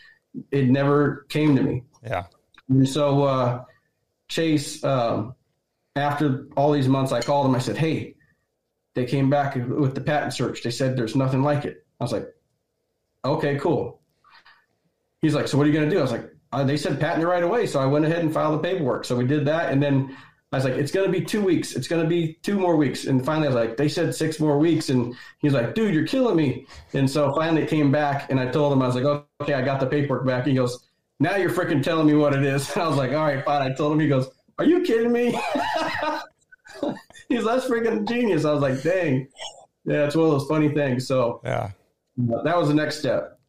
it 0.51 0.69
never 0.69 1.25
came 1.29 1.55
to 1.55 1.63
me." 1.63 1.83
Yeah. 2.03 2.25
And 2.69 2.87
so 2.87 3.23
uh, 3.23 3.63
Chase, 4.27 4.83
um, 4.83 5.33
after 5.95 6.47
all 6.55 6.71
these 6.71 6.87
months, 6.87 7.11
I 7.11 7.21
called 7.21 7.47
him. 7.47 7.55
I 7.55 7.59
said, 7.59 7.77
"Hey." 7.77 8.15
They 8.95 9.05
came 9.05 9.29
back 9.29 9.55
with 9.55 9.95
the 9.95 10.01
patent 10.01 10.33
search. 10.33 10.63
They 10.63 10.71
said 10.71 10.95
there's 10.95 11.15
nothing 11.15 11.41
like 11.41 11.65
it. 11.65 11.85
I 11.99 12.03
was 12.03 12.11
like, 12.11 12.27
okay, 13.25 13.57
cool. 13.57 14.01
He's 15.21 15.33
like, 15.33 15.47
so 15.47 15.57
what 15.57 15.65
are 15.65 15.69
you 15.69 15.73
going 15.73 15.89
to 15.89 15.93
do? 15.93 15.99
I 15.99 16.01
was 16.01 16.11
like, 16.11 16.29
uh, 16.51 16.63
they 16.63 16.77
said 16.77 16.99
patent 16.99 17.23
it 17.23 17.27
right 17.27 17.43
away. 17.43 17.65
So 17.65 17.79
I 17.79 17.85
went 17.85 18.05
ahead 18.05 18.19
and 18.19 18.31
filed 18.33 18.55
the 18.55 18.67
paperwork. 18.67 19.05
So 19.05 19.15
we 19.15 19.25
did 19.25 19.45
that. 19.45 19.71
And 19.71 19.81
then 19.81 20.15
I 20.51 20.57
was 20.57 20.65
like, 20.65 20.75
it's 20.75 20.91
going 20.91 21.07
to 21.07 21.11
be 21.11 21.25
two 21.25 21.41
weeks. 21.41 21.75
It's 21.75 21.87
going 21.87 22.03
to 22.03 22.07
be 22.07 22.33
two 22.43 22.59
more 22.59 22.75
weeks. 22.75 23.05
And 23.05 23.25
finally, 23.25 23.47
I 23.47 23.49
was 23.49 23.55
like, 23.55 23.77
they 23.77 23.87
said 23.87 24.13
six 24.13 24.39
more 24.39 24.59
weeks. 24.59 24.89
And 24.89 25.15
he's 25.39 25.53
like, 25.53 25.73
dude, 25.73 25.95
you're 25.95 26.05
killing 26.05 26.35
me. 26.35 26.67
And 26.93 27.09
so 27.09 27.33
finally 27.33 27.63
it 27.63 27.69
came 27.69 27.91
back. 27.91 28.29
And 28.29 28.39
I 28.39 28.47
told 28.51 28.71
him, 28.71 28.83
I 28.83 28.87
was 28.87 28.95
like, 28.95 29.25
okay, 29.41 29.55
I 29.55 29.63
got 29.63 29.79
the 29.79 29.87
paperwork 29.87 30.27
back. 30.27 30.45
He 30.45 30.53
goes, 30.53 30.87
now 31.19 31.37
you're 31.37 31.49
freaking 31.49 31.81
telling 31.81 32.05
me 32.05 32.13
what 32.13 32.35
it 32.35 32.43
is. 32.43 32.71
And 32.73 32.81
I 32.83 32.87
was 32.87 32.97
like, 32.97 33.13
all 33.13 33.25
right, 33.25 33.43
fine. 33.43 33.63
I 33.63 33.73
told 33.73 33.93
him, 33.93 33.99
he 33.99 34.07
goes, 34.07 34.29
are 34.59 34.65
you 34.65 34.81
kidding 34.81 35.11
me? 35.11 35.39
he's 37.33 37.45
that's 37.45 37.65
freaking 37.65 38.07
genius. 38.07 38.45
I 38.45 38.51
was 38.51 38.61
like, 38.61 38.81
dang. 38.81 39.27
Yeah, 39.85 40.05
it's 40.05 40.15
one 40.15 40.27
of 40.27 40.31
those 40.31 40.47
funny 40.47 40.69
things. 40.69 41.07
So 41.07 41.41
yeah, 41.43 41.71
that 42.17 42.57
was 42.57 42.69
the 42.69 42.73
next 42.73 42.99
step. 42.99 43.39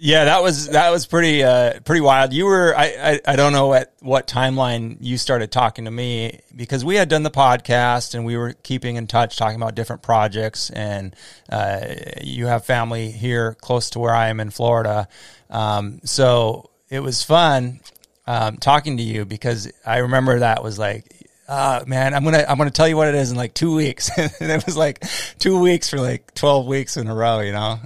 Yeah, 0.00 0.26
that 0.26 0.44
was 0.44 0.68
that 0.68 0.90
was 0.90 1.06
pretty 1.06 1.42
uh, 1.42 1.80
pretty 1.80 2.00
wild. 2.00 2.32
You 2.32 2.46
were 2.46 2.72
I, 2.76 2.84
I, 3.26 3.32
I 3.32 3.36
don't 3.36 3.52
know 3.52 3.74
at 3.74 3.92
what 3.98 4.28
timeline 4.28 4.98
you 5.00 5.18
started 5.18 5.50
talking 5.50 5.86
to 5.86 5.90
me 5.90 6.38
because 6.54 6.84
we 6.84 6.94
had 6.94 7.08
done 7.08 7.24
the 7.24 7.32
podcast 7.32 8.14
and 8.14 8.24
we 8.24 8.36
were 8.36 8.52
keeping 8.62 8.94
in 8.94 9.08
touch, 9.08 9.36
talking 9.36 9.56
about 9.56 9.74
different 9.74 10.02
projects. 10.02 10.70
And 10.70 11.16
uh, 11.50 11.80
you 12.22 12.46
have 12.46 12.64
family 12.64 13.10
here 13.10 13.54
close 13.54 13.90
to 13.90 13.98
where 13.98 14.14
I 14.14 14.28
am 14.28 14.38
in 14.38 14.50
Florida, 14.50 15.08
um, 15.50 16.00
so 16.04 16.70
it 16.88 17.00
was 17.00 17.24
fun 17.24 17.80
um, 18.28 18.58
talking 18.58 18.98
to 18.98 19.02
you 19.02 19.24
because 19.24 19.72
I 19.84 19.98
remember 19.98 20.38
that 20.38 20.62
was 20.62 20.78
like 20.78 21.17
uh, 21.48 21.82
man, 21.86 22.12
I'm 22.14 22.24
gonna 22.24 22.44
I'm 22.46 22.58
gonna 22.58 22.70
tell 22.70 22.86
you 22.86 22.96
what 22.96 23.08
it 23.08 23.14
is 23.14 23.30
in 23.30 23.36
like 23.36 23.54
two 23.54 23.74
weeks, 23.74 24.10
and 24.18 24.30
it 24.40 24.66
was 24.66 24.76
like 24.76 25.02
two 25.38 25.58
weeks 25.58 25.88
for 25.88 25.98
like 25.98 26.34
twelve 26.34 26.66
weeks 26.66 26.96
in 26.96 27.08
a 27.08 27.14
row, 27.14 27.40
you 27.40 27.52
know. 27.52 27.80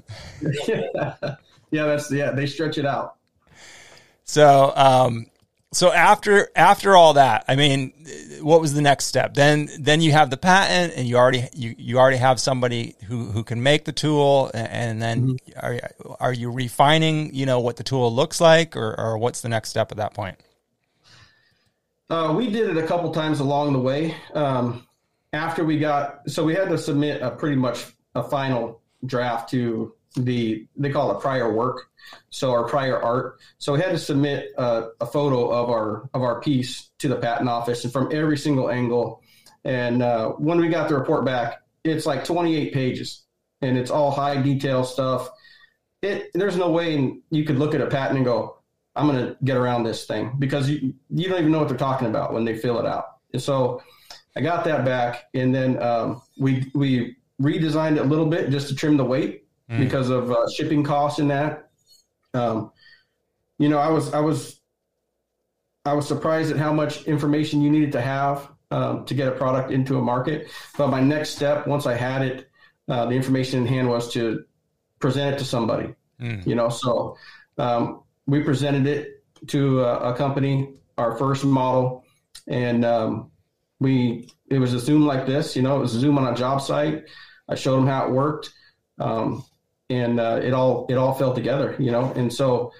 yeah, 0.66 1.14
yeah, 1.70 1.84
that's 1.86 2.10
yeah. 2.10 2.32
They 2.32 2.46
stretch 2.46 2.76
it 2.76 2.84
out. 2.84 3.16
So, 4.24 4.72
um, 4.74 5.26
so 5.72 5.92
after 5.92 6.50
after 6.56 6.96
all 6.96 7.14
that, 7.14 7.44
I 7.46 7.54
mean, 7.54 7.92
what 8.40 8.60
was 8.60 8.74
the 8.74 8.82
next 8.82 9.04
step? 9.04 9.34
Then 9.34 9.68
then 9.78 10.00
you 10.00 10.10
have 10.10 10.30
the 10.30 10.36
patent, 10.36 10.94
and 10.96 11.06
you 11.06 11.16
already 11.16 11.48
you, 11.54 11.74
you 11.78 11.98
already 11.98 12.16
have 12.16 12.40
somebody 12.40 12.96
who, 13.04 13.26
who 13.26 13.44
can 13.44 13.62
make 13.62 13.84
the 13.84 13.92
tool, 13.92 14.50
and 14.54 15.00
then 15.00 15.36
mm-hmm. 15.36 15.66
are 15.66 16.16
are 16.18 16.32
you 16.32 16.50
refining, 16.50 17.32
you 17.32 17.46
know, 17.46 17.60
what 17.60 17.76
the 17.76 17.84
tool 17.84 18.12
looks 18.12 18.40
like, 18.40 18.76
or 18.76 18.98
or 18.98 19.18
what's 19.18 19.40
the 19.40 19.48
next 19.48 19.70
step 19.70 19.92
at 19.92 19.98
that 19.98 20.14
point? 20.14 20.36
Uh, 22.12 22.30
we 22.30 22.50
did 22.50 22.68
it 22.68 22.76
a 22.76 22.86
couple 22.86 23.10
times 23.10 23.40
along 23.40 23.72
the 23.72 23.78
way. 23.78 24.14
Um, 24.34 24.86
after 25.32 25.64
we 25.64 25.78
got, 25.78 26.28
so 26.28 26.44
we 26.44 26.54
had 26.54 26.68
to 26.68 26.76
submit 26.76 27.22
a 27.22 27.30
pretty 27.30 27.56
much 27.56 27.86
a 28.14 28.22
final 28.22 28.82
draft 29.06 29.48
to 29.52 29.94
the 30.16 30.66
they 30.76 30.90
call 30.90 31.16
it 31.16 31.22
prior 31.22 31.50
work, 31.50 31.88
so 32.28 32.50
our 32.50 32.64
prior 32.64 33.02
art. 33.02 33.40
So 33.56 33.72
we 33.72 33.80
had 33.80 33.92
to 33.92 33.98
submit 33.98 34.52
a, 34.58 34.88
a 35.00 35.06
photo 35.06 35.48
of 35.52 35.70
our 35.70 36.10
of 36.12 36.20
our 36.20 36.42
piece 36.42 36.90
to 36.98 37.08
the 37.08 37.16
patent 37.16 37.48
office 37.48 37.82
and 37.84 37.90
from 37.90 38.10
every 38.12 38.36
single 38.36 38.70
angle. 38.70 39.22
And 39.64 40.02
uh, 40.02 40.32
when 40.32 40.60
we 40.60 40.68
got 40.68 40.90
the 40.90 40.96
report 40.96 41.24
back, 41.24 41.62
it's 41.82 42.04
like 42.04 42.26
28 42.26 42.74
pages, 42.74 43.24
and 43.62 43.78
it's 43.78 43.90
all 43.90 44.10
high 44.10 44.36
detail 44.36 44.84
stuff. 44.84 45.30
It 46.02 46.30
there's 46.34 46.58
no 46.58 46.72
way 46.72 47.20
you 47.30 47.44
could 47.44 47.58
look 47.58 47.74
at 47.74 47.80
a 47.80 47.86
patent 47.86 48.18
and 48.18 48.26
go, 48.26 48.58
I'm 48.94 49.06
going 49.06 49.24
to 49.24 49.36
get 49.44 49.56
around 49.56 49.84
this 49.84 50.04
thing 50.04 50.34
because 50.38 50.68
you, 50.68 50.94
you 51.10 51.28
don't 51.28 51.40
even 51.40 51.52
know 51.52 51.58
what 51.58 51.68
they're 51.68 51.78
talking 51.78 52.08
about 52.08 52.32
when 52.32 52.44
they 52.44 52.56
fill 52.56 52.78
it 52.78 52.86
out. 52.86 53.16
And 53.32 53.40
so 53.40 53.82
I 54.36 54.40
got 54.40 54.64
that 54.64 54.84
back, 54.84 55.28
and 55.34 55.54
then 55.54 55.82
um, 55.82 56.22
we 56.38 56.70
we 56.74 57.16
redesigned 57.40 57.96
it 57.96 58.02
a 58.02 58.04
little 58.04 58.26
bit 58.26 58.50
just 58.50 58.68
to 58.68 58.74
trim 58.74 58.96
the 58.96 59.04
weight 59.04 59.46
mm. 59.70 59.78
because 59.78 60.10
of 60.10 60.30
uh, 60.30 60.46
shipping 60.56 60.84
costs 60.84 61.18
and 61.18 61.30
that. 61.30 61.70
Um, 62.34 62.72
you 63.58 63.68
know, 63.68 63.78
I 63.78 63.88
was 63.88 64.12
I 64.12 64.20
was 64.20 64.60
I 65.84 65.94
was 65.94 66.06
surprised 66.06 66.50
at 66.50 66.56
how 66.58 66.72
much 66.72 67.04
information 67.04 67.60
you 67.62 67.70
needed 67.70 67.92
to 67.92 68.00
have 68.00 68.50
um, 68.70 69.04
to 69.06 69.14
get 69.14 69.28
a 69.28 69.32
product 69.32 69.70
into 69.70 69.98
a 69.98 70.02
market. 70.02 70.48
But 70.78 70.88
my 70.88 71.00
next 71.00 71.30
step, 71.30 71.66
once 71.66 71.86
I 71.86 71.94
had 71.94 72.22
it, 72.22 72.50
uh, 72.88 73.06
the 73.06 73.14
information 73.14 73.60
in 73.60 73.66
hand 73.66 73.88
was 73.88 74.12
to 74.14 74.44
present 74.98 75.34
it 75.34 75.38
to 75.38 75.44
somebody. 75.44 75.94
Mm. 76.20 76.46
You 76.46 76.54
know, 76.54 76.68
so 76.68 77.16
um, 77.58 78.01
we 78.26 78.42
presented 78.42 78.86
it 78.86 79.24
to 79.48 79.82
a, 79.82 80.12
a 80.12 80.16
company, 80.16 80.74
our 80.98 81.16
first 81.16 81.44
model, 81.44 82.04
and 82.46 82.84
um, 82.84 83.30
we 83.80 84.28
it 84.48 84.58
was 84.58 84.74
a 84.74 84.78
Zoom 84.78 85.06
like 85.06 85.26
this. 85.26 85.56
You 85.56 85.62
know, 85.62 85.76
it 85.76 85.80
was 85.80 85.90
Zoom 85.90 86.18
on 86.18 86.32
a 86.32 86.36
job 86.36 86.60
site. 86.60 87.04
I 87.48 87.54
showed 87.54 87.76
them 87.76 87.86
how 87.86 88.06
it 88.06 88.12
worked, 88.12 88.52
um, 88.98 89.44
and 89.90 90.20
uh, 90.20 90.40
it 90.42 90.52
all 90.52 90.86
it 90.88 90.94
all 90.94 91.14
fell 91.14 91.34
together. 91.34 91.76
You 91.78 91.90
know, 91.90 92.12
and 92.12 92.32
so. 92.32 92.72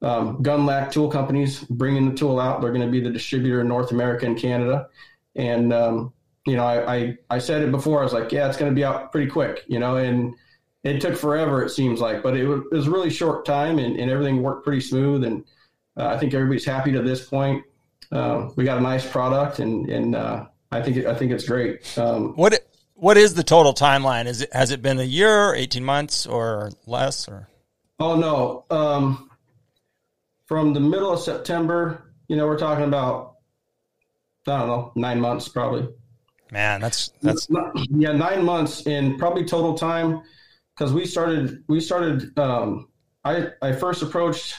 Um, 0.00 0.44
Gundlach 0.44 0.92
tool 0.92 1.10
companies 1.10 1.58
bringing 1.64 2.08
the 2.08 2.14
tool 2.14 2.38
out. 2.38 2.60
They're 2.60 2.70
going 2.70 2.86
to 2.86 2.92
be 2.92 3.00
the 3.00 3.10
distributor 3.10 3.62
in 3.62 3.66
North 3.66 3.90
America 3.90 4.26
and 4.26 4.38
Canada. 4.38 4.86
And, 5.34 5.72
um, 5.72 6.12
you 6.46 6.54
know, 6.54 6.64
I, 6.64 6.94
I, 6.94 7.18
I, 7.30 7.38
said 7.38 7.62
it 7.62 7.72
before. 7.72 7.98
I 7.98 8.04
was 8.04 8.12
like, 8.12 8.30
yeah, 8.30 8.46
it's 8.46 8.56
going 8.56 8.70
to 8.70 8.76
be 8.76 8.84
out 8.84 9.10
pretty 9.10 9.28
quick, 9.28 9.64
you 9.66 9.80
know, 9.80 9.96
and 9.96 10.36
it 10.88 11.00
took 11.00 11.16
forever, 11.16 11.62
it 11.62 11.70
seems 11.70 12.00
like, 12.00 12.22
but 12.22 12.36
it 12.36 12.46
was, 12.46 12.60
it 12.70 12.74
was 12.74 12.86
a 12.86 12.90
really 12.90 13.10
short 13.10 13.44
time 13.44 13.78
and, 13.78 13.98
and 13.98 14.10
everything 14.10 14.42
worked 14.42 14.64
pretty 14.64 14.80
smooth. 14.80 15.24
And 15.24 15.44
uh, 15.96 16.06
I 16.06 16.18
think 16.18 16.34
everybody's 16.34 16.64
happy 16.64 16.92
to 16.92 17.02
this 17.02 17.26
point. 17.26 17.64
Uh, 18.10 18.48
we 18.56 18.64
got 18.64 18.78
a 18.78 18.80
nice 18.80 19.06
product, 19.06 19.58
and 19.58 19.88
and 19.90 20.14
uh, 20.14 20.46
I 20.72 20.80
think 20.80 21.04
I 21.04 21.14
think 21.14 21.30
it's 21.30 21.46
great. 21.46 21.98
Um, 21.98 22.34
what 22.36 22.66
what 22.94 23.18
is 23.18 23.34
the 23.34 23.42
total 23.42 23.74
timeline? 23.74 24.26
Is 24.26 24.42
it 24.42 24.52
has 24.52 24.70
it 24.70 24.80
been 24.80 24.98
a 24.98 25.04
year, 25.04 25.54
eighteen 25.54 25.84
months, 25.84 26.26
or 26.26 26.70
less? 26.86 27.28
Or 27.28 27.48
oh 28.00 28.16
no, 28.16 28.64
um, 28.70 29.30
from 30.46 30.72
the 30.72 30.80
middle 30.80 31.12
of 31.12 31.20
September, 31.20 32.14
you 32.28 32.36
know, 32.36 32.46
we're 32.46 32.58
talking 32.58 32.84
about 32.84 33.34
I 34.46 34.58
don't 34.58 34.68
know 34.68 34.92
nine 34.94 35.20
months 35.20 35.48
probably. 35.48 35.88
Man, 36.50 36.80
that's 36.80 37.12
that's 37.20 37.46
yeah 37.90 38.12
nine 38.12 38.42
months 38.42 38.86
in 38.86 39.18
probably 39.18 39.44
total 39.44 39.74
time 39.74 40.22
because 40.78 40.92
we 40.92 41.04
started 41.04 41.64
we 41.68 41.80
started. 41.80 42.38
Um, 42.38 42.88
I 43.24 43.48
I 43.60 43.72
first 43.72 44.02
approached 44.02 44.54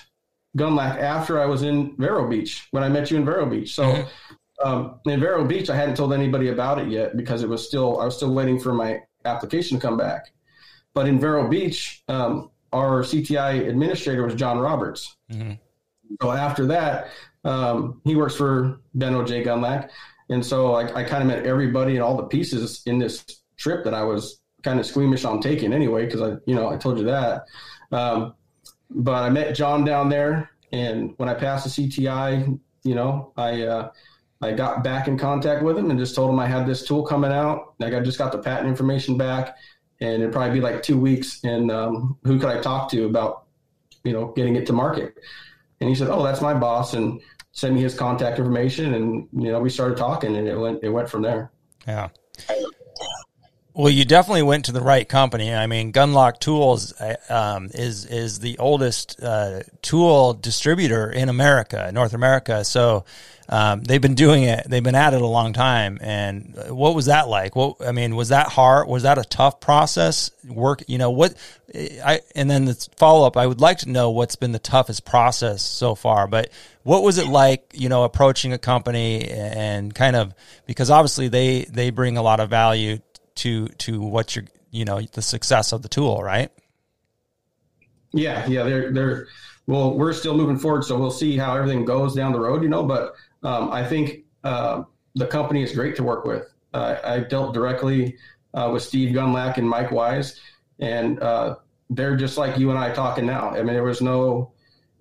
Gundlach 0.58 0.97
after 0.97 1.39
I 1.39 1.45
was 1.45 1.63
in 1.63 1.95
Vero 1.97 2.27
Beach 2.27 2.67
when 2.71 2.84
I 2.84 2.89
met 2.89 3.10
you 3.10 3.17
in 3.17 3.25
Vero 3.25 3.45
Beach. 3.45 3.73
So 3.73 3.84
mm-hmm. 3.84 4.67
um, 4.67 4.99
in 5.05 5.19
Vero 5.19 5.45
Beach, 5.45 5.69
I 5.69 5.75
hadn't 5.75 5.95
told 5.95 6.13
anybody 6.13 6.49
about 6.49 6.79
it 6.79 6.89
yet 6.89 7.15
because 7.15 7.43
it 7.43 7.49
was 7.49 7.65
still 7.65 7.99
I 7.99 8.05
was 8.05 8.17
still 8.17 8.34
waiting 8.34 8.60
for 8.60 8.73
my 8.73 9.01
application 9.25 9.77
to 9.77 9.82
come 9.82 9.97
back. 9.97 10.32
But 10.93 11.08
in 11.08 11.19
Vero 11.19 11.47
Beach, 11.47 12.03
um, 12.10 12.51
our 12.73 13.03
CTI 13.03 13.69
administrator 13.69 14.23
was 14.23 14.36
John 14.36 14.60
Roberts. 14.60 15.15
Mm-hmm. 15.32 15.53
So 16.21 16.32
after 16.32 16.65
that, 16.65 17.12
um, 17.45 18.01
he 18.03 18.15
works 18.15 18.36
for 18.36 18.82
Ben 18.95 19.13
O.J. 19.13 19.43
Gundlach, 19.43 19.89
and 20.29 20.43
so 20.43 20.73
I, 20.73 21.01
I 21.01 21.03
kind 21.03 21.21
of 21.21 21.27
met 21.27 21.45
everybody 21.45 21.93
and 21.93 22.03
all 22.03 22.17
the 22.17 22.23
pieces 22.23 22.82
in 22.88 22.97
this 22.97 23.23
trip 23.55 23.84
that 23.84 23.93
I 23.93 24.03
was 24.03 24.41
kind 24.63 24.80
of 24.80 24.86
squeamish 24.86 25.26
on 25.26 25.41
taking 25.41 25.74
anyway 25.74 26.06
because 26.06 26.22
I 26.22 26.38
you 26.45 26.56
know 26.56 26.69
I 26.69 26.78
told 26.78 26.98
you 26.98 27.06
that. 27.06 27.45
Um, 27.91 28.36
but 28.89 29.24
I 29.24 29.30
met 29.30 29.56
John 29.56 29.86
down 29.86 30.10
there, 30.10 30.50
and 30.72 31.13
when 31.17 31.30
I 31.30 31.34
passed 31.34 31.76
the 31.76 31.88
CTI, 31.88 32.60
you 32.84 32.95
know, 32.95 33.34
I 33.38 33.63
uh, 33.63 33.91
I 34.41 34.52
got 34.54 34.84
back 34.84 35.08
in 35.08 35.17
contact 35.17 35.63
with 35.63 35.78
him 35.78 35.89
and 35.91 36.00
just 36.00 36.15
told 36.15 36.30
him 36.30 36.39
I 36.39 36.48
had 36.48 36.65
this 36.65 36.86
tool 36.86 37.06
coming 37.06 37.32
out. 37.32 37.74
Like 37.80 37.93
I 37.93 38.00
just 38.00 38.17
got 38.17 38.32
the 38.32 38.39
patent 38.39 38.67
information 38.67 39.17
back, 39.17 39.58
and 40.00 40.22
it'd 40.22 40.34
probably 40.34 40.54
be 40.54 40.62
like 40.62 40.82
two 40.82 40.98
weeks. 40.98 41.43
And 41.43 41.72
um, 41.72 42.17
who 42.24 42.39
could 42.39 42.50
I 42.50 42.62
talk 42.62 42.89
to 42.91 43.06
about, 43.06 43.45
you 44.04 44.13
know, 44.13 44.34
getting 44.36 44.56
it 44.56 44.65
to 44.67 44.74
market? 44.74 45.15
And 45.82 45.89
he 45.89 45.95
said, 45.95 46.10
"Oh, 46.10 46.24
that's 46.24 46.41
my 46.41 46.54
boss," 46.54 46.93
and 46.93 47.22
sent 47.52 47.76
me 47.76 47.82
his 47.82 47.95
contact 47.95 48.39
information, 48.39 48.93
and 48.93 49.28
you 49.34 49.52
know, 49.52 49.60
we 49.60 49.69
started 49.69 49.98
talking, 49.98 50.36
and 50.36 50.48
it 50.48 50.58
went 50.58 50.84
it 50.84 50.89
went 50.89 51.10
from 51.10 51.22
there. 51.22 51.52
Yeah. 51.88 52.10
Well, 53.73 53.89
you 53.89 54.03
definitely 54.03 54.43
went 54.43 54.65
to 54.65 54.71
the 54.71 54.82
right 54.82 55.08
company. 55.08 55.53
I 55.53 55.67
mean, 55.67 55.93
Gundlach 55.93 56.39
Tools 56.39 56.91
uh, 56.99 57.15
um, 57.29 57.69
is 57.73 58.03
is 58.05 58.39
the 58.39 58.58
oldest 58.58 59.21
uh, 59.21 59.62
tool 59.82 60.34
distributor 60.34 61.10
in 61.10 61.29
America, 61.29 61.91
North 61.93 62.13
America. 62.13 62.65
So 62.65 63.05
um, 63.47 63.82
they've 63.82 64.01
been 64.01 64.15
doing 64.15 64.43
it. 64.43 64.67
They've 64.67 64.84
been 64.84 64.95
at 64.95 65.13
it 65.13 65.21
a 65.21 65.27
long 65.27 65.53
time. 65.53 65.99
And 66.01 66.55
what 66.69 66.93
was 66.95 67.05
that 67.05 67.27
like? 67.27 67.55
What 67.55 67.77
I 67.86 67.91
mean, 67.91 68.15
was 68.15 68.29
that 68.29 68.47
hard? 68.47 68.88
Was 68.88 69.03
that 69.03 69.19
a 69.19 69.23
tough 69.23 69.60
process? 69.60 70.32
Work, 70.47 70.84
you 70.88 70.97
know 70.97 71.12
what? 71.12 71.36
I 71.75 72.21
and 72.36 72.49
then 72.49 72.65
the 72.65 72.88
follow 72.97 73.27
up. 73.27 73.38
I 73.38 73.45
would 73.45 73.62
like 73.62 73.79
to 73.79 73.89
know 73.89 74.10
what's 74.10 74.36
been 74.36 74.51
the 74.51 74.60
toughest 74.60 75.05
process 75.05 75.62
so 75.62 75.93
far. 75.93 76.25
But 76.27 76.49
what 76.84 77.03
was 77.03 77.19
it 77.19 77.27
like? 77.27 77.71
You 77.73 77.89
know, 77.89 78.03
approaching 78.03 78.51
a 78.51 78.58
company 78.58 79.29
and 79.29 79.93
kind 79.93 80.15
of 80.15 80.34
because 80.65 80.89
obviously 80.89 81.27
they 81.27 81.65
they 81.65 81.91
bring 81.91 82.17
a 82.17 82.23
lot 82.23 82.39
of 82.39 82.49
value 82.49 82.99
to 83.39 83.67
to 83.67 84.02
what 84.02 84.36
you're 84.36 84.45
you 84.71 84.86
know 84.86 85.02
the 85.02 85.21
success 85.21 85.71
of 85.71 85.82
the 85.82 85.89
tool, 85.89 86.21
right? 86.23 86.52
Yeah, 88.12 88.45
yeah, 88.47 88.63
they're 88.63 88.91
they're 88.91 89.28
well, 89.67 89.93
we're 89.93 90.13
still 90.13 90.36
moving 90.36 90.58
forward, 90.58 90.84
so 90.84 90.97
we'll 90.97 91.12
see 91.12 91.38
how 91.38 91.56
everything 91.56 91.86
goes 91.86 92.15
down 92.15 92.32
the 92.32 92.39
road, 92.39 92.63
you 92.63 92.69
know. 92.69 92.84
But 92.84 93.13
um, 93.43 93.71
I 93.71 93.86
think 93.86 94.25
uh, 94.43 94.84
the 95.15 95.28
company 95.28 95.62
is 95.62 95.73
great 95.73 95.95
to 95.97 96.04
work 96.04 96.25
with. 96.25 96.52
Uh, 96.73 96.97
I 97.04 97.19
dealt 97.19 97.54
directly 97.54 98.17
uh, 98.56 98.69
with 98.73 98.84
Steve 98.84 99.13
Gundlach 99.15 99.58
and 99.58 99.69
Mike 99.69 99.91
Wise, 99.91 100.39
and 100.80 101.21
uh, 101.21 101.58
they're 101.91 102.15
just 102.15 102.38
like 102.38 102.58
you 102.58 102.71
and 102.71 102.80
I 102.80 102.91
talking 102.91 103.25
now. 103.25 103.52
I 103.52 103.58
mean, 103.62 103.73
there 103.73 103.84
was 103.84 104.02
no. 104.02 104.54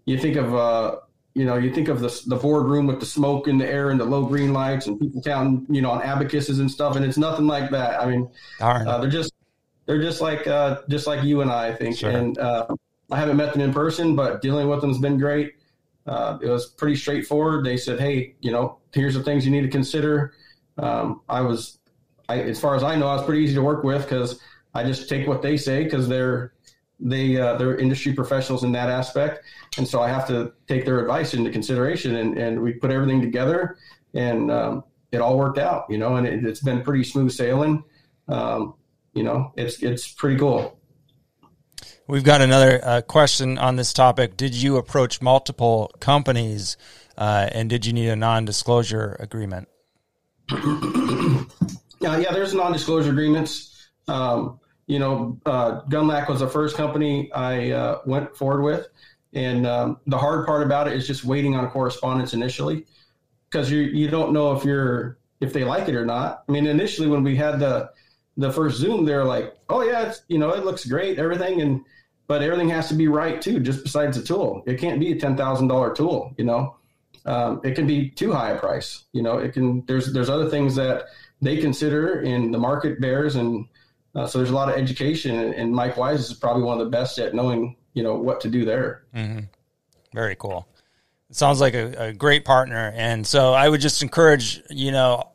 You 0.04 0.18
think 0.18 0.36
of 0.36 0.54
uh, 0.54 0.96
you 1.34 1.44
know, 1.44 1.56
you 1.56 1.72
think 1.72 1.88
of 1.88 2.00
the 2.00 2.22
the 2.26 2.36
boardroom 2.36 2.86
with 2.86 3.00
the 3.00 3.06
smoke 3.06 3.48
in 3.48 3.58
the 3.58 3.66
air 3.66 3.90
and 3.90 4.00
the 4.00 4.04
low 4.04 4.24
green 4.26 4.52
lights 4.52 4.86
and 4.86 4.98
people 4.98 5.22
counting, 5.22 5.66
you 5.68 5.80
know, 5.80 5.90
on 5.90 6.02
abacuses 6.02 6.58
and 6.58 6.70
stuff, 6.70 6.96
and 6.96 7.04
it's 7.04 7.18
nothing 7.18 7.46
like 7.46 7.70
that. 7.70 8.00
I 8.00 8.06
mean, 8.06 8.28
uh, 8.60 8.98
they're 8.98 9.10
just 9.10 9.32
they're 9.86 10.00
just 10.00 10.20
like 10.20 10.46
uh, 10.46 10.82
just 10.88 11.06
like 11.06 11.24
you 11.24 11.40
and 11.40 11.50
I, 11.50 11.68
I 11.68 11.74
think. 11.74 11.96
Sure. 11.96 12.10
And 12.10 12.36
uh, 12.38 12.66
I 13.10 13.16
haven't 13.16 13.36
met 13.36 13.52
them 13.52 13.62
in 13.62 13.72
person, 13.72 14.16
but 14.16 14.42
dealing 14.42 14.68
with 14.68 14.80
them 14.80 14.90
has 14.90 14.98
been 14.98 15.18
great. 15.18 15.54
Uh, 16.06 16.38
it 16.42 16.48
was 16.48 16.66
pretty 16.66 16.96
straightforward. 16.96 17.64
They 17.64 17.76
said, 17.76 18.00
"Hey, 18.00 18.34
you 18.40 18.50
know, 18.50 18.78
here's 18.92 19.14
the 19.14 19.22
things 19.22 19.44
you 19.44 19.50
need 19.50 19.62
to 19.62 19.68
consider." 19.68 20.34
Um, 20.76 21.22
I 21.28 21.40
was, 21.40 21.78
I, 22.28 22.40
as 22.40 22.60
far 22.60 22.74
as 22.74 22.82
I 22.82 22.96
know, 22.96 23.08
I 23.08 23.14
was 23.14 23.24
pretty 23.24 23.42
easy 23.42 23.54
to 23.54 23.62
work 23.62 23.84
with 23.84 24.02
because 24.02 24.40
I 24.74 24.84
just 24.84 25.08
take 25.08 25.26
what 25.26 25.42
they 25.42 25.56
say 25.56 25.84
because 25.84 26.08
they're 26.08 26.52
they 27.00 27.36
uh, 27.36 27.56
they're 27.56 27.76
industry 27.76 28.12
professionals 28.12 28.64
in 28.64 28.72
that 28.72 28.88
aspect, 28.90 29.44
and 29.76 29.86
so 29.86 30.02
I 30.02 30.08
have 30.08 30.26
to 30.28 30.52
take 30.66 30.84
their 30.84 31.00
advice 31.00 31.34
into 31.34 31.50
consideration. 31.50 32.16
And, 32.16 32.36
and 32.36 32.60
we 32.60 32.72
put 32.72 32.90
everything 32.90 33.20
together, 33.20 33.78
and 34.14 34.50
um, 34.50 34.84
it 35.12 35.20
all 35.20 35.38
worked 35.38 35.58
out, 35.58 35.86
you 35.88 35.98
know. 35.98 36.16
And 36.16 36.26
it, 36.26 36.42
has 36.42 36.60
been 36.60 36.82
pretty 36.82 37.04
smooth 37.04 37.30
sailing. 37.30 37.84
Um, 38.26 38.74
you 39.14 39.22
know, 39.22 39.52
it's 39.56 39.82
it's 39.82 40.08
pretty 40.12 40.38
cool. 40.38 40.78
We've 42.08 42.24
got 42.24 42.40
another 42.40 42.80
uh, 42.82 43.02
question 43.02 43.58
on 43.58 43.76
this 43.76 43.92
topic. 43.92 44.36
Did 44.36 44.54
you 44.54 44.78
approach 44.78 45.20
multiple 45.20 45.92
companies, 46.00 46.76
uh, 47.16 47.48
and 47.52 47.68
did 47.70 47.86
you 47.86 47.92
need 47.92 48.08
a 48.08 48.16
non-disclosure 48.16 49.16
agreement? 49.20 49.68
yeah, 50.50 52.16
yeah. 52.16 52.32
There's 52.32 52.54
non-disclosure 52.54 53.10
agreements. 53.10 53.90
Um, 54.08 54.58
you 54.88 54.98
know, 54.98 55.38
uh, 55.44 55.82
Gundlach 55.82 56.28
was 56.28 56.40
the 56.40 56.48
first 56.48 56.74
company 56.74 57.30
I 57.32 57.70
uh, 57.70 58.00
went 58.06 58.34
forward 58.34 58.62
with, 58.62 58.88
and 59.34 59.66
um, 59.66 60.00
the 60.06 60.16
hard 60.16 60.46
part 60.46 60.62
about 60.62 60.88
it 60.88 60.94
is 60.94 61.06
just 61.06 61.24
waiting 61.24 61.54
on 61.54 61.70
correspondence 61.70 62.32
initially, 62.32 62.86
because 63.48 63.70
you 63.70 63.80
you 63.80 64.08
don't 64.08 64.32
know 64.32 64.56
if 64.56 64.64
you're 64.64 65.18
if 65.40 65.52
they 65.52 65.62
like 65.62 65.88
it 65.88 65.94
or 65.94 66.06
not. 66.06 66.42
I 66.48 66.52
mean, 66.52 66.66
initially 66.66 67.06
when 67.06 67.22
we 67.22 67.36
had 67.36 67.60
the 67.60 67.90
the 68.38 68.50
first 68.50 68.78
Zoom, 68.78 69.04
they're 69.04 69.26
like, 69.26 69.54
"Oh 69.68 69.82
yeah, 69.82 70.08
it's 70.08 70.22
you 70.28 70.38
know 70.38 70.50
it 70.50 70.64
looks 70.64 70.86
great, 70.86 71.18
everything," 71.18 71.60
and 71.60 71.84
but 72.26 72.42
everything 72.42 72.70
has 72.70 72.88
to 72.88 72.94
be 72.94 73.08
right 73.08 73.42
too. 73.42 73.60
Just 73.60 73.82
besides 73.84 74.16
the 74.18 74.24
tool, 74.24 74.62
it 74.66 74.80
can't 74.80 74.98
be 74.98 75.12
a 75.12 75.16
ten 75.20 75.36
thousand 75.36 75.68
dollar 75.68 75.94
tool. 75.94 76.34
You 76.38 76.44
know, 76.44 76.76
um, 77.26 77.60
it 77.62 77.74
can 77.74 77.86
be 77.86 78.08
too 78.08 78.32
high 78.32 78.52
a 78.52 78.58
price. 78.58 79.04
You 79.12 79.22
know, 79.22 79.36
it 79.36 79.52
can. 79.52 79.84
There's 79.84 80.14
there's 80.14 80.30
other 80.30 80.48
things 80.48 80.74
that 80.76 81.08
they 81.42 81.58
consider 81.58 82.22
in 82.22 82.52
the 82.52 82.58
market 82.58 83.02
bears 83.02 83.36
and 83.36 83.66
uh, 84.14 84.26
so 84.26 84.38
there's 84.38 84.50
a 84.50 84.54
lot 84.54 84.68
of 84.68 84.76
education, 84.76 85.36
and, 85.54 85.74
Mike 85.74 85.96
Wise 85.96 86.30
is 86.30 86.36
probably 86.36 86.62
one 86.62 86.80
of 86.80 86.84
the 86.84 86.90
best 86.90 87.18
at 87.18 87.34
knowing 87.34 87.76
you 87.94 88.02
know 88.02 88.14
what 88.14 88.40
to 88.42 88.48
do 88.48 88.64
there. 88.64 89.04
Mm-hmm. 89.14 89.40
Very 90.14 90.36
cool. 90.36 90.66
It 91.30 91.36
sounds 91.36 91.60
like 91.60 91.74
a, 91.74 92.08
a 92.08 92.12
great 92.12 92.44
partner, 92.44 92.92
and 92.96 93.26
so 93.26 93.52
I 93.52 93.68
would 93.68 93.80
just 93.80 94.02
encourage 94.02 94.62
you 94.70 94.92
know 94.92 95.30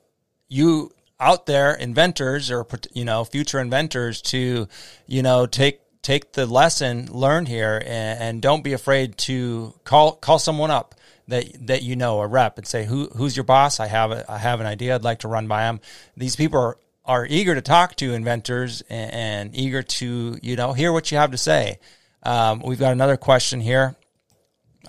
you 0.49 0.91
out 1.19 1.45
there 1.45 1.73
inventors 1.73 2.51
or 2.51 2.65
you 2.91 3.05
know 3.05 3.23
future 3.23 3.59
inventors 3.59 4.21
to 4.21 4.67
you 5.07 5.21
know 5.21 5.45
take 5.45 5.79
take 6.01 6.33
the 6.33 6.45
lesson 6.45 7.07
learned 7.11 7.47
here 7.47 7.81
and, 7.85 8.19
and, 8.19 8.41
don't 8.41 8.63
be 8.63 8.73
afraid 8.73 9.17
to 9.17 9.73
call 9.85 10.11
call 10.13 10.37
someone 10.37 10.69
up 10.69 10.95
that 11.29 11.45
that 11.67 11.81
you 11.81 11.95
know 11.95 12.19
a 12.19 12.27
rep 12.27 12.57
and 12.57 12.67
say 12.67 12.83
who 12.85 13.07
who's 13.15 13.37
your 13.37 13.45
boss 13.45 13.79
I 13.79 13.87
have 13.87 14.11
a, 14.11 14.29
I 14.29 14.37
have 14.37 14.59
an 14.59 14.65
idea 14.65 14.95
I'd 14.95 15.03
like 15.03 15.19
to 15.19 15.29
run 15.29 15.47
by 15.47 15.61
them 15.61 15.79
these 16.17 16.35
people 16.35 16.59
are 16.59 16.77
are 17.05 17.25
eager 17.29 17.55
to 17.55 17.61
talk 17.61 17.95
to 17.97 18.13
inventors 18.13 18.81
and, 18.89 19.13
and 19.13 19.55
eager 19.55 19.83
to 19.83 20.37
you 20.41 20.55
know 20.55 20.73
hear 20.73 20.91
what 20.91 21.11
you 21.11 21.17
have 21.17 21.31
to 21.31 21.37
say. 21.37 21.79
Um, 22.23 22.61
we've 22.65 22.79
got 22.79 22.93
another 22.93 23.17
question 23.17 23.59
here. 23.59 23.95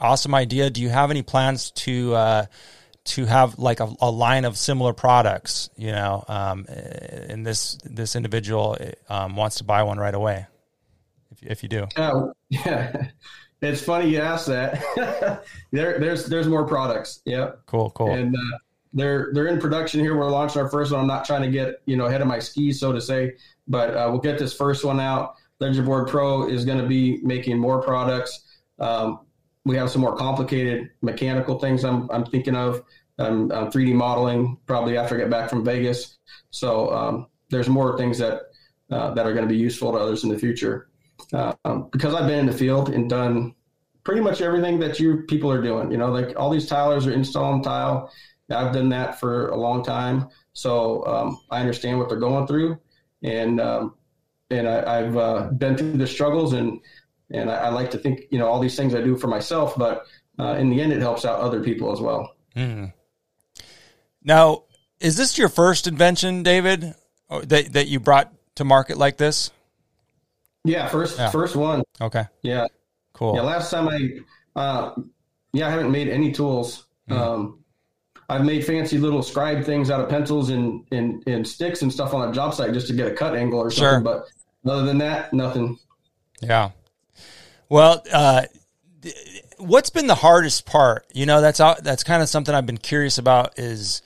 Awesome 0.00 0.34
idea. 0.34 0.70
Do 0.70 0.82
you 0.82 0.88
have 0.88 1.10
any 1.10 1.22
plans 1.22 1.70
to 1.72 2.14
uh, 2.14 2.46
to 3.04 3.26
have 3.26 3.58
like 3.58 3.80
a, 3.80 3.92
a, 4.00 4.10
line 4.10 4.44
of 4.44 4.56
similar 4.56 4.92
products? 4.92 5.70
You 5.76 5.92
know, 5.92 6.24
um, 6.28 6.66
and 6.68 7.46
this 7.46 7.78
this 7.84 8.16
individual 8.16 8.76
um, 9.08 9.36
wants 9.36 9.56
to 9.56 9.64
buy 9.64 9.82
one 9.82 9.98
right 9.98 10.14
away. 10.14 10.46
If, 11.32 11.42
if 11.42 11.62
you 11.62 11.68
do, 11.68 11.86
uh, 11.96 12.28
yeah, 12.48 13.08
it's 13.60 13.82
funny 13.82 14.08
you 14.08 14.20
ask 14.20 14.46
that. 14.46 15.44
there, 15.72 15.98
there's 15.98 16.26
there's 16.26 16.48
more 16.48 16.66
products. 16.66 17.20
Yeah, 17.24 17.52
cool, 17.66 17.90
cool. 17.90 18.12
And 18.12 18.34
uh, 18.34 18.58
they're 18.94 19.30
they're 19.34 19.48
in 19.48 19.60
production 19.60 20.00
here. 20.00 20.16
We're 20.16 20.30
launching 20.30 20.62
our 20.62 20.68
first 20.68 20.92
one. 20.92 21.00
I'm 21.00 21.06
not 21.06 21.24
trying 21.24 21.42
to 21.42 21.50
get 21.50 21.82
you 21.84 21.96
know 21.96 22.06
ahead 22.06 22.22
of 22.22 22.28
my 22.28 22.38
skis, 22.38 22.80
so 22.80 22.92
to 22.92 23.00
say, 23.00 23.34
but 23.68 23.90
uh, 23.90 24.08
we'll 24.10 24.20
get 24.20 24.38
this 24.38 24.54
first 24.54 24.84
one 24.84 25.00
out. 25.00 25.34
Ledger 25.60 25.82
Board 25.82 26.08
Pro 26.08 26.48
is 26.48 26.64
going 26.64 26.78
to 26.78 26.86
be 26.86 27.20
making 27.22 27.58
more 27.58 27.82
products. 27.82 28.44
Um, 28.78 29.20
we 29.64 29.76
have 29.76 29.90
some 29.90 30.00
more 30.00 30.16
complicated 30.16 30.90
mechanical 31.00 31.58
things 31.58 31.84
I'm, 31.84 32.10
I'm 32.10 32.24
thinking 32.24 32.54
of. 32.54 32.82
I'm, 33.18 33.50
I'm 33.52 33.70
3D 33.70 33.94
modeling 33.94 34.58
probably 34.66 34.96
after 34.98 35.14
I 35.14 35.18
get 35.18 35.30
back 35.30 35.48
from 35.48 35.64
Vegas. 35.64 36.18
So 36.50 36.92
um, 36.92 37.26
there's 37.48 37.68
more 37.68 37.96
things 37.96 38.18
that 38.18 38.42
uh, 38.90 39.14
that 39.14 39.26
are 39.26 39.32
going 39.32 39.46
to 39.46 39.52
be 39.52 39.58
useful 39.58 39.92
to 39.92 39.98
others 39.98 40.24
in 40.24 40.30
the 40.30 40.38
future. 40.38 40.88
Uh, 41.32 41.54
um, 41.64 41.88
because 41.90 42.14
I've 42.14 42.26
been 42.26 42.40
in 42.40 42.46
the 42.46 42.52
field 42.52 42.90
and 42.90 43.08
done 43.08 43.54
pretty 44.02 44.20
much 44.20 44.42
everything 44.42 44.78
that 44.80 45.00
you 45.00 45.22
people 45.28 45.50
are 45.50 45.62
doing. 45.62 45.90
You 45.90 45.96
know, 45.96 46.10
like 46.10 46.38
all 46.38 46.50
these 46.50 46.66
tilers 46.66 47.06
are 47.06 47.12
installing 47.12 47.62
tile. 47.62 48.12
I've 48.50 48.72
done 48.72 48.90
that 48.90 49.18
for 49.18 49.48
a 49.48 49.56
long 49.56 49.82
time, 49.82 50.28
so 50.52 51.04
um, 51.06 51.40
I 51.50 51.60
understand 51.60 51.98
what 51.98 52.08
they're 52.08 52.18
going 52.18 52.46
through, 52.46 52.78
and 53.22 53.60
um, 53.60 53.94
and 54.50 54.68
I, 54.68 55.02
have 55.02 55.16
uh, 55.16 55.42
been 55.52 55.76
through 55.76 55.96
the 55.96 56.06
struggles, 56.06 56.52
and 56.52 56.80
and 57.30 57.50
I, 57.50 57.54
I, 57.54 57.68
like 57.70 57.90
to 57.92 57.98
think 57.98 58.22
you 58.30 58.38
know 58.38 58.46
all 58.46 58.60
these 58.60 58.76
things 58.76 58.94
I 58.94 59.00
do 59.00 59.16
for 59.16 59.28
myself, 59.28 59.74
but 59.76 60.06
uh, 60.38 60.54
in 60.54 60.68
the 60.68 60.80
end, 60.80 60.92
it 60.92 61.00
helps 61.00 61.24
out 61.24 61.40
other 61.40 61.62
people 61.62 61.92
as 61.92 62.00
well. 62.00 62.34
Mm. 62.54 62.92
Now, 64.22 64.64
is 65.00 65.16
this 65.16 65.38
your 65.38 65.48
first 65.48 65.86
invention, 65.86 66.42
David, 66.42 66.94
that 67.30 67.72
that 67.72 67.88
you 67.88 68.00
brought 68.00 68.32
to 68.56 68.64
market 68.64 68.98
like 68.98 69.16
this? 69.16 69.50
Yeah, 70.64 70.88
first 70.88 71.18
yeah. 71.18 71.30
first 71.30 71.56
one. 71.56 71.82
Okay. 72.00 72.24
Yeah. 72.42 72.66
Cool. 73.12 73.36
Yeah, 73.36 73.42
last 73.42 73.70
time 73.70 73.88
I, 73.88 74.60
uh, 74.60 74.94
yeah, 75.52 75.68
I 75.68 75.70
haven't 75.70 75.92
made 75.92 76.08
any 76.08 76.32
tools. 76.32 76.86
Mm. 77.08 77.16
Um, 77.16 77.63
I've 78.28 78.44
made 78.44 78.64
fancy 78.64 78.98
little 78.98 79.22
scribe 79.22 79.64
things 79.64 79.90
out 79.90 80.00
of 80.00 80.08
pencils 80.08 80.50
and, 80.50 80.84
and, 80.90 81.22
and 81.26 81.46
sticks 81.46 81.82
and 81.82 81.92
stuff 81.92 82.14
on 82.14 82.28
a 82.28 82.32
job 82.32 82.54
site 82.54 82.72
just 82.72 82.86
to 82.88 82.94
get 82.94 83.06
a 83.06 83.14
cut 83.14 83.36
angle 83.36 83.60
or 83.60 83.70
something. 83.70 84.04
Sure. 84.04 84.22
But 84.64 84.70
other 84.70 84.84
than 84.84 84.98
that, 84.98 85.32
nothing. 85.32 85.78
Yeah. 86.40 86.70
Well, 87.68 88.02
uh, 88.12 88.44
what's 89.58 89.90
been 89.90 90.06
the 90.06 90.14
hardest 90.14 90.66
part? 90.66 91.06
You 91.12 91.26
know, 91.26 91.40
that's 91.40 91.58
that's 91.58 92.04
kind 92.04 92.22
of 92.22 92.28
something 92.28 92.54
I've 92.54 92.66
been 92.66 92.78
curious 92.78 93.18
about. 93.18 93.58
Is 93.58 94.02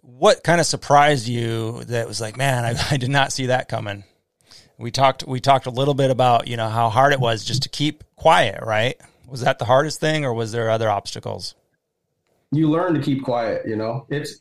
what 0.00 0.44
kind 0.44 0.60
of 0.60 0.66
surprised 0.66 1.28
you 1.28 1.84
that 1.84 2.08
was 2.08 2.20
like, 2.20 2.36
man, 2.36 2.64
I, 2.64 2.74
I 2.90 2.96
did 2.96 3.10
not 3.10 3.32
see 3.32 3.46
that 3.46 3.68
coming. 3.68 4.04
We 4.78 4.90
talked 4.90 5.24
we 5.26 5.40
talked 5.40 5.66
a 5.66 5.70
little 5.70 5.94
bit 5.94 6.10
about 6.10 6.48
you 6.48 6.56
know 6.56 6.68
how 6.68 6.88
hard 6.88 7.12
it 7.12 7.20
was 7.20 7.44
just 7.44 7.62
to 7.62 7.68
keep 7.68 8.04
quiet, 8.16 8.62
right? 8.62 9.00
Was 9.28 9.42
that 9.42 9.58
the 9.58 9.64
hardest 9.64 10.00
thing, 10.00 10.24
or 10.24 10.34
was 10.34 10.52
there 10.52 10.70
other 10.70 10.90
obstacles? 10.90 11.54
You 12.52 12.70
learn 12.70 12.94
to 12.94 13.00
keep 13.00 13.24
quiet. 13.24 13.66
You 13.66 13.76
know, 13.76 14.06
it's 14.08 14.40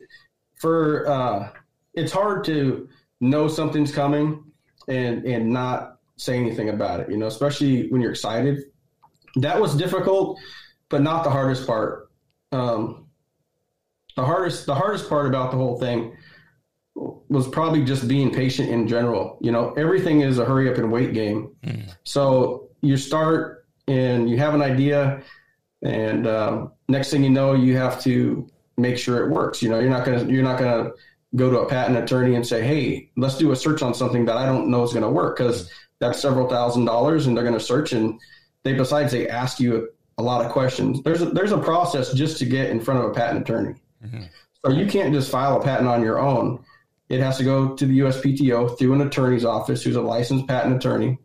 for 0.56 1.08
uh, 1.08 1.50
it's 1.94 2.12
hard 2.12 2.44
to 2.46 2.88
know 3.20 3.48
something's 3.48 3.92
coming 3.92 4.44
and 4.88 5.26
and 5.26 5.50
not 5.50 5.98
say 6.18 6.38
anything 6.38 6.70
about 6.70 7.00
it. 7.00 7.10
You 7.10 7.18
know, 7.18 7.28
especially 7.28 7.90
when 7.90 8.02
you're 8.02 8.12
excited. 8.12 8.64
That 9.38 9.60
was 9.60 9.76
difficult, 9.76 10.40
but 10.90 11.02
not 11.02 11.24
the 11.24 11.30
hardest 11.30 11.66
part. 11.66 12.12
Um, 12.52 13.08
the 14.16 14.26
hardest 14.26 14.66
the 14.66 14.76
hardest 14.76 15.10
part 15.10 15.26
about 15.28 15.52
the 15.52 15.58
whole 15.58 15.80
thing 15.80 16.16
was 16.96 17.48
probably 17.48 17.84
just 17.84 18.08
being 18.08 18.32
patient 18.32 18.70
in 18.70 18.88
general. 18.88 19.38
You 19.42 19.52
know, 19.52 19.72
everything 19.74 20.22
is 20.22 20.38
a 20.38 20.46
hurry 20.46 20.70
up 20.70 20.78
and 20.78 20.92
wait 20.92 21.14
game. 21.14 21.56
Mm. 21.64 21.96
So 22.04 22.70
you 22.82 22.98
start 22.98 23.66
and 23.88 24.30
you 24.30 24.38
have 24.38 24.54
an 24.54 24.62
idea, 24.62 25.24
and 25.82 26.28
um, 26.28 26.72
next 26.92 27.10
thing 27.10 27.24
you 27.24 27.30
know, 27.30 27.54
you 27.54 27.78
have 27.78 28.02
to 28.04 28.48
make 28.78 28.98
sure 28.98 29.26
it 29.26 29.32
works. 29.32 29.62
You 29.62 29.70
know, 29.70 29.80
you're 29.80 29.90
not 29.90 30.06
gonna 30.06 30.26
you're 30.26 30.44
not 30.44 30.60
gonna 30.60 30.92
go 31.36 31.50
to 31.50 31.60
a 31.60 31.66
patent 31.68 31.98
attorney 31.98 32.36
and 32.36 32.46
say, 32.46 32.62
"Hey, 32.62 33.10
let's 33.18 33.38
do 33.38 33.52
a 33.52 33.56
search 33.56 33.82
on 33.82 33.94
something 33.94 34.26
that 34.26 34.38
I 34.38 34.46
don't 34.46 34.70
know 34.70 34.84
is 34.84 34.92
going 34.92 35.04
to 35.04 35.10
work," 35.10 35.38
because 35.38 35.72
that's 36.00 36.20
several 36.20 36.48
thousand 36.48 36.86
dollars, 36.86 37.28
and 37.28 37.36
they're 37.36 37.44
going 37.44 37.58
to 37.58 37.64
search 37.64 37.94
and 37.94 38.20
they 38.64 38.74
besides 38.74 39.12
they 39.12 39.28
ask 39.28 39.60
you 39.60 39.90
a 40.18 40.24
lot 40.24 40.46
of 40.46 40.52
questions. 40.52 41.02
There's 41.04 41.22
a, 41.22 41.26
there's 41.26 41.52
a 41.52 41.58
process 41.58 42.14
just 42.14 42.38
to 42.40 42.46
get 42.46 42.70
in 42.70 42.80
front 42.80 43.04
of 43.04 43.10
a 43.10 43.14
patent 43.14 43.42
attorney. 43.42 43.76
Mm-hmm. 44.06 44.24
So 44.64 44.72
you 44.72 44.86
can't 44.86 45.14
just 45.14 45.32
file 45.32 45.60
a 45.60 45.64
patent 45.64 45.88
on 45.88 46.04
your 46.04 46.20
own. 46.20 46.64
It 47.10 47.20
has 47.20 47.38
to 47.38 47.44
go 47.44 47.76
to 47.76 47.86
the 47.86 48.00
USPTO 48.00 48.78
through 48.78 48.94
an 48.94 49.02
attorney's 49.02 49.46
office 49.46 49.84
who's 49.84 49.96
a 49.96 50.02
licensed 50.02 50.48
patent 50.48 50.76
attorney. 50.76 51.18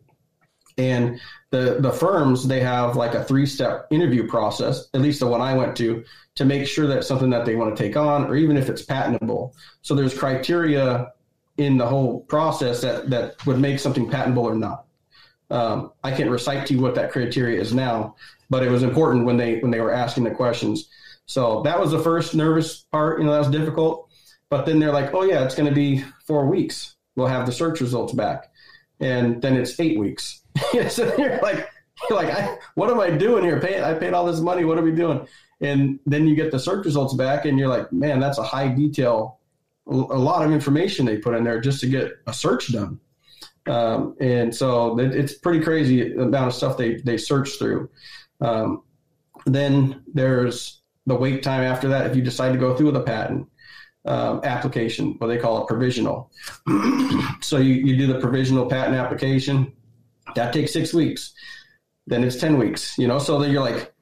And 0.77 1.19
the 1.49 1.77
the 1.79 1.91
firms 1.91 2.47
they 2.47 2.59
have 2.59 2.95
like 2.95 3.15
a 3.15 3.23
three 3.23 3.45
step 3.45 3.87
interview 3.89 4.27
process, 4.27 4.87
at 4.93 5.01
least 5.01 5.19
the 5.19 5.27
one 5.27 5.41
I 5.41 5.55
went 5.55 5.75
to, 5.77 6.03
to 6.35 6.45
make 6.45 6.67
sure 6.67 6.87
that 6.87 7.03
something 7.03 7.31
that 7.31 7.45
they 7.45 7.55
want 7.55 7.75
to 7.75 7.83
take 7.83 7.95
on, 7.95 8.25
or 8.25 8.35
even 8.35 8.57
if 8.57 8.69
it's 8.69 8.83
patentable. 8.83 9.55
So 9.81 9.95
there's 9.95 10.17
criteria 10.17 11.11
in 11.57 11.77
the 11.77 11.87
whole 11.87 12.21
process 12.21 12.81
that 12.81 13.09
that 13.09 13.45
would 13.45 13.59
make 13.59 13.79
something 13.79 14.09
patentable 14.09 14.45
or 14.45 14.55
not. 14.55 14.85
Um, 15.49 15.91
I 16.03 16.11
can't 16.11 16.29
recite 16.29 16.67
to 16.67 16.73
you 16.73 16.81
what 16.81 16.95
that 16.95 17.11
criteria 17.11 17.59
is 17.59 17.73
now, 17.73 18.15
but 18.49 18.63
it 18.63 18.69
was 18.69 18.83
important 18.83 19.25
when 19.25 19.37
they 19.37 19.59
when 19.59 19.71
they 19.71 19.79
were 19.79 19.93
asking 19.93 20.25
the 20.25 20.31
questions. 20.31 20.89
So 21.25 21.61
that 21.63 21.79
was 21.79 21.91
the 21.91 21.99
first 21.99 22.35
nervous 22.35 22.85
part. 22.91 23.19
You 23.19 23.25
know, 23.25 23.31
that 23.31 23.39
was 23.39 23.49
difficult. 23.49 24.09
But 24.49 24.65
then 24.65 24.79
they're 24.79 24.93
like, 24.93 25.13
oh 25.13 25.23
yeah, 25.23 25.43
it's 25.43 25.55
going 25.55 25.67
to 25.67 25.75
be 25.75 26.03
four 26.25 26.47
weeks. 26.47 26.95
We'll 27.15 27.27
have 27.27 27.45
the 27.45 27.51
search 27.51 27.81
results 27.81 28.13
back, 28.13 28.51
and 28.99 29.41
then 29.41 29.57
it's 29.57 29.79
eight 29.79 29.99
weeks. 29.99 30.41
so 30.89 31.13
you're 31.17 31.39
like, 31.41 31.69
you're 32.09 32.17
like, 32.17 32.33
I, 32.33 32.57
what 32.75 32.89
am 32.89 32.99
I 32.99 33.09
doing 33.11 33.43
here? 33.43 33.59
Pay, 33.59 33.83
I 33.83 33.93
paid 33.93 34.13
all 34.13 34.25
this 34.25 34.39
money. 34.39 34.63
What 34.63 34.77
are 34.77 34.83
we 34.83 34.91
doing? 34.91 35.27
And 35.61 35.99
then 36.05 36.27
you 36.27 36.35
get 36.35 36.51
the 36.51 36.59
search 36.59 36.85
results 36.85 37.13
back, 37.15 37.45
and 37.45 37.57
you're 37.57 37.67
like, 37.67 37.91
man, 37.91 38.19
that's 38.19 38.37
a 38.37 38.43
high 38.43 38.67
detail, 38.67 39.39
a 39.87 39.91
lot 39.91 40.45
of 40.45 40.51
information 40.51 41.05
they 41.05 41.17
put 41.17 41.33
in 41.33 41.43
there 41.43 41.59
just 41.59 41.79
to 41.81 41.87
get 41.87 42.11
a 42.27 42.33
search 42.33 42.71
done. 42.71 42.99
Um, 43.67 44.15
and 44.19 44.55
so 44.55 44.97
it's 44.99 45.33
pretty 45.33 45.61
crazy 45.61 46.13
amount 46.13 46.47
of 46.47 46.53
stuff 46.53 46.77
they 46.77 46.95
they 46.97 47.17
search 47.17 47.57
through. 47.57 47.89
Um, 48.39 48.83
then 49.45 50.03
there's 50.13 50.81
the 51.05 51.15
wait 51.15 51.43
time 51.43 51.63
after 51.63 51.87
that 51.89 52.05
if 52.05 52.15
you 52.15 52.21
decide 52.21 52.51
to 52.51 52.57
go 52.57 52.75
through 52.75 52.87
with 52.87 52.97
a 52.97 53.01
patent 53.03 53.47
um, 54.05 54.41
application, 54.43 55.15
what 55.17 55.27
they 55.27 55.37
call 55.37 55.63
a 55.63 55.65
provisional. 55.65 56.31
so 57.41 57.57
you, 57.57 57.73
you 57.73 57.97
do 57.97 58.07
the 58.07 58.19
provisional 58.19 58.65
patent 58.65 58.95
application. 58.95 59.71
That 60.35 60.53
takes 60.53 60.73
six 60.73 60.93
weeks. 60.93 61.33
Then 62.05 62.23
it's 62.23 62.37
10 62.37 62.57
weeks, 62.57 62.97
you 62.97 63.07
know? 63.07 63.19
So 63.19 63.39
then 63.39 63.51
you're 63.51 63.61
like, 63.61 63.93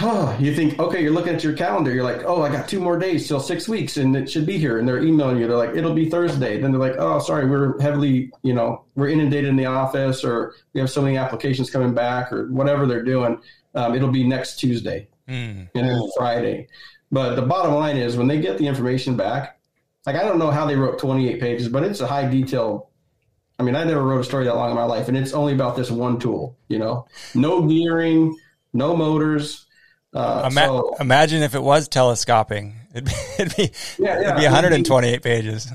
oh, 0.00 0.36
you 0.38 0.54
think, 0.54 0.78
okay, 0.78 1.02
you're 1.02 1.12
looking 1.12 1.34
at 1.34 1.44
your 1.44 1.54
calendar. 1.54 1.92
You're 1.92 2.04
like, 2.04 2.24
oh, 2.24 2.42
I 2.42 2.50
got 2.50 2.68
two 2.68 2.80
more 2.80 2.98
days 2.98 3.28
till 3.28 3.40
six 3.40 3.68
weeks 3.68 3.96
and 3.96 4.14
it 4.16 4.30
should 4.30 4.46
be 4.46 4.58
here. 4.58 4.78
And 4.78 4.86
they're 4.86 5.02
emailing 5.02 5.38
you. 5.38 5.46
They're 5.46 5.56
like, 5.56 5.74
it'll 5.74 5.94
be 5.94 6.08
Thursday. 6.08 6.60
Then 6.60 6.72
they're 6.72 6.80
like, 6.80 6.96
oh, 6.98 7.18
sorry, 7.18 7.48
we're 7.48 7.80
heavily, 7.80 8.32
you 8.42 8.52
know, 8.52 8.84
we're 8.94 9.08
inundated 9.08 9.48
in 9.48 9.56
the 9.56 9.66
office 9.66 10.24
or 10.24 10.54
we 10.72 10.80
have 10.80 10.90
so 10.90 11.02
many 11.02 11.16
applications 11.16 11.70
coming 11.70 11.94
back 11.94 12.32
or 12.32 12.48
whatever 12.48 12.86
they're 12.86 13.04
doing. 13.04 13.40
Um, 13.74 13.94
it'll 13.94 14.10
be 14.10 14.26
next 14.26 14.56
Tuesday 14.56 15.08
mm. 15.28 15.68
and 15.74 15.88
then 15.88 16.10
Friday. 16.16 16.68
But 17.10 17.36
the 17.36 17.42
bottom 17.42 17.74
line 17.74 17.96
is 17.96 18.16
when 18.16 18.26
they 18.26 18.40
get 18.40 18.58
the 18.58 18.66
information 18.66 19.16
back, 19.16 19.60
like 20.06 20.16
I 20.16 20.22
don't 20.22 20.38
know 20.38 20.50
how 20.50 20.66
they 20.66 20.76
wrote 20.76 20.98
28 20.98 21.40
pages, 21.40 21.68
but 21.68 21.84
it's 21.84 22.00
a 22.00 22.06
high 22.06 22.26
detail. 22.28 22.90
I 23.62 23.64
mean, 23.64 23.76
I 23.76 23.84
never 23.84 24.02
wrote 24.02 24.20
a 24.20 24.24
story 24.24 24.44
that 24.46 24.56
long 24.56 24.70
in 24.70 24.76
my 24.76 24.84
life, 24.84 25.06
and 25.06 25.16
it's 25.16 25.32
only 25.32 25.52
about 25.52 25.76
this 25.76 25.90
one 25.90 26.18
tool. 26.18 26.58
You 26.68 26.78
know, 26.78 27.06
no 27.34 27.62
gearing, 27.62 28.36
no 28.72 28.96
motors. 28.96 29.66
Uh, 30.12 30.48
Ima- 30.50 30.66
so, 30.66 30.96
imagine 30.98 31.42
if 31.42 31.54
it 31.54 31.62
was 31.62 31.88
telescoping. 31.88 32.76
It'd 32.94 33.06
be, 33.06 33.12
it'd 33.38 33.56
be, 33.56 33.72
yeah, 33.98 34.20
yeah. 34.20 34.26
It'd 34.26 34.36
be 34.36 34.44
128 34.44 35.22
pages. 35.22 35.66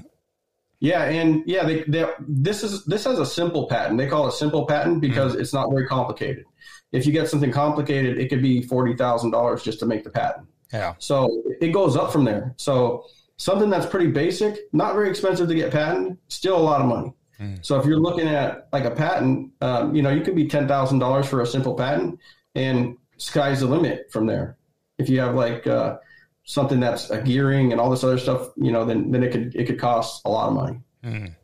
Yeah, 0.79 1.05
and 1.05 1.41
yeah, 1.47 1.65
they, 1.65 1.83
they, 1.87 2.05
this 2.19 2.61
is 2.61 2.85
this 2.85 3.05
has 3.05 3.17
a 3.17 3.25
simple 3.25 3.67
patent. 3.67 3.97
They 3.97 4.05
call 4.05 4.27
it 4.27 4.33
a 4.33 4.37
simple 4.37 4.67
patent 4.67 5.01
because 5.01 5.31
mm-hmm. 5.31 5.41
it's 5.41 5.53
not 5.53 5.71
very 5.71 5.87
complicated. 5.87 6.45
If 6.91 7.07
you 7.07 7.11
get 7.11 7.27
something 7.27 7.51
complicated, 7.51 8.19
it 8.19 8.29
could 8.29 8.43
be 8.43 8.61
forty 8.61 8.95
thousand 8.95 9.31
dollars 9.31 9.63
just 9.63 9.79
to 9.79 9.87
make 9.87 10.03
the 10.03 10.11
patent. 10.11 10.47
Yeah. 10.71 10.93
So 10.99 11.41
it 11.59 11.69
goes 11.69 11.97
up 11.97 12.11
from 12.11 12.25
there. 12.25 12.53
So 12.57 13.05
something 13.37 13.71
that's 13.71 13.87
pretty 13.87 14.11
basic, 14.11 14.59
not 14.73 14.93
very 14.93 15.09
expensive 15.09 15.47
to 15.47 15.55
get 15.55 15.71
patent, 15.71 16.19
still 16.27 16.57
a 16.57 16.61
lot 16.61 16.81
of 16.81 16.87
money. 16.87 17.13
Mm. 17.39 17.63
So 17.65 17.79
if 17.79 17.85
you're 17.85 17.99
looking 17.99 18.27
at 18.27 18.67
like 18.73 18.85
a 18.85 18.91
patent, 18.91 19.51
um, 19.61 19.95
you 19.95 20.01
know, 20.01 20.09
you 20.09 20.21
could 20.21 20.35
be 20.35 20.47
ten 20.47 20.67
thousand 20.67 20.99
dollars 20.99 21.27
for 21.27 21.41
a 21.41 21.45
simple 21.45 21.75
patent, 21.75 22.19
and 22.55 22.97
sky's 23.17 23.59
the 23.59 23.67
limit 23.67 24.11
from 24.11 24.25
there. 24.25 24.57
If 24.97 25.09
you 25.09 25.19
have 25.19 25.35
like 25.35 25.67
uh, 25.67 25.97
something 26.45 26.79
that's 26.79 27.09
a 27.09 27.21
gearing 27.21 27.71
and 27.71 27.79
all 27.79 27.89
this 27.89 28.03
other 28.03 28.17
stuff, 28.17 28.49
you 28.55 28.71
know, 28.71 28.85
then 28.85 29.11
then 29.11 29.23
it 29.23 29.31
could 29.31 29.55
it 29.55 29.65
could 29.65 29.79
cost 29.79 30.21
a 30.25 30.29
lot 30.29 30.47
of 30.47 30.53
money. 30.55 30.79
Mm. 31.03 31.35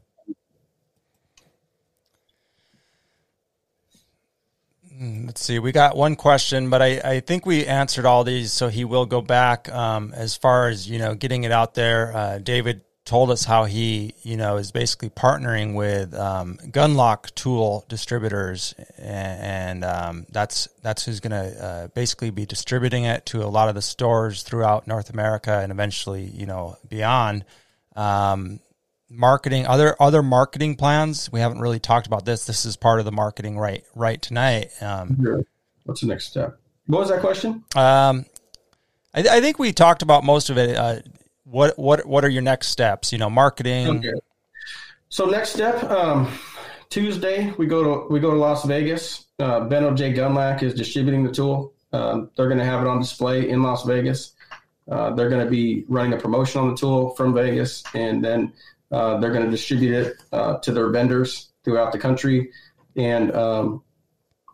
Mm, 4.99 5.25
let's 5.25 5.43
see. 5.43 5.59
We 5.59 5.71
got 5.71 5.97
one 5.97 6.15
question, 6.15 6.69
but 6.69 6.81
I, 6.81 6.99
I 7.03 7.19
think 7.19 7.45
we 7.45 7.65
answered 7.65 8.05
all 8.05 8.23
these, 8.23 8.53
so 8.53 8.69
he 8.69 8.85
will 8.85 9.05
go 9.05 9.21
back. 9.21 9.71
Um, 9.71 10.13
as 10.15 10.35
far 10.35 10.69
as 10.69 10.89
you 10.89 10.97
know, 10.97 11.13
getting 11.13 11.43
it 11.43 11.51
out 11.51 11.73
there, 11.73 12.15
uh, 12.15 12.37
David 12.39 12.81
told 13.05 13.31
us 13.31 13.43
how 13.43 13.65
he 13.65 14.13
you 14.23 14.37
know 14.37 14.57
is 14.57 14.71
basically 14.71 15.09
partnering 15.09 15.75
with 15.75 16.13
um, 16.13 16.57
Gundlach 16.67 17.33
tool 17.35 17.85
distributors, 17.89 18.73
and, 18.97 19.83
and 19.83 19.85
um, 19.85 20.25
that's 20.29 20.67
that's 20.81 21.05
who's 21.05 21.19
going 21.19 21.31
to 21.31 21.63
uh, 21.63 21.87
basically 21.89 22.29
be 22.29 22.45
distributing 22.45 23.03
it 23.03 23.25
to 23.27 23.43
a 23.43 23.47
lot 23.47 23.69
of 23.69 23.75
the 23.75 23.81
stores 23.81 24.43
throughout 24.43 24.87
North 24.87 25.09
America 25.09 25.59
and 25.59 25.71
eventually 25.71 26.23
you 26.23 26.45
know 26.45 26.77
beyond. 26.87 27.45
Um, 27.95 28.59
marketing 29.09 29.67
other 29.67 29.95
other 30.01 30.23
marketing 30.23 30.75
plans 30.75 31.31
we 31.31 31.39
haven't 31.39 31.59
really 31.59 31.79
talked 31.79 32.07
about 32.07 32.25
this 32.25 32.47
this 32.47 32.65
is 32.65 32.75
part 32.75 32.97
of 32.97 33.05
the 33.05 33.11
marketing 33.11 33.59
right 33.59 33.83
right 33.93 34.19
tonight 34.23 34.71
um, 34.81 35.15
sure. 35.21 35.45
what's 35.83 36.01
the 36.01 36.07
next 36.07 36.25
step 36.25 36.57
what 36.87 36.99
was 36.99 37.09
that 37.09 37.21
question 37.21 37.63
um, 37.75 38.25
I, 39.13 39.19
I, 39.19 39.41
think 39.41 39.59
we 39.59 39.71
talked 39.71 40.01
about 40.01 40.23
most 40.23 40.49
of 40.49 40.57
it 40.57 40.75
uh, 40.75 40.99
what 41.43 41.77
what 41.77 42.05
what 42.05 42.23
are 42.23 42.29
your 42.29 42.41
next 42.41 42.67
steps 42.67 43.11
you 43.11 43.17
know 43.17 43.29
marketing 43.29 43.99
okay. 43.99 44.13
so 45.09 45.25
next 45.25 45.49
step 45.49 45.83
um, 45.85 46.31
tuesday 46.89 47.51
we 47.57 47.65
go 47.65 47.83
to 47.83 48.13
we 48.13 48.19
go 48.19 48.31
to 48.31 48.37
las 48.37 48.63
vegas 48.65 49.23
uh, 49.39 49.61
Benno 49.61 49.93
J. 49.93 50.13
Gundlach 50.13 50.63
is 50.63 50.73
distributing 50.73 51.23
the 51.23 51.31
tool. 51.31 51.73
Um, 51.91 52.29
they're 52.35 52.47
going 52.47 52.59
to 52.59 52.65
have 52.65 52.81
it 52.81 52.87
on 52.87 52.99
display 52.99 53.49
in 53.49 53.63
Las 53.63 53.83
Vegas. 53.83 54.33
Uh, 54.89 55.11
they're 55.11 55.29
going 55.29 55.43
to 55.43 55.49
be 55.49 55.85
running 55.87 56.13
a 56.13 56.17
promotion 56.17 56.61
on 56.61 56.69
the 56.69 56.75
tool 56.75 57.11
from 57.15 57.33
Vegas, 57.33 57.83
and 57.93 58.23
then 58.23 58.53
uh, 58.91 59.17
they're 59.17 59.31
going 59.31 59.45
to 59.45 59.51
distribute 59.51 59.93
it 59.93 60.17
uh, 60.31 60.57
to 60.59 60.71
their 60.71 60.89
vendors 60.89 61.49
throughout 61.63 61.91
the 61.91 61.97
country 61.97 62.51
and 62.95 63.33
um, 63.35 63.83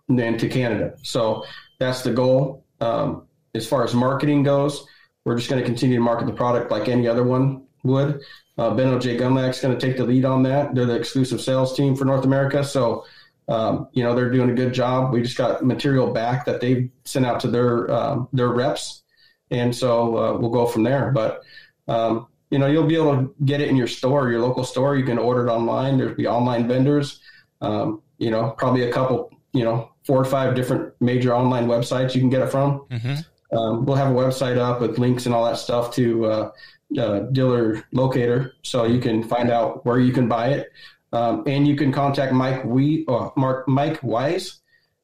then 0.08 0.38
to 0.38 0.47
Canada. 0.47 0.95
So 1.02 1.45
that's 1.80 2.04
the 2.04 2.13
goal. 2.13 2.63
Um, 2.80 3.28
as 3.56 3.67
far 3.67 3.84
as 3.84 3.93
marketing 3.93 4.43
goes, 4.43 4.86
we're 5.30 5.38
just 5.38 5.48
going 5.48 5.62
to 5.62 5.65
continue 5.65 5.96
to 5.96 6.02
market 6.02 6.26
the 6.26 6.34
product 6.34 6.72
like 6.72 6.88
any 6.88 7.08
other 7.08 7.24
one 7.24 7.62
would. 7.84 8.20
Uh, 8.58 8.74
Benno 8.74 8.98
J. 8.98 9.15
Gundlach 9.15 9.52
is 9.52 9.62
going 9.62 9.78
to 9.78 9.88
take 9.88 9.96
the 9.96 10.04
lead 10.04 10.26
on 10.26 10.42
that. 10.42 10.74
They're 10.74 10.88
the 10.88 10.96
exclusive 10.96 11.39
sales 11.39 11.78
team 11.78 11.96
for 11.96 12.04
North 12.04 12.26
America. 12.26 12.63
So, 12.63 13.06
um, 13.48 13.89
you 13.92 14.04
know, 14.04 14.15
they're 14.15 14.32
doing 14.32 14.50
a 14.50 14.56
good 14.56 14.74
job. 14.74 15.13
We 15.13 15.22
just 15.22 15.38
got 15.38 15.63
material 15.63 16.12
back 16.12 16.46
that 16.46 16.62
they've 16.62 16.89
sent 17.06 17.28
out 17.28 17.42
to 17.42 17.48
their 17.48 17.92
um, 17.92 18.28
their 18.34 18.48
reps, 18.48 19.04
and 19.52 19.76
so 19.76 20.18
uh, 20.18 20.38
we'll 20.39 20.50
go 20.50 20.65
from 20.65 20.82
there. 20.82 21.12
But 21.12 21.44
um, 21.88 22.26
you 22.50 22.58
know, 22.58 22.65
you'll 22.65 22.88
be 22.88 22.96
able 22.96 23.15
to 23.15 23.36
get 23.46 23.62
it 23.62 23.68
in 23.68 23.76
your 23.76 23.86
store, 23.86 24.32
your 24.32 24.42
local 24.42 24.63
store. 24.63 24.96
You 24.96 25.06
can 25.06 25.20
order 25.20 25.48
it 25.48 25.52
online. 25.52 26.00
There'll 26.00 26.15
be 26.15 26.26
online 26.26 26.68
vendors. 26.68 27.22
Um, 27.62 28.02
you 28.18 28.32
know, 28.32 28.50
probably 28.58 28.89
a 28.89 28.92
couple, 28.92 29.32
you 29.54 29.63
know, 29.63 29.92
four 30.06 30.20
or 30.20 30.26
five 30.26 30.56
different 30.56 30.92
major 31.00 31.36
online 31.36 31.68
websites 31.68 32.15
you 32.15 32.20
can 32.20 32.32
get 32.32 32.42
it 32.42 32.50
from. 32.50 32.88
Mm-hmm. 32.89 33.22
Um, 33.52 33.86
we'll 33.86 33.96
have 33.96 34.12
a 34.12 34.14
website 34.14 34.58
up 34.58 34.82
with 34.82 35.00
links 35.00 35.26
and 35.26 35.34
all 35.34 35.46
that 35.46 35.58
stuff 35.58 35.94
to 35.96 36.26
uh, 36.26 36.52
uh, 36.98 37.20
dealer 37.32 37.84
locator, 37.92 38.54
so 38.64 38.86
you 38.86 39.00
can 39.00 39.24
find 39.24 39.50
out 39.50 39.86
where 39.86 40.00
you 40.00 40.12
can 40.12 40.28
buy 40.28 40.50
it. 40.50 40.72
Um, 41.12 41.44
and 41.48 41.68
you 41.68 41.76
can 41.76 41.92
contact 41.92 42.34
Mike 42.34 42.64
we 42.64 43.06
uh, 43.08 43.30
Mark 43.36 43.68
Mike 43.68 44.02
Wise 44.04 44.60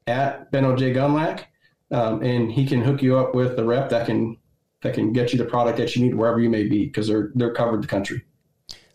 at 0.05 0.51
Benno 0.51 0.75
J 0.75 0.93
Gundlach, 0.93 1.45
um, 1.91 2.21
and 2.21 2.51
he 2.51 2.67
can 2.67 2.81
hook 2.81 3.01
you 3.01 3.17
up 3.17 3.33
with 3.33 3.55
the 3.55 3.63
rep 3.63 3.89
that 3.89 4.05
can 4.05 4.37
that 4.81 4.93
can 4.93 5.13
get 5.13 5.31
you 5.31 5.39
the 5.39 5.45
product 5.45 5.79
that 5.79 5.95
you 5.95 6.03
need 6.03 6.13
wherever 6.13 6.39
you 6.39 6.49
may 6.49 6.67
be 6.67 6.85
because 6.85 7.07
they're 7.07 7.31
they're 7.33 7.53
covered 7.53 7.81
the 7.81 7.87
country. 7.87 8.23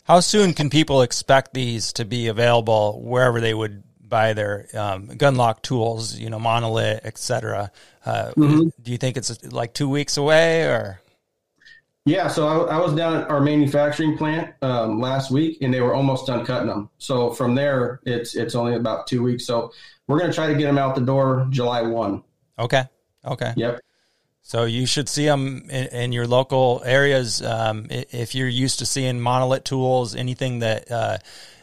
How 0.05 0.21
soon 0.21 0.53
can 0.53 0.69
people 0.69 1.01
expect 1.01 1.53
these 1.53 1.93
to 1.93 2.05
be 2.05 2.27
available 2.27 3.01
wherever 3.03 3.39
they 3.39 3.53
would 3.53 3.83
buy 4.11 4.33
their 4.33 4.67
um, 4.75 5.07
Gundlach 5.07 5.63
tools? 5.63 6.19
You 6.19 6.29
know, 6.29 6.37
monolith, 6.37 7.03
etc. 7.03 7.71
Uh, 8.05 8.31
mm-hmm. 8.37 8.67
Do 8.81 8.91
you 8.91 8.99
think 8.99 9.17
it's 9.17 9.51
like 9.51 9.73
two 9.73 9.89
weeks 9.89 10.17
away 10.17 10.65
or? 10.65 11.01
Yeah, 12.05 12.27
so 12.27 12.47
I, 12.47 12.77
I, 12.77 12.79
was 12.79 12.95
down 12.95 13.15
at 13.15 13.29
our 13.29 13.41
manufacturing 13.41 14.17
plant 14.17 14.55
um, 14.63 14.99
last 14.99 15.29
week, 15.29 15.59
and 15.61 15.71
they 15.71 15.81
were 15.81 15.93
almost 15.93 16.25
done 16.25 16.43
cutting 16.43 16.67
them. 16.67 16.89
So 16.97 17.29
from 17.29 17.53
there, 17.53 17.99
it's 18.05 18.35
it's 18.35 18.55
only 18.55 18.75
about 18.75 19.05
two 19.05 19.21
weeks. 19.21 19.45
So 19.45 19.71
we're 20.07 20.17
going 20.17 20.31
to 20.31 20.35
try 20.35 20.47
to 20.47 20.55
get 20.55 20.65
them 20.65 20.79
out 20.79 20.95
the 20.95 21.01
door 21.01 21.47
July 21.51 21.83
one. 21.83 22.23
Okay. 22.57 22.83
Okay. 23.25 23.53
Yep. 23.55 23.81
So 24.41 24.65
you 24.65 24.87
should 24.87 25.07
see 25.07 25.25
them 25.25 25.69
in, 25.69 25.87
in 25.87 26.11
your 26.11 26.25
local 26.25 26.81
areas. 26.83 27.43
Um, 27.43 27.85
if 27.89 28.33
you're 28.33 28.47
used 28.47 28.79
to 28.79 28.85
seeing 28.87 29.21
monolith 29.21 29.63
tools, 29.63 30.15
anything 30.15 30.59
that 30.59 30.91
uh, 30.91 31.17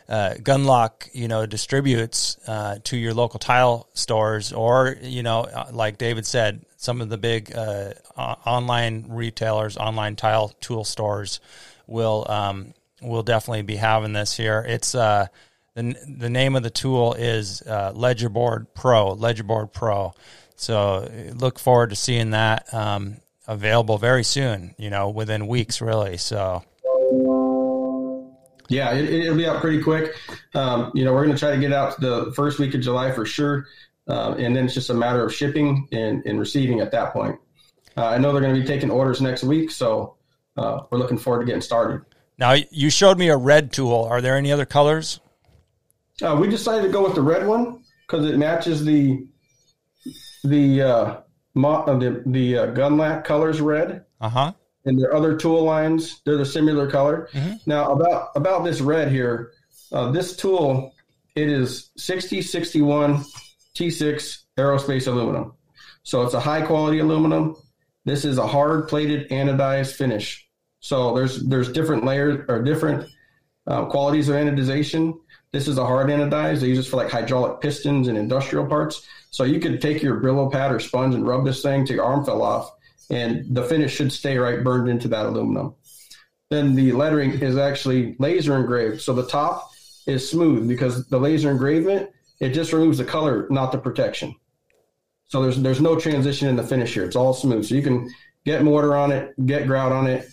uh, 0.08 0.34
Gundlach, 0.38 1.10
you 1.12 1.28
know, 1.28 1.44
distributes 1.44 2.38
uh, 2.46 2.78
to 2.84 2.96
your 2.96 3.12
local 3.12 3.38
tile 3.38 3.88
stores, 3.92 4.52
or 4.52 4.96
you 5.02 5.22
know, 5.22 5.40
uh, 5.40 5.70
like 5.72 5.98
David 5.98 6.24
said, 6.24 6.64
some 6.78 7.00
of 7.00 7.10
the 7.10 7.18
big 7.18 7.54
uh, 7.54 7.92
online 8.16 9.04
retailers, 9.08 9.76
online 9.76 10.16
tile 10.16 10.48
tool 10.60 10.84
stores 10.84 11.40
will 11.86 12.24
um, 12.28 12.72
will 13.02 13.22
definitely 13.22 13.62
be 13.62 13.76
having 13.76 14.14
this 14.14 14.34
here. 14.34 14.64
It's 14.66 14.94
uh, 14.94 15.26
the 15.74 15.94
the 16.06 16.30
name 16.30 16.56
of 16.56 16.62
the 16.62 16.70
tool 16.70 17.12
is 17.12 17.62
uh, 17.66 17.92
Ledgerboard 17.92 18.68
Pro. 18.74 19.14
Ledgerboard 19.14 19.74
Pro. 19.74 20.14
So 20.56 21.10
look 21.34 21.58
forward 21.58 21.90
to 21.90 21.96
seeing 21.96 22.30
that 22.30 22.72
um, 22.72 23.18
available 23.46 23.98
very 23.98 24.24
soon. 24.24 24.74
You 24.78 24.88
know, 24.88 25.10
within 25.10 25.46
weeks, 25.46 25.82
really. 25.82 26.16
So. 26.16 26.64
Yeah, 28.68 28.92
it, 28.92 29.28
will 29.28 29.36
be 29.36 29.46
out 29.46 29.60
pretty 29.60 29.82
quick. 29.82 30.14
Um, 30.54 30.92
you 30.94 31.04
know, 31.04 31.12
we're 31.12 31.24
going 31.24 31.34
to 31.34 31.40
try 31.40 31.52
to 31.52 31.60
get 31.60 31.72
out 31.72 32.00
the 32.00 32.32
first 32.34 32.58
week 32.58 32.74
of 32.74 32.80
July 32.80 33.12
for 33.12 33.24
sure. 33.24 33.66
Uh, 34.06 34.34
and 34.38 34.56
then 34.56 34.64
it's 34.64 34.74
just 34.74 34.90
a 34.90 34.94
matter 34.94 35.24
of 35.24 35.34
shipping 35.34 35.88
and, 35.92 36.24
and 36.24 36.38
receiving 36.38 36.80
at 36.80 36.90
that 36.92 37.12
point. 37.12 37.38
Uh, 37.96 38.06
I 38.06 38.18
know 38.18 38.32
they're 38.32 38.40
going 38.40 38.54
to 38.54 38.60
be 38.60 38.66
taking 38.66 38.90
orders 38.90 39.20
next 39.20 39.42
week, 39.42 39.70
so 39.70 40.16
uh, 40.56 40.82
we're 40.90 40.98
looking 40.98 41.18
forward 41.18 41.40
to 41.40 41.46
getting 41.46 41.60
started. 41.60 42.02
Now, 42.38 42.54
you 42.70 42.90
showed 42.90 43.18
me 43.18 43.28
a 43.28 43.36
red 43.36 43.72
tool. 43.72 44.04
Are 44.04 44.20
there 44.20 44.36
any 44.36 44.52
other 44.52 44.66
colors? 44.66 45.20
Uh, 46.22 46.36
we 46.40 46.48
decided 46.48 46.82
to 46.82 46.92
go 46.92 47.02
with 47.02 47.14
the 47.14 47.22
red 47.22 47.46
one 47.46 47.82
because 48.06 48.26
it 48.26 48.38
matches 48.38 48.84
the 48.84 49.26
the 50.44 50.82
uh, 50.82 51.20
mo- 51.54 51.84
uh, 51.84 51.98
the 51.98 52.22
the 52.26 52.54
Gundlach 52.54 53.24
colors 53.24 53.60
red. 53.60 54.04
Uh 54.20 54.28
huh. 54.28 54.52
And 54.88 54.98
their 54.98 55.14
other 55.14 55.36
tool 55.36 55.62
lines, 55.62 56.20
they're 56.24 56.38
the 56.38 56.46
similar 56.46 56.90
color. 56.90 57.28
Mm-hmm. 57.32 57.56
Now, 57.66 57.92
about 57.92 58.30
about 58.34 58.64
this 58.64 58.80
red 58.80 59.12
here, 59.12 59.52
this 59.90 60.34
tool, 60.34 60.94
it 61.36 61.48
is 61.48 61.90
6061 61.96 63.24
T6 63.76 64.38
aerospace 64.58 65.06
aluminum. 65.06 65.52
So 66.02 66.22
it's 66.22 66.34
a 66.34 66.40
high 66.40 66.62
quality 66.62 66.98
aluminum. 67.00 67.54
This 68.04 68.24
is 68.24 68.38
a 68.38 68.46
hard 68.46 68.88
plated 68.88 69.28
anodized 69.28 69.94
finish. 69.94 70.48
So 70.80 71.14
there's 71.14 71.44
there's 71.44 71.70
different 71.70 72.04
layers 72.04 72.44
or 72.48 72.62
different 72.62 73.08
uh, 73.66 73.84
qualities 73.86 74.28
of 74.28 74.36
anodization. 74.36 75.18
This 75.52 75.68
is 75.68 75.78
a 75.78 75.86
hard 75.86 76.08
anodized. 76.08 76.60
They 76.60 76.68
use 76.68 76.78
this 76.78 76.88
for 76.88 76.96
like 76.96 77.10
hydraulic 77.10 77.60
pistons 77.60 78.08
and 78.08 78.16
industrial 78.16 78.66
parts. 78.66 79.06
So 79.30 79.44
you 79.44 79.60
could 79.60 79.80
take 79.80 80.02
your 80.02 80.20
Brillo 80.20 80.50
pad 80.50 80.72
or 80.72 80.80
sponge 80.80 81.14
and 81.14 81.26
rub 81.26 81.44
this 81.44 81.62
thing 81.62 81.84
till 81.84 81.96
your 81.96 82.04
arm 82.04 82.24
fell 82.24 82.42
off, 82.42 82.70
and 83.10 83.54
the 83.54 83.64
finish 83.64 83.94
should 83.94 84.12
stay 84.12 84.38
right 84.38 84.62
burned 84.62 84.88
into 84.88 85.08
that 85.08 85.26
aluminum. 85.26 85.74
Then 86.50 86.74
the 86.74 86.92
lettering 86.92 87.32
is 87.40 87.56
actually 87.56 88.16
laser 88.18 88.56
engraved. 88.56 89.00
So 89.00 89.12
the 89.12 89.26
top 89.26 89.70
is 90.06 90.28
smooth 90.28 90.68
because 90.68 91.06
the 91.08 91.18
laser 91.18 91.50
engravement 91.50 92.10
it 92.40 92.50
just 92.50 92.72
removes 92.72 92.98
the 92.98 93.04
color, 93.04 93.48
not 93.50 93.72
the 93.72 93.78
protection. 93.78 94.34
So 95.26 95.42
there's 95.42 95.60
there's 95.60 95.80
no 95.80 95.98
transition 95.98 96.48
in 96.48 96.56
the 96.56 96.62
finish 96.62 96.94
here. 96.94 97.04
It's 97.04 97.16
all 97.16 97.34
smooth. 97.34 97.66
So 97.66 97.74
you 97.74 97.82
can 97.82 98.10
get 98.44 98.62
mortar 98.62 98.96
on 98.96 99.12
it, 99.12 99.34
get 99.44 99.66
grout 99.66 99.92
on 99.92 100.06
it, 100.06 100.28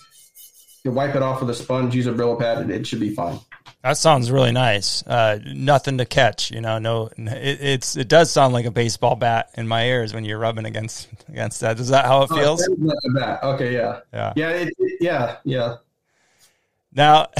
wipe 0.85 1.15
it 1.15 1.21
off 1.21 1.41
with 1.41 1.49
a 1.49 1.55
sponge, 1.55 1.95
use 1.95 2.07
a 2.07 2.13
Brillo 2.13 2.39
pad, 2.39 2.69
it, 2.69 2.69
it 2.69 2.87
should 2.87 2.99
be 2.99 3.09
fine. 3.09 3.39
That 3.85 3.97
sounds 3.97 4.31
really 4.31 4.51
nice. 4.51 5.05
Uh, 5.05 5.37
nothing 5.45 5.99
to 5.99 6.05
catch, 6.05 6.49
you 6.49 6.59
know. 6.59 6.79
No, 6.79 7.09
it, 7.17 7.59
it's 7.61 7.95
it 7.95 8.07
does 8.07 8.31
sound 8.31 8.51
like 8.51 8.65
a 8.65 8.71
baseball 8.71 9.15
bat 9.15 9.51
in 9.53 9.67
my 9.67 9.85
ears 9.85 10.11
when 10.11 10.25
you're 10.25 10.39
rubbing 10.39 10.65
against 10.65 11.07
against 11.29 11.61
that. 11.61 11.79
Is 11.79 11.89
that 11.89 12.05
how 12.05 12.23
it 12.23 12.31
oh, 12.31 12.35
feels? 12.35 12.67
Oh, 12.67 13.53
okay, 13.53 13.73
yeah, 13.73 13.99
yeah, 14.11 14.33
yeah, 14.35 14.49
it, 14.49 14.73
yeah, 14.99 15.37
yeah. 15.43 15.75
Now, 16.91 17.27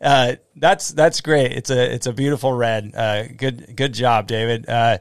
Uh, 0.00 0.36
that's 0.54 0.90
that's 0.90 1.20
great. 1.20 1.52
It's 1.52 1.70
a 1.70 1.94
it's 1.94 2.06
a 2.06 2.12
beautiful 2.12 2.52
red. 2.52 2.94
Uh, 2.94 3.28
good 3.28 3.74
good 3.76 3.94
job, 3.94 4.26
David. 4.26 4.68
Uh, 4.68 4.98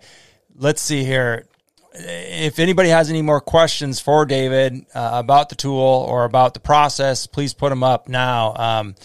let's 0.56 0.82
see 0.82 1.04
here. 1.04 1.46
If 1.94 2.60
anybody 2.60 2.90
has 2.90 3.10
any 3.10 3.22
more 3.22 3.42
questions 3.42 4.00
for 4.00 4.26
David 4.26 4.86
uh, 4.96 5.12
about 5.14 5.50
the 5.50 5.56
tool 5.56 6.06
or 6.10 6.26
about 6.26 6.54
the 6.54 6.60
process, 6.60 7.28
please 7.28 7.54
put 7.54 7.70
them 7.70 7.84
up 7.84 8.10
now. 8.10 8.54
Um, 8.56 8.96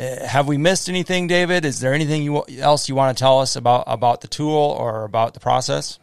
have 0.00 0.48
we 0.48 0.56
missed 0.56 0.88
anything, 0.88 1.26
David? 1.26 1.64
Is 1.64 1.80
there 1.80 1.92
anything 1.92 2.22
you, 2.22 2.42
else 2.58 2.88
you 2.88 2.94
want 2.94 3.16
to 3.16 3.20
tell 3.20 3.40
us 3.40 3.56
about 3.56 3.84
about 3.86 4.22
the 4.22 4.28
tool 4.28 4.54
or 4.54 5.04
about 5.04 5.34
the 5.34 5.40
process? 5.40 5.98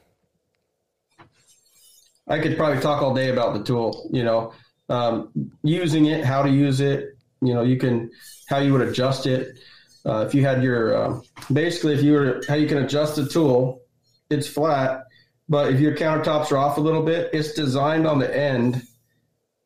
I 2.27 2.39
could 2.39 2.57
probably 2.57 2.81
talk 2.81 3.01
all 3.01 3.13
day 3.13 3.29
about 3.29 3.57
the 3.57 3.63
tool. 3.63 4.09
You 4.13 4.23
know, 4.23 4.53
um, 4.89 5.31
using 5.63 6.05
it, 6.05 6.23
how 6.23 6.43
to 6.43 6.49
use 6.49 6.79
it, 6.79 7.17
you 7.41 7.53
know, 7.53 7.63
you 7.63 7.77
can 7.77 8.11
how 8.47 8.59
you 8.59 8.71
would 8.73 8.87
adjust 8.87 9.25
it. 9.25 9.57
Uh, 10.05 10.23
if 10.27 10.33
you 10.35 10.45
had 10.45 10.61
your 10.61 10.95
uh, 10.95 11.19
basically, 11.51 11.93
if 11.93 12.03
you 12.03 12.13
were 12.13 12.41
how 12.47 12.55
you 12.55 12.67
can 12.67 12.77
adjust 12.79 13.15
the 13.15 13.27
tool, 13.27 13.81
it's 14.29 14.47
flat, 14.47 15.05
but 15.49 15.73
if 15.73 15.79
your 15.79 15.95
countertops 15.95 16.51
are 16.51 16.57
off 16.57 16.77
a 16.77 16.81
little 16.81 17.03
bit, 17.03 17.31
it's 17.33 17.53
designed 17.53 18.05
on 18.05 18.19
the 18.19 18.37
end 18.37 18.83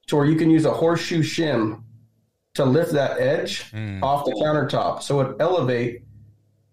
to 0.07 0.15
where 0.15 0.25
you 0.25 0.35
can 0.37 0.49
use 0.49 0.65
a 0.65 0.71
horseshoe 0.71 1.21
shim 1.21 1.83
to 2.55 2.65
lift 2.65 2.91
that 2.93 3.19
edge 3.19 3.71
mm. 3.71 4.01
off 4.01 4.25
the 4.25 4.31
countertop, 4.33 5.01
so 5.01 5.21
it 5.21 5.37
elevate 5.39 6.03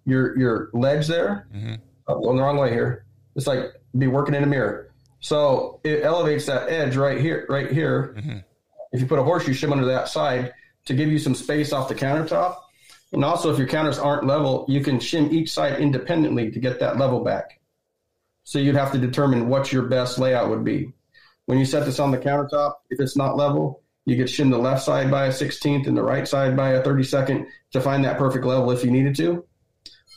your 0.04 0.38
your 0.38 0.70
ledge 0.72 1.06
there. 1.06 1.48
Mm-hmm. 1.54 1.74
Oh, 2.08 2.20
going 2.20 2.36
the 2.36 2.42
wrong 2.42 2.56
way 2.56 2.70
here. 2.70 3.04
It's 3.36 3.46
like 3.46 3.72
be 3.96 4.06
working 4.06 4.34
in 4.34 4.42
a 4.42 4.46
mirror. 4.46 4.90
So 5.20 5.80
it 5.84 6.02
elevates 6.02 6.46
that 6.46 6.68
edge 6.68 6.96
right 6.96 7.20
here, 7.20 7.46
right 7.48 7.70
here. 7.70 8.14
Mm-hmm. 8.18 8.38
If 8.92 9.00
you 9.00 9.06
put 9.06 9.18
a 9.18 9.22
horseshoe 9.22 9.52
shim 9.52 9.72
under 9.72 9.86
that 9.86 10.08
side, 10.08 10.52
to 10.88 10.94
give 10.94 11.10
you 11.10 11.18
some 11.18 11.34
space 11.34 11.72
off 11.72 11.88
the 11.88 11.94
countertop. 11.94 12.56
And 13.12 13.24
also, 13.24 13.52
if 13.52 13.58
your 13.58 13.68
counters 13.68 13.98
aren't 13.98 14.26
level, 14.26 14.64
you 14.68 14.80
can 14.82 14.98
shim 14.98 15.30
each 15.32 15.50
side 15.50 15.80
independently 15.80 16.50
to 16.50 16.58
get 16.58 16.80
that 16.80 16.98
level 16.98 17.22
back. 17.22 17.60
So 18.44 18.58
you'd 18.58 18.74
have 18.74 18.92
to 18.92 18.98
determine 18.98 19.48
what 19.48 19.70
your 19.70 19.82
best 19.82 20.18
layout 20.18 20.48
would 20.48 20.64
be. 20.64 20.92
When 21.44 21.58
you 21.58 21.66
set 21.66 21.84
this 21.84 21.98
on 21.98 22.10
the 22.10 22.18
countertop, 22.18 22.74
if 22.88 23.00
it's 23.00 23.16
not 23.16 23.36
level, 23.36 23.82
you 24.08 24.16
could 24.16 24.26
shim 24.26 24.50
the 24.50 24.56
left 24.56 24.82
side 24.82 25.10
by 25.10 25.26
a 25.26 25.30
16th 25.30 25.86
and 25.86 25.94
the 25.94 26.02
right 26.02 26.26
side 26.26 26.56
by 26.56 26.70
a 26.70 26.82
32nd 26.82 27.46
to 27.72 27.78
find 27.78 28.02
that 28.06 28.16
perfect 28.16 28.42
level 28.42 28.70
if 28.70 28.82
you 28.82 28.90
needed 28.90 29.14
to. 29.14 29.44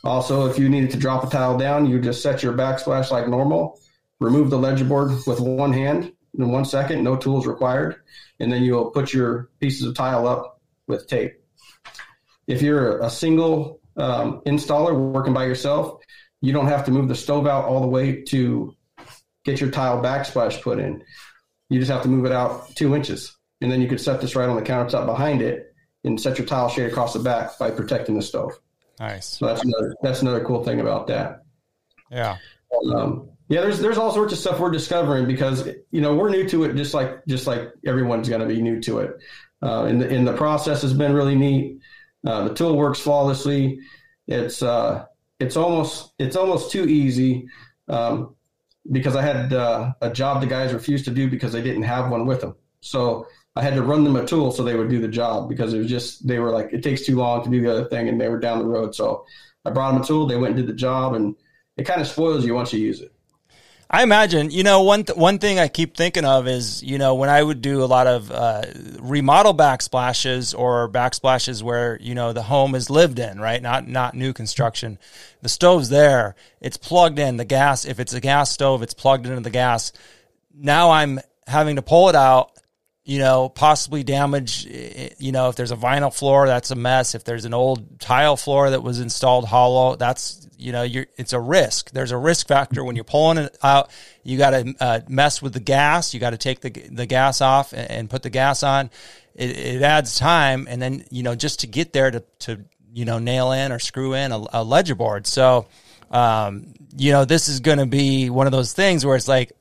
Also, 0.05 0.49
if 0.49 0.57
you 0.57 0.69
needed 0.69 0.91
to 0.91 0.97
drop 0.97 1.25
a 1.25 1.29
tile 1.29 1.57
down, 1.57 1.85
you 1.85 1.99
just 1.99 2.23
set 2.23 2.41
your 2.41 2.53
backsplash 2.53 3.11
like 3.11 3.27
normal, 3.27 3.77
remove 4.21 4.49
the 4.49 4.57
ledger 4.57 4.85
board 4.85 5.11
with 5.27 5.41
one 5.41 5.73
hand 5.73 6.13
in 6.39 6.49
one 6.49 6.63
second, 6.63 7.03
no 7.03 7.17
tools 7.17 7.45
required, 7.45 7.97
and 8.39 8.49
then 8.49 8.63
you'll 8.63 8.91
put 8.91 9.11
your 9.11 9.49
pieces 9.59 9.85
of 9.85 9.93
tile 9.93 10.25
up 10.25 10.61
with 10.87 11.05
tape. 11.07 11.43
If 12.47 12.61
you're 12.61 12.99
a 12.99 13.09
single 13.09 13.81
um, 13.97 14.41
installer 14.45 14.97
working 14.97 15.33
by 15.33 15.47
yourself, 15.47 16.01
you 16.39 16.53
don't 16.53 16.67
have 16.67 16.85
to 16.85 16.91
move 16.91 17.09
the 17.09 17.15
stove 17.15 17.45
out 17.45 17.65
all 17.65 17.81
the 17.81 17.87
way 17.87 18.21
to 18.29 18.73
get 19.43 19.59
your 19.59 19.69
tile 19.69 20.01
backsplash 20.01 20.61
put 20.61 20.79
in. 20.79 21.03
You 21.69 21.79
just 21.79 21.91
have 21.91 22.03
to 22.03 22.09
move 22.09 22.25
it 22.25 22.31
out 22.31 22.73
two 22.75 22.95
inches, 22.95 23.35
and 23.61 23.71
then 23.71 23.81
you 23.81 23.87
could 23.87 24.01
set 24.01 24.21
this 24.21 24.35
right 24.35 24.49
on 24.49 24.55
the 24.55 24.61
countertop 24.61 25.05
behind 25.05 25.41
it 25.41 25.73
and 26.03 26.19
set 26.19 26.37
your 26.37 26.47
tile 26.47 26.69
shade 26.69 26.89
across 26.89 27.13
the 27.13 27.19
back 27.19 27.57
by 27.59 27.69
protecting 27.69 28.15
the 28.15 28.21
stove. 28.21 28.53
Nice. 28.99 29.37
So 29.37 29.47
that's 29.47 29.63
another 29.63 29.95
that's 30.01 30.21
another 30.21 30.43
cool 30.43 30.63
thing 30.63 30.79
about 30.79 31.07
that. 31.07 31.43
Yeah. 32.11 32.37
Um, 32.93 33.29
yeah, 33.49 33.61
there's 33.61 33.79
there's 33.79 33.97
all 33.97 34.11
sorts 34.11 34.33
of 34.33 34.39
stuff 34.39 34.59
we're 34.59 34.71
discovering 34.71 35.25
because 35.25 35.67
you 35.91 36.01
know 36.01 36.15
we're 36.15 36.29
new 36.29 36.47
to 36.49 36.63
it, 36.63 36.75
just 36.75 36.93
like 36.93 37.25
just 37.25 37.47
like 37.47 37.73
everyone's 37.85 38.29
going 38.29 38.41
to 38.41 38.47
be 38.47 38.61
new 38.61 38.79
to 38.81 38.99
it. 38.99 39.19
Uh, 39.61 39.83
and 39.83 40.01
the 40.01 40.09
and 40.09 40.27
the 40.27 40.33
process 40.33 40.81
has 40.81 40.93
been 40.93 41.13
really 41.13 41.35
neat. 41.35 41.79
Uh, 42.25 42.47
the 42.47 42.53
tool 42.53 42.77
works 42.77 42.99
flawlessly. 42.99 43.79
It's 44.27 44.63
uh, 44.63 45.05
it's 45.39 45.57
almost 45.57 46.13
it's 46.17 46.35
almost 46.35 46.71
too 46.71 46.85
easy 46.85 47.47
um, 47.89 48.35
because 48.89 49.15
I 49.15 49.21
had 49.21 49.51
uh, 49.51 49.93
a 50.01 50.11
job 50.11 50.41
the 50.41 50.47
guys 50.47 50.73
refused 50.73 51.05
to 51.05 51.11
do 51.11 51.29
because 51.29 51.51
they 51.51 51.61
didn't 51.61 51.83
have 51.83 52.09
one 52.09 52.25
with 52.25 52.41
them. 52.41 52.55
So 52.79 53.27
I 53.55 53.61
had 53.61 53.75
to 53.75 53.83
run 53.83 54.03
them 54.03 54.15
a 54.15 54.25
tool 54.25 54.51
so 54.51 54.63
they 54.63 54.75
would 54.75 54.89
do 54.89 55.01
the 55.01 55.07
job 55.07 55.49
because 55.49 55.73
it 55.73 55.79
was 55.79 55.87
just 55.87 56.25
they 56.25 56.39
were 56.39 56.51
like 56.51 56.71
it 56.71 56.83
takes 56.83 57.05
too 57.05 57.17
long 57.17 57.43
to 57.43 57.49
do 57.49 57.61
the 57.61 57.71
other 57.71 57.85
thing 57.85 58.07
and 58.07 58.19
they 58.19 58.29
were 58.29 58.39
down 58.39 58.59
the 58.59 58.65
road. 58.65 58.95
So 58.95 59.25
I 59.65 59.71
brought 59.71 59.93
them 59.93 60.01
a 60.01 60.05
tool, 60.05 60.25
they 60.25 60.37
went 60.37 60.55
and 60.55 60.65
did 60.65 60.67
the 60.67 60.77
job, 60.77 61.13
and 61.13 61.35
it 61.77 61.83
kind 61.83 62.01
of 62.01 62.07
spoils 62.07 62.45
you 62.45 62.55
once 62.55 62.73
you 62.73 62.79
use 62.79 63.01
it. 63.01 63.13
I 63.93 64.03
imagine, 64.03 64.51
you 64.51 64.63
know, 64.63 64.83
one 64.83 65.03
th- 65.03 65.17
one 65.17 65.37
thing 65.37 65.59
I 65.59 65.67
keep 65.67 65.97
thinking 65.97 66.23
of 66.23 66.47
is, 66.47 66.81
you 66.81 66.97
know, 66.97 67.15
when 67.15 67.27
I 67.27 67.43
would 67.43 67.61
do 67.61 67.83
a 67.83 67.85
lot 67.85 68.07
of 68.07 68.31
uh, 68.31 68.63
remodel 69.01 69.53
backsplashes 69.53 70.57
or 70.57 70.87
backsplashes 70.87 71.61
where 71.61 71.99
you 71.99 72.15
know 72.15 72.31
the 72.31 72.43
home 72.43 72.73
is 72.73 72.89
lived 72.89 73.19
in, 73.19 73.37
right? 73.37 73.61
Not 73.61 73.89
not 73.89 74.15
new 74.15 74.31
construction. 74.31 74.97
The 75.41 75.49
stove's 75.49 75.89
there, 75.89 76.35
it's 76.61 76.77
plugged 76.77 77.19
in. 77.19 77.35
The 77.35 77.43
gas, 77.43 77.83
if 77.83 77.99
it's 77.99 78.13
a 78.13 78.21
gas 78.21 78.49
stove, 78.49 78.81
it's 78.81 78.93
plugged 78.93 79.27
into 79.27 79.41
the 79.41 79.49
gas. 79.49 79.91
Now 80.53 80.91
I'm 80.91 81.19
having 81.45 81.75
to 81.75 81.81
pull 81.81 82.07
it 82.07 82.15
out 82.15 82.53
you 83.11 83.19
know, 83.19 83.49
possibly 83.49 84.05
damage, 84.05 84.65
you 85.19 85.33
know, 85.33 85.49
if 85.49 85.57
there's 85.57 85.71
a 85.71 85.75
vinyl 85.75 86.17
floor, 86.17 86.47
that's 86.47 86.71
a 86.71 86.75
mess. 86.75 87.13
If 87.13 87.25
there's 87.25 87.43
an 87.43 87.53
old 87.53 87.99
tile 87.99 88.37
floor 88.37 88.69
that 88.69 88.83
was 88.83 89.01
installed 89.01 89.43
hollow, 89.43 89.97
that's, 89.97 90.47
you 90.57 90.71
know, 90.71 90.83
you're, 90.83 91.07
it's 91.17 91.33
a 91.33 91.39
risk. 91.39 91.91
There's 91.91 92.11
a 92.11 92.17
risk 92.17 92.47
factor 92.47 92.85
when 92.85 92.95
you're 92.95 93.03
pulling 93.03 93.37
it 93.37 93.57
out. 93.61 93.91
You 94.23 94.37
got 94.37 94.51
to 94.51 94.75
uh, 94.79 94.99
mess 95.09 95.41
with 95.41 95.51
the 95.51 95.59
gas. 95.59 96.13
You 96.13 96.21
got 96.21 96.29
to 96.29 96.37
take 96.37 96.61
the, 96.61 96.69
the 96.69 97.05
gas 97.05 97.41
off 97.41 97.73
and, 97.73 97.91
and 97.91 98.09
put 98.09 98.23
the 98.23 98.29
gas 98.29 98.63
on. 98.63 98.89
It, 99.35 99.57
it, 99.57 99.81
adds 99.81 100.17
time. 100.17 100.65
And 100.69 100.81
then, 100.81 101.03
you 101.11 101.23
know, 101.23 101.35
just 101.35 101.59
to 101.61 101.67
get 101.67 101.91
there 101.91 102.11
to, 102.11 102.23
to 102.39 102.63
you 102.93 103.03
know, 103.03 103.19
nail 103.19 103.51
in 103.51 103.73
or 103.73 103.79
screw 103.79 104.13
in 104.13 104.31
a, 104.31 104.41
a 104.53 104.63
ledger 104.63 104.95
board. 104.95 105.27
So, 105.27 105.67
um, 106.11 106.75
you 106.95 107.11
know, 107.11 107.25
this 107.25 107.49
is 107.49 107.59
going 107.59 107.79
to 107.79 107.85
be 107.85 108.29
one 108.29 108.45
of 108.45 108.53
those 108.53 108.71
things 108.71 109.05
where 109.05 109.17
it's 109.17 109.27
like, 109.27 109.51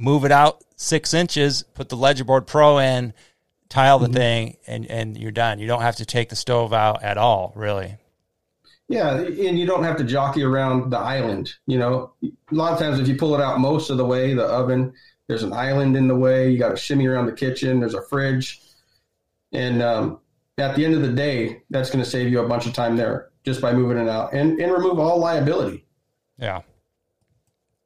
move 0.00 0.24
it 0.24 0.32
out 0.32 0.64
six 0.76 1.12
inches, 1.12 1.62
put 1.74 1.90
the 1.90 1.96
ledger 1.96 2.24
board 2.24 2.46
pro 2.46 2.78
in, 2.78 3.12
tile 3.68 3.98
the 3.98 4.06
mm-hmm. 4.06 4.14
thing, 4.14 4.56
and, 4.66 4.86
and 4.86 5.16
you're 5.16 5.30
done. 5.30 5.58
You 5.58 5.66
don't 5.66 5.82
have 5.82 5.96
to 5.96 6.06
take 6.06 6.30
the 6.30 6.36
stove 6.36 6.72
out 6.72 7.02
at 7.02 7.18
all, 7.18 7.52
really. 7.54 7.96
Yeah, 8.88 9.18
and 9.18 9.58
you 9.58 9.66
don't 9.66 9.84
have 9.84 9.96
to 9.98 10.04
jockey 10.04 10.42
around 10.42 10.90
the 10.90 10.98
island. 10.98 11.52
You 11.66 11.78
know, 11.78 12.12
a 12.24 12.54
lot 12.54 12.72
of 12.72 12.78
times 12.80 12.98
if 12.98 13.06
you 13.06 13.14
pull 13.14 13.36
it 13.36 13.40
out 13.40 13.60
most 13.60 13.88
of 13.88 13.98
the 13.98 14.04
way, 14.04 14.34
the 14.34 14.44
oven, 14.44 14.92
there's 15.28 15.44
an 15.44 15.52
island 15.52 15.96
in 15.96 16.08
the 16.08 16.16
way. 16.16 16.50
You 16.50 16.58
got 16.58 16.70
to 16.70 16.76
shimmy 16.76 17.06
around 17.06 17.26
the 17.26 17.32
kitchen. 17.32 17.78
There's 17.78 17.94
a 17.94 18.02
fridge, 18.02 18.60
and 19.52 19.80
um, 19.80 20.18
at 20.58 20.74
the 20.74 20.84
end 20.84 20.94
of 20.94 21.02
the 21.02 21.12
day, 21.12 21.62
that's 21.70 21.88
going 21.88 22.02
to 22.02 22.10
save 22.10 22.32
you 22.32 22.40
a 22.40 22.48
bunch 22.48 22.66
of 22.66 22.72
time 22.72 22.96
there 22.96 23.30
just 23.44 23.60
by 23.60 23.72
moving 23.72 23.96
it 23.96 24.08
out 24.08 24.32
and 24.32 24.60
and 24.60 24.72
remove 24.72 24.98
all 24.98 25.18
liability. 25.18 25.84
Yeah, 26.36 26.62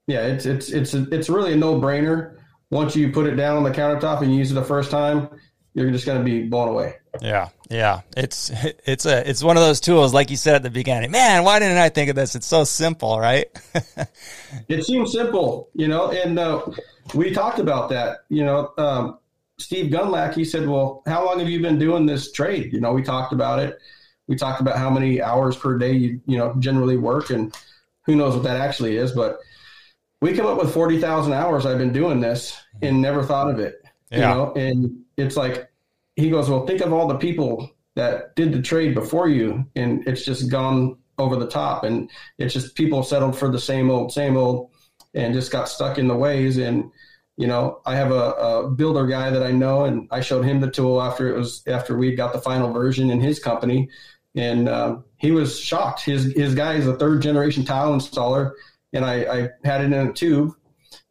yeah, 0.06 0.26
it's 0.26 0.46
it's 0.46 0.70
it's 0.70 0.94
it's 0.94 1.28
really 1.28 1.52
a 1.52 1.56
no 1.56 1.80
brainer 1.80 2.36
once 2.70 2.96
you 2.96 3.10
put 3.12 3.26
it 3.26 3.36
down 3.36 3.56
on 3.56 3.62
the 3.62 3.70
countertop 3.70 4.20
and 4.20 4.34
use 4.34 4.50
it 4.50 4.54
the 4.54 4.64
first 4.64 4.90
time, 4.90 5.28
you're 5.74 5.90
just 5.90 6.06
going 6.06 6.18
to 6.18 6.24
be 6.24 6.42
blown 6.42 6.68
away. 6.68 6.96
Yeah, 7.20 7.48
yeah. 7.70 8.00
It's 8.16 8.50
it's 8.84 9.06
a 9.06 9.28
it's 9.28 9.42
one 9.42 9.56
of 9.56 9.62
those 9.62 9.80
tools, 9.80 10.12
like 10.12 10.30
you 10.30 10.36
said 10.36 10.56
at 10.56 10.62
the 10.62 10.70
beginning. 10.70 11.10
Man, 11.10 11.44
why 11.44 11.58
didn't 11.58 11.78
I 11.78 11.88
think 11.88 12.10
of 12.10 12.16
this? 12.16 12.34
It's 12.34 12.46
so 12.46 12.64
simple, 12.64 13.18
right? 13.18 13.46
it 14.68 14.84
seems 14.84 15.12
simple, 15.12 15.70
you 15.74 15.88
know. 15.88 16.10
And 16.10 16.38
uh, 16.38 16.66
we 17.14 17.32
talked 17.32 17.58
about 17.58 17.90
that. 17.90 18.18
You 18.28 18.44
know, 18.44 18.72
um, 18.76 19.18
Steve 19.58 19.92
Gundlach. 19.92 20.34
He 20.34 20.44
said, 20.44 20.68
"Well, 20.68 21.02
how 21.06 21.24
long 21.24 21.38
have 21.38 21.48
you 21.48 21.60
been 21.60 21.78
doing 21.78 22.06
this 22.06 22.32
trade?" 22.32 22.72
You 22.72 22.80
know, 22.80 22.92
we 22.92 23.02
talked 23.02 23.32
about 23.32 23.60
it. 23.60 23.78
We 24.26 24.36
talked 24.36 24.60
about 24.60 24.78
how 24.78 24.90
many 24.90 25.22
hours 25.22 25.56
per 25.56 25.78
day 25.78 25.92
you 25.92 26.20
you 26.26 26.38
know 26.38 26.54
generally 26.58 26.96
work, 26.96 27.30
and 27.30 27.56
who 28.06 28.16
knows 28.16 28.34
what 28.34 28.42
that 28.44 28.56
actually 28.56 28.96
is, 28.96 29.12
but 29.12 29.38
we 30.24 30.32
come 30.32 30.46
up 30.46 30.56
with 30.56 30.72
40,000 30.72 31.34
hours 31.34 31.66
I've 31.66 31.76
been 31.76 31.92
doing 31.92 32.18
this 32.18 32.58
and 32.80 33.02
never 33.02 33.22
thought 33.22 33.50
of 33.50 33.58
it. 33.58 33.82
Yeah. 34.10 34.16
You 34.16 34.22
know, 34.22 34.52
and 34.54 35.04
it's 35.18 35.36
like 35.36 35.70
he 36.16 36.30
goes, 36.30 36.48
"Well, 36.48 36.64
think 36.66 36.80
of 36.80 36.94
all 36.94 37.06
the 37.06 37.18
people 37.18 37.70
that 37.94 38.34
did 38.34 38.50
the 38.50 38.62
trade 38.62 38.94
before 38.94 39.28
you 39.28 39.66
and 39.76 40.02
it's 40.08 40.24
just 40.24 40.50
gone 40.50 40.96
over 41.18 41.36
the 41.36 41.46
top 41.46 41.84
and 41.84 42.10
it's 42.38 42.54
just 42.54 42.74
people 42.74 43.02
settled 43.02 43.36
for 43.36 43.50
the 43.50 43.58
same 43.58 43.90
old 43.90 44.12
same 44.12 44.38
old 44.38 44.70
and 45.12 45.34
just 45.34 45.52
got 45.52 45.68
stuck 45.68 45.98
in 45.98 46.08
the 46.08 46.16
ways 46.16 46.56
and 46.56 46.90
you 47.36 47.46
know, 47.46 47.82
I 47.84 47.94
have 47.96 48.10
a, 48.10 48.30
a, 48.30 48.70
builder 48.70 49.06
guy 49.06 49.28
that 49.28 49.42
I 49.42 49.50
know, 49.50 49.86
and 49.86 50.06
I 50.12 50.20
showed 50.20 50.44
him 50.44 50.60
the 50.60 50.70
tool 50.70 51.02
after 51.02 51.28
it 51.28 51.36
was 51.36 51.64
after 51.66 51.98
we 51.98 52.14
got 52.14 52.32
the 52.32 52.40
final 52.40 52.72
version 52.72 53.10
in 53.10 53.20
his 53.20 53.40
company, 53.40 53.90
and 54.36 54.68
uh, 54.68 54.98
he 55.16 55.32
was 55.32 55.58
shocked. 55.58 56.04
His 56.04 56.32
his 56.32 56.54
guy 56.54 56.74
is 56.74 56.86
a 56.86 56.96
third 56.96 57.22
generation 57.22 57.64
tile 57.64 57.92
installer, 57.92 58.52
and 58.94 59.04
I, 59.04 59.14
I 59.24 59.48
had 59.64 59.82
it 59.82 59.92
in 59.92 59.92
a 59.92 60.12
tube 60.12 60.54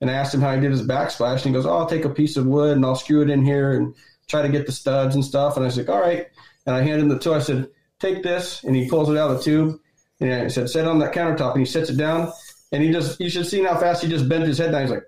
and 0.01 0.09
I 0.09 0.13
asked 0.13 0.33
him 0.33 0.41
how 0.41 0.55
he 0.55 0.61
did 0.61 0.71
his 0.71 0.85
backsplash. 0.85 1.45
And 1.45 1.45
he 1.45 1.51
goes, 1.51 1.65
Oh, 1.65 1.77
I'll 1.77 1.85
take 1.85 2.05
a 2.05 2.09
piece 2.09 2.37
of 2.37 2.45
wood 2.45 2.75
and 2.75 2.85
I'll 2.85 2.95
screw 2.95 3.21
it 3.21 3.29
in 3.29 3.45
here 3.45 3.73
and 3.73 3.93
try 4.27 4.41
to 4.41 4.49
get 4.49 4.65
the 4.65 4.71
studs 4.71 5.15
and 5.15 5.23
stuff. 5.23 5.57
And 5.57 5.65
I 5.65 5.69
said, 5.69 5.89
All 5.89 5.99
right. 5.99 6.27
And 6.65 6.75
I 6.75 6.81
handed 6.81 7.01
him 7.01 7.09
the 7.09 7.19
tool. 7.19 7.33
I 7.33 7.39
said, 7.39 7.69
Take 7.99 8.23
this. 8.23 8.63
And 8.63 8.75
he 8.75 8.89
pulls 8.89 9.09
it 9.09 9.17
out 9.17 9.31
of 9.31 9.37
the 9.37 9.43
tube. 9.43 9.79
And 10.19 10.33
I 10.33 10.47
said, 10.47 10.69
Set 10.69 10.85
it 10.85 10.87
on 10.87 10.99
that 10.99 11.13
countertop. 11.13 11.51
And 11.51 11.59
he 11.59 11.65
sets 11.65 11.89
it 11.89 11.97
down. 11.97 12.31
And 12.71 12.81
he 12.81 12.91
just, 12.91 13.19
you 13.19 13.29
should 13.29 13.45
see 13.45 13.63
how 13.63 13.77
fast 13.77 14.01
he 14.01 14.09
just 14.09 14.27
bent 14.27 14.45
his 14.45 14.57
head 14.57 14.71
down. 14.71 14.81
He's 14.81 14.91
like, 14.91 15.05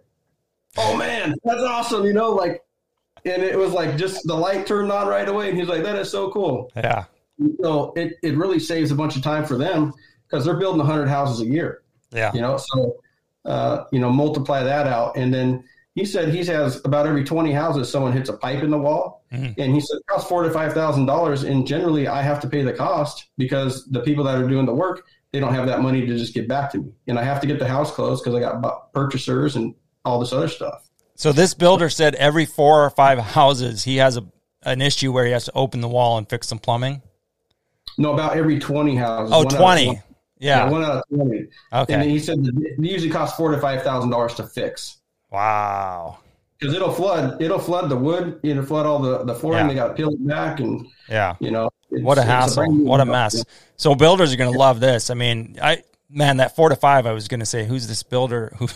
Oh 0.77 0.95
man, 0.97 1.35
that's 1.43 1.61
awesome. 1.61 2.05
You 2.05 2.13
know, 2.13 2.31
like, 2.31 2.61
and 3.25 3.41
it 3.41 3.57
was 3.57 3.71
like 3.71 3.97
just 3.97 4.27
the 4.27 4.35
light 4.35 4.67
turned 4.67 4.91
on 4.91 5.07
right 5.07 5.27
away. 5.27 5.49
And 5.49 5.57
he's 5.57 5.69
like, 5.69 5.83
That 5.83 5.97
is 5.97 6.11
so 6.11 6.29
cool. 6.31 6.71
Yeah. 6.75 7.05
So 7.61 7.91
it, 7.95 8.13
it 8.23 8.37
really 8.37 8.59
saves 8.59 8.91
a 8.91 8.95
bunch 8.95 9.15
of 9.15 9.23
time 9.23 9.45
for 9.45 9.57
them 9.57 9.93
because 10.27 10.45
they're 10.45 10.57
building 10.57 10.79
100 10.79 11.07
houses 11.07 11.41
a 11.41 11.45
year. 11.45 11.81
Yeah. 12.15 12.31
You 12.33 12.41
know, 12.41 12.57
so, 12.57 12.97
uh, 13.45 13.83
you 13.91 13.99
know, 13.99 14.09
multiply 14.09 14.63
that 14.63 14.87
out. 14.87 15.17
And 15.17 15.33
then 15.33 15.63
he 15.95 16.05
said 16.05 16.29
he 16.29 16.43
has 16.45 16.83
about 16.85 17.07
every 17.07 17.23
20 17.23 17.51
houses, 17.51 17.89
someone 17.89 18.11
hits 18.11 18.29
a 18.29 18.37
pipe 18.37 18.63
in 18.63 18.69
the 18.69 18.77
wall. 18.77 19.23
Mm-hmm. 19.31 19.59
And 19.59 19.73
he 19.73 19.79
said 19.79 19.97
it 19.97 20.07
costs 20.07 20.27
four 20.27 20.43
to 20.43 20.49
$5,000. 20.49 21.49
And 21.49 21.67
generally 21.67 22.07
I 22.07 22.21
have 22.21 22.39
to 22.41 22.49
pay 22.49 22.63
the 22.63 22.73
cost 22.73 23.27
because 23.37 23.85
the 23.91 24.01
people 24.01 24.23
that 24.25 24.37
are 24.41 24.47
doing 24.47 24.65
the 24.65 24.73
work, 24.73 25.05
they 25.31 25.39
don't 25.39 25.53
have 25.53 25.67
that 25.67 25.81
money 25.81 26.01
to 26.01 26.17
just 26.17 26.33
get 26.33 26.47
back 26.47 26.71
to 26.71 26.79
me. 26.79 26.91
And 27.07 27.19
I 27.19 27.23
have 27.23 27.41
to 27.41 27.47
get 27.47 27.59
the 27.59 27.67
house 27.67 27.91
closed 27.91 28.23
because 28.23 28.35
I 28.35 28.39
got 28.39 28.93
purchasers 28.93 29.55
and 29.55 29.75
all 30.03 30.19
this 30.19 30.33
other 30.33 30.47
stuff. 30.47 30.89
So 31.15 31.31
this 31.31 31.53
builder 31.53 31.89
said 31.89 32.15
every 32.15 32.45
four 32.45 32.83
or 32.83 32.89
five 32.89 33.19
houses, 33.19 33.83
he 33.83 33.97
has 33.97 34.17
a, 34.17 34.25
an 34.63 34.81
issue 34.81 35.13
where 35.13 35.25
he 35.25 35.31
has 35.31 35.45
to 35.45 35.53
open 35.53 35.79
the 35.79 35.87
wall 35.87 36.17
and 36.17 36.29
fix 36.29 36.47
some 36.47 36.59
plumbing. 36.59 37.01
No, 37.97 38.13
about 38.13 38.35
every 38.35 38.59
20 38.59 38.95
houses. 38.95 39.33
Oh, 39.33 39.43
20. 39.43 40.01
Yeah. 40.37 40.65
yeah, 40.65 40.69
one 40.69 40.83
out 40.83 40.97
of 40.97 41.03
twenty. 41.09 41.47
Okay. 41.71 41.93
And 41.93 42.03
he 42.03 42.19
said 42.19 42.39
it 42.39 42.79
usually 42.79 43.11
costs 43.11 43.37
four 43.37 43.51
to 43.51 43.59
five 43.59 43.83
thousand 43.83 44.09
dollars 44.09 44.33
to 44.35 44.43
fix. 44.43 44.97
Wow. 45.31 46.19
Because 46.59 46.73
it'll 46.73 46.91
flood, 46.91 47.41
it'll 47.41 47.59
flood 47.59 47.89
the 47.89 47.97
wood, 47.97 48.39
it'll 48.43 48.65
flood 48.65 48.85
all 48.85 48.99
the 48.99 49.23
the 49.23 49.35
flooring. 49.35 49.65
Yeah. 49.65 49.67
They 49.67 49.75
got 49.75 49.87
to 49.89 49.93
peel 49.93 50.09
it 50.09 50.27
back, 50.27 50.59
and 50.61 50.87
yeah, 51.09 51.35
you 51.39 51.51
know, 51.51 51.69
what 51.89 52.17
a 52.17 52.23
hassle, 52.23 52.63
a 52.63 52.69
what 52.69 53.01
a 53.01 53.05
mess. 53.05 53.43
So 53.75 53.93
builders 53.93 54.33
are 54.33 54.37
going 54.37 54.51
to 54.51 54.57
love 54.57 54.79
this. 54.79 55.09
I 55.09 55.15
mean, 55.15 55.57
I 55.61 55.83
man, 56.15 56.37
that 56.37 56.55
four 56.55 56.69
to 56.69 56.75
five, 56.75 57.05
I 57.05 57.11
was 57.11 57.27
going 57.27 57.41
to 57.41 57.45
say, 57.45 57.65
who's 57.65 57.87
this 57.87 58.01
builder? 58.01 58.53
Who, 58.59 58.67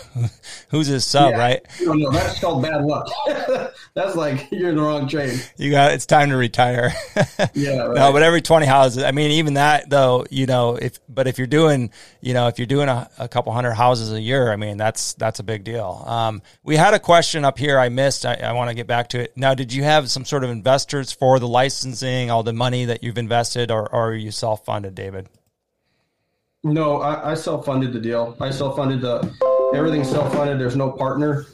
who's 0.70 0.88
his 0.88 1.06
sub, 1.06 1.32
yeah, 1.32 1.38
right? 1.38 1.66
No, 1.82 1.94
no, 1.94 2.12
that's 2.12 2.40
called 2.40 2.62
bad 2.62 2.84
luck. 2.84 3.10
that's 3.94 4.16
like 4.16 4.52
you're 4.52 4.70
in 4.70 4.76
the 4.76 4.82
wrong 4.82 5.08
trade. 5.08 5.42
You 5.58 5.72
got 5.72 5.94
it's 5.94 6.06
time 6.06 6.30
to 6.30 6.36
retire. 6.36 6.92
yeah, 7.54 7.86
right. 7.86 7.96
no, 7.96 8.12
but 8.12 8.22
every 8.22 8.42
twenty 8.42 8.66
houses. 8.66 9.04
I 9.04 9.12
mean, 9.12 9.32
even 9.32 9.54
that 9.54 9.90
though, 9.90 10.26
you 10.30 10.46
know, 10.46 10.76
if 10.76 11.00
but 11.08 11.28
if 11.28 11.38
you're 11.38 11.48
doing, 11.48 11.92
you 12.22 12.34
know, 12.34 12.48
if 12.48 12.60
you're 12.60 12.66
doing 12.66 12.90
a, 12.90 13.10
a 13.18 13.28
couple 13.30 13.54
hundred 13.54 13.74
houses 13.74 14.12
a 14.12 14.20
year, 14.20 14.52
I 14.52 14.58
mean, 14.58 14.78
that's 14.78 15.14
that's 15.14 15.40
a 15.40 15.44
big 15.44 15.64
deal. 15.64 16.04
Um, 16.06 16.42
we 16.64 16.76
had 16.76 16.94
a 16.94 17.00
question 17.00 17.46
up 17.46 17.58
here 17.58 17.80
I 17.80 17.90
missed. 17.90 18.26
I, 18.26 18.34
I 18.36 18.52
want 18.52 18.70
to 18.70 18.76
get 18.76 18.88
back 18.88 19.10
to 19.10 19.20
it 19.22 19.38
now. 19.38 19.54
Did 19.54 19.72
you 19.72 19.84
have 19.84 20.10
some 20.10 20.26
sort 20.26 20.44
of 20.44 20.50
investors 20.50 21.12
for 21.12 21.40
the 21.40 21.48
licensing, 21.48 22.30
all 22.30 22.44
the 22.44 22.54
money 22.54 22.86
that 22.86 23.04
you've 23.04 23.18
invested, 23.18 23.72
or, 23.72 23.88
or 23.94 24.10
are 24.10 24.16
you 24.16 24.32
self 24.32 24.66
funded, 24.66 24.94
David? 24.96 25.30
No, 26.64 27.02
I, 27.02 27.32
I 27.32 27.34
self 27.36 27.66
funded 27.66 27.94
the 27.94 28.00
deal. 28.00 28.36
I 28.40 28.52
self 28.52 28.76
funded 28.76 29.02
the 29.02 29.34
everything 29.74 30.04
self 30.04 30.34
funded. 30.34 30.60
There's 30.60 30.76
no 30.76 30.92
partner 30.92 31.46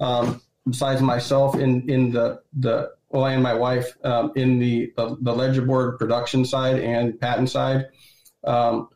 um, 0.00 0.40
besides 0.68 1.02
myself 1.02 1.56
in 1.56 1.88
in 1.90 2.12
the 2.12 2.42
the 2.58 2.92
well 3.08 3.26
and 3.26 3.42
my 3.42 3.54
wife 3.54 3.92
um, 4.04 4.32
in 4.36 4.58
the, 4.58 4.92
the 4.96 5.16
the 5.20 5.32
ledger 5.34 5.62
board 5.62 5.98
production 5.98 6.44
side 6.44 6.78
and 6.78 7.20
patent 7.20 7.50
side. 7.50 7.86
Um, 8.44 8.88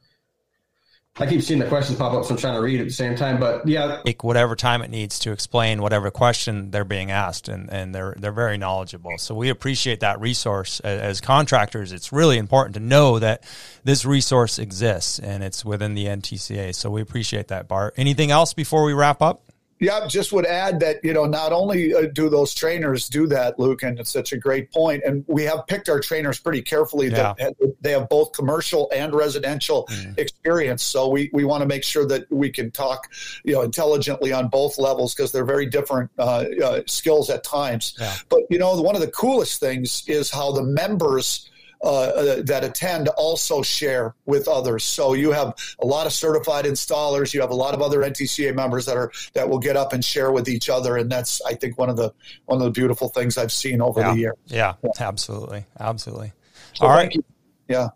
I 1.19 1.27
keep 1.27 1.41
seeing 1.41 1.59
the 1.59 1.67
questions 1.67 1.99
pop 1.99 2.12
up, 2.12 2.25
so 2.25 2.35
I'm 2.35 2.37
trying 2.37 2.55
to 2.55 2.61
read 2.61 2.79
at 2.79 2.87
the 2.87 2.93
same 2.93 3.17
time. 3.17 3.41
But 3.41 3.67
yeah, 3.67 4.03
take 4.05 4.23
whatever 4.23 4.55
time 4.55 4.83
it 4.83 4.91
needs 4.91 5.19
to 5.21 5.33
explain 5.33 5.81
whatever 5.81 6.11
question 6.11 6.71
they're 6.71 6.85
being 6.85 7.11
asked, 7.11 7.49
and, 7.49 7.71
and 7.73 7.95
they're 7.95 8.14
they're 8.19 8.33
very 8.33 8.59
knowledgeable. 8.59 9.17
So 9.17 9.35
we 9.35 9.49
appreciate 9.49 10.01
that 10.01 10.21
resource 10.21 10.81
as, 10.81 11.01
as 11.01 11.21
contractors. 11.23 11.93
It's 11.93 12.12
really 12.12 12.37
important 12.37 12.75
to 12.75 12.81
know 12.81 13.19
that 13.19 13.45
this 13.83 14.05
resource 14.05 14.59
exists 14.59 15.19
and 15.19 15.43
it's 15.43 15.64
within 15.64 15.95
the 15.95 16.05
NTCA. 16.07 16.75
So 16.75 16.91
we 16.91 17.01
appreciate 17.01 17.49
that, 17.49 17.67
Bart. 17.67 17.95
Anything 17.97 18.31
else 18.31 18.53
before 18.53 18.85
we 18.85 18.93
wrap 18.93 19.23
up? 19.23 19.45
Yeah, 19.79 20.07
just 20.09 20.33
would 20.33 20.47
add 20.47 20.81
that 20.81 21.05
you 21.05 21.12
know 21.12 21.27
not 21.27 21.53
only 21.53 21.93
uh, 21.93 22.07
do 22.12 22.31
those 22.31 22.55
trainers 22.55 23.09
do 23.09 23.27
that, 23.27 23.59
Luke, 23.59 23.83
and 23.83 23.99
it's 23.99 24.11
such 24.11 24.33
a 24.33 24.39
great 24.39 24.72
point, 24.72 25.03
and 25.05 25.22
we 25.29 25.43
have 25.45 25.66
picked 25.66 25.91
our 25.91 26.01
trainers 26.01 26.39
pretty 26.39 26.62
carefully. 26.62 27.09
Yeah. 27.09 27.35
That 27.39 27.55
they 27.83 27.91
have 27.91 28.09
both 28.09 28.33
commercial 28.33 28.91
and 28.95 29.14
residential 29.14 29.87
mm. 29.91 30.18
experience, 30.18 30.83
so 30.83 31.09
we 31.09 31.29
we 31.35 31.45
want 31.45 31.61
to 31.61 31.66
make 31.66 31.85
sure 31.85 32.07
that 32.07 32.31
we 32.33 32.49
can 32.49 32.70
talk, 32.70 33.12
you 33.45 33.53
know, 33.53 33.62
intelligently 33.62 34.33
on 34.33 34.49
both 34.49 34.79
levels 34.79 35.14
because 35.14 35.31
they're 35.31 35.45
very 35.45 35.66
different 35.66 36.11
uh, 36.18 36.45
uh, 36.64 36.81
skills 36.87 37.29
at 37.29 37.45
times. 37.45 37.95
Yeah. 38.01 38.14
But 38.31 38.41
you 38.49 38.59
know, 38.59 38.81
one 38.81 38.95
of 38.95 39.03
the 39.03 39.11
coolest 39.11 39.61
things 39.61 40.05
is 40.07 40.31
how 40.31 40.53
the 40.53 40.62
members 40.62 41.51
uh, 41.83 41.89
uh, 41.89 42.43
that 42.43 42.64
attend 42.64 43.09
also 43.09 43.62
share 43.62 44.14
with 44.24 44.49
others. 44.49 44.85
So 44.85 45.14
you 45.14 45.33
have 45.33 45.55
a 45.81 45.87
lot 45.87 46.07
of 46.07 46.12
certified 46.12 46.64
installers. 46.64 47.35
You 47.35 47.41
have 47.41 47.51
a 47.51 47.55
lot 47.57 47.74
of 47.74 47.83
other 47.83 48.01
NTCA 48.01 48.55
members 48.55 48.87
that 48.87 48.97
are 48.97 49.12
that 49.35 49.49
will 49.49 49.59
get 49.59 49.77
up 49.77 49.93
and 49.93 50.05
share 50.05 50.33
with 50.33 50.49
each 50.49 50.68
other, 50.68 50.97
and 50.97 51.11
that's 51.11 51.41
I 51.43 51.55
think 51.55 51.79
one 51.79 51.91
of 51.91 51.97
the 51.97 52.12
one 52.47 52.59
of 52.59 52.64
the 52.64 52.70
beautiful 52.70 53.09
things 53.09 53.39
I've 53.39 53.53
seen 53.53 53.81
over 53.81 54.01
yeah. 54.01 54.12
the 54.12 54.18
year. 54.18 54.35
Yeah, 54.47 54.74
yeah, 54.83 54.91
absolutely, 55.01 55.66
absolutely. 55.79 56.33
So 56.74 56.87
All 56.87 56.93
right. 56.93 57.12
You. 57.14 57.24
Yeah. 57.68 57.89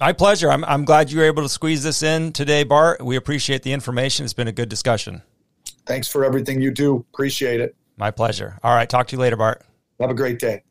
My 0.00 0.12
pleasure. 0.12 0.50
I'm, 0.50 0.64
I'm 0.64 0.84
glad 0.84 1.10
you 1.10 1.18
were 1.18 1.24
able 1.24 1.42
to 1.42 1.48
squeeze 1.48 1.82
this 1.82 2.02
in 2.02 2.32
today, 2.32 2.64
Bart. 2.64 3.02
We 3.04 3.16
appreciate 3.16 3.62
the 3.62 3.72
information. 3.72 4.24
It's 4.24 4.34
been 4.34 4.48
a 4.48 4.52
good 4.52 4.68
discussion. 4.68 5.22
Thanks 5.86 6.08
for 6.08 6.24
everything 6.24 6.60
you 6.60 6.70
do. 6.70 7.04
Appreciate 7.12 7.60
it. 7.60 7.74
My 7.96 8.10
pleasure. 8.10 8.58
All 8.62 8.74
right. 8.74 8.88
Talk 8.88 9.08
to 9.08 9.16
you 9.16 9.20
later, 9.20 9.36
Bart. 9.36 9.62
Have 10.00 10.10
a 10.10 10.14
great 10.14 10.38
day. 10.38 10.62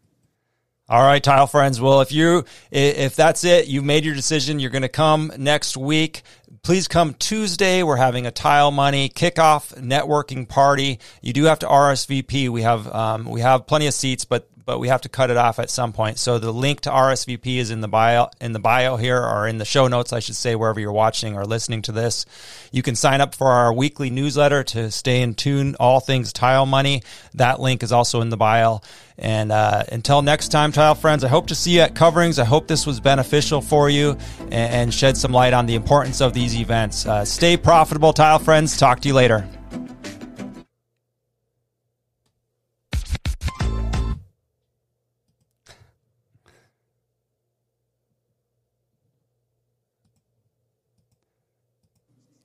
All 0.88 1.02
right, 1.02 1.24
tile 1.24 1.48
friends. 1.48 1.82
Well, 1.82 2.02
if 2.02 2.12
you 2.12 2.46
if 2.70 3.16
that's 3.16 3.44
it, 3.44 3.68
you've 3.68 3.84
made 3.84 4.06
your 4.06 4.14
decision. 4.14 4.60
You're 4.60 4.70
going 4.70 4.84
to 4.84 4.88
come 4.88 5.32
next 5.36 5.76
week. 5.76 6.22
Please 6.62 6.88
come 6.88 7.16
Tuesday. 7.16 7.82
We're 7.82 7.96
having 7.96 8.28
a 8.28 8.32
tile 8.32 8.70
money 8.70 9.10
kickoff 9.10 9.74
networking 9.82 10.48
party. 10.48 11.00
You 11.24 11.34
do 11.34 11.46
have 11.46 11.58
to 11.60 11.66
RSVP. 11.66 12.50
We 12.50 12.62
have 12.62 12.88
um, 12.94 13.26
we 13.26 13.42
have 13.42 13.66
plenty 13.66 13.88
of 13.88 13.96
seats, 13.96 14.26
but 14.26 14.48
but 14.66 14.80
we 14.80 14.88
have 14.88 15.02
to 15.02 15.10
cut 15.10 15.30
it 15.30 15.38
off 15.38 15.60
at 15.60 15.70
some 15.70 15.94
point. 15.94 16.18
So 16.18 16.40
the 16.40 16.52
link 16.52 16.82
to 16.82 16.90
RSVP 16.90 17.58
is 17.58 17.72
in 17.72 17.82
the 17.82 17.88
bio 17.88 18.30
in 18.42 18.52
the 18.52 18.60
bio 18.60 18.98
here 18.98 19.22
or 19.22 19.48
in 19.48 19.58
the 19.58 19.66
show 19.66 19.88
notes, 19.88 20.12
I 20.12 20.20
should 20.20 20.36
say, 20.36 20.56
wherever 20.56 20.80
you're 20.80 20.92
watching 20.92 21.36
or 21.36 21.46
listening 21.46 21.84
to 21.84 21.92
this. 21.92 22.26
You 22.72 22.82
can 22.82 22.96
sign 22.96 23.22
up 23.22 23.36
for 23.36 23.48
our 23.48 23.72
weekly 23.74 24.10
newsletter 24.10 24.64
to 24.64 24.92
stay 24.92 25.22
in 25.22 25.36
tune 25.36 25.76
all 25.80 26.00
things 26.00 26.34
tile 26.34 26.66
money. 26.66 27.04
That 27.36 27.60
link 27.60 27.84
is 27.84 27.92
also 27.92 28.22
in 28.22 28.30
the 28.30 28.38
bio. 28.38 28.82
And 29.18 29.52
uh, 29.52 29.84
until 29.92 30.22
next 30.22 30.50
time, 30.50 30.72
tile 30.72 30.96
friends, 30.96 31.24
I 31.24 31.30
hope 31.30 31.48
to 31.48 31.56
see 31.56 31.76
you 31.76 31.82
at 31.82 31.96
coverings. 31.96 32.38
I 32.38 32.44
hope 32.44 32.68
this 32.68 32.86
was 32.86 33.00
beneficial 33.00 33.62
for 33.62 33.90
you 33.90 34.18
and, 34.42 34.54
and 34.54 34.94
shed 34.94 35.16
some 35.16 35.32
light 35.32 35.54
on 35.54 35.68
the 35.68 35.76
importance 35.76 36.22
of 36.22 36.34
these 36.34 36.60
events. 36.60 37.06
Uh, 37.06 37.24
stay 37.24 37.56
profitable, 37.56 38.12
tile 38.12 38.40
friends. 38.40 38.78
Talk 38.78 39.00
to 39.02 39.08
you 39.08 39.14
later. 39.14 39.48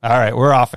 All 0.03 0.17
right, 0.17 0.35
we're 0.35 0.51
off. 0.51 0.69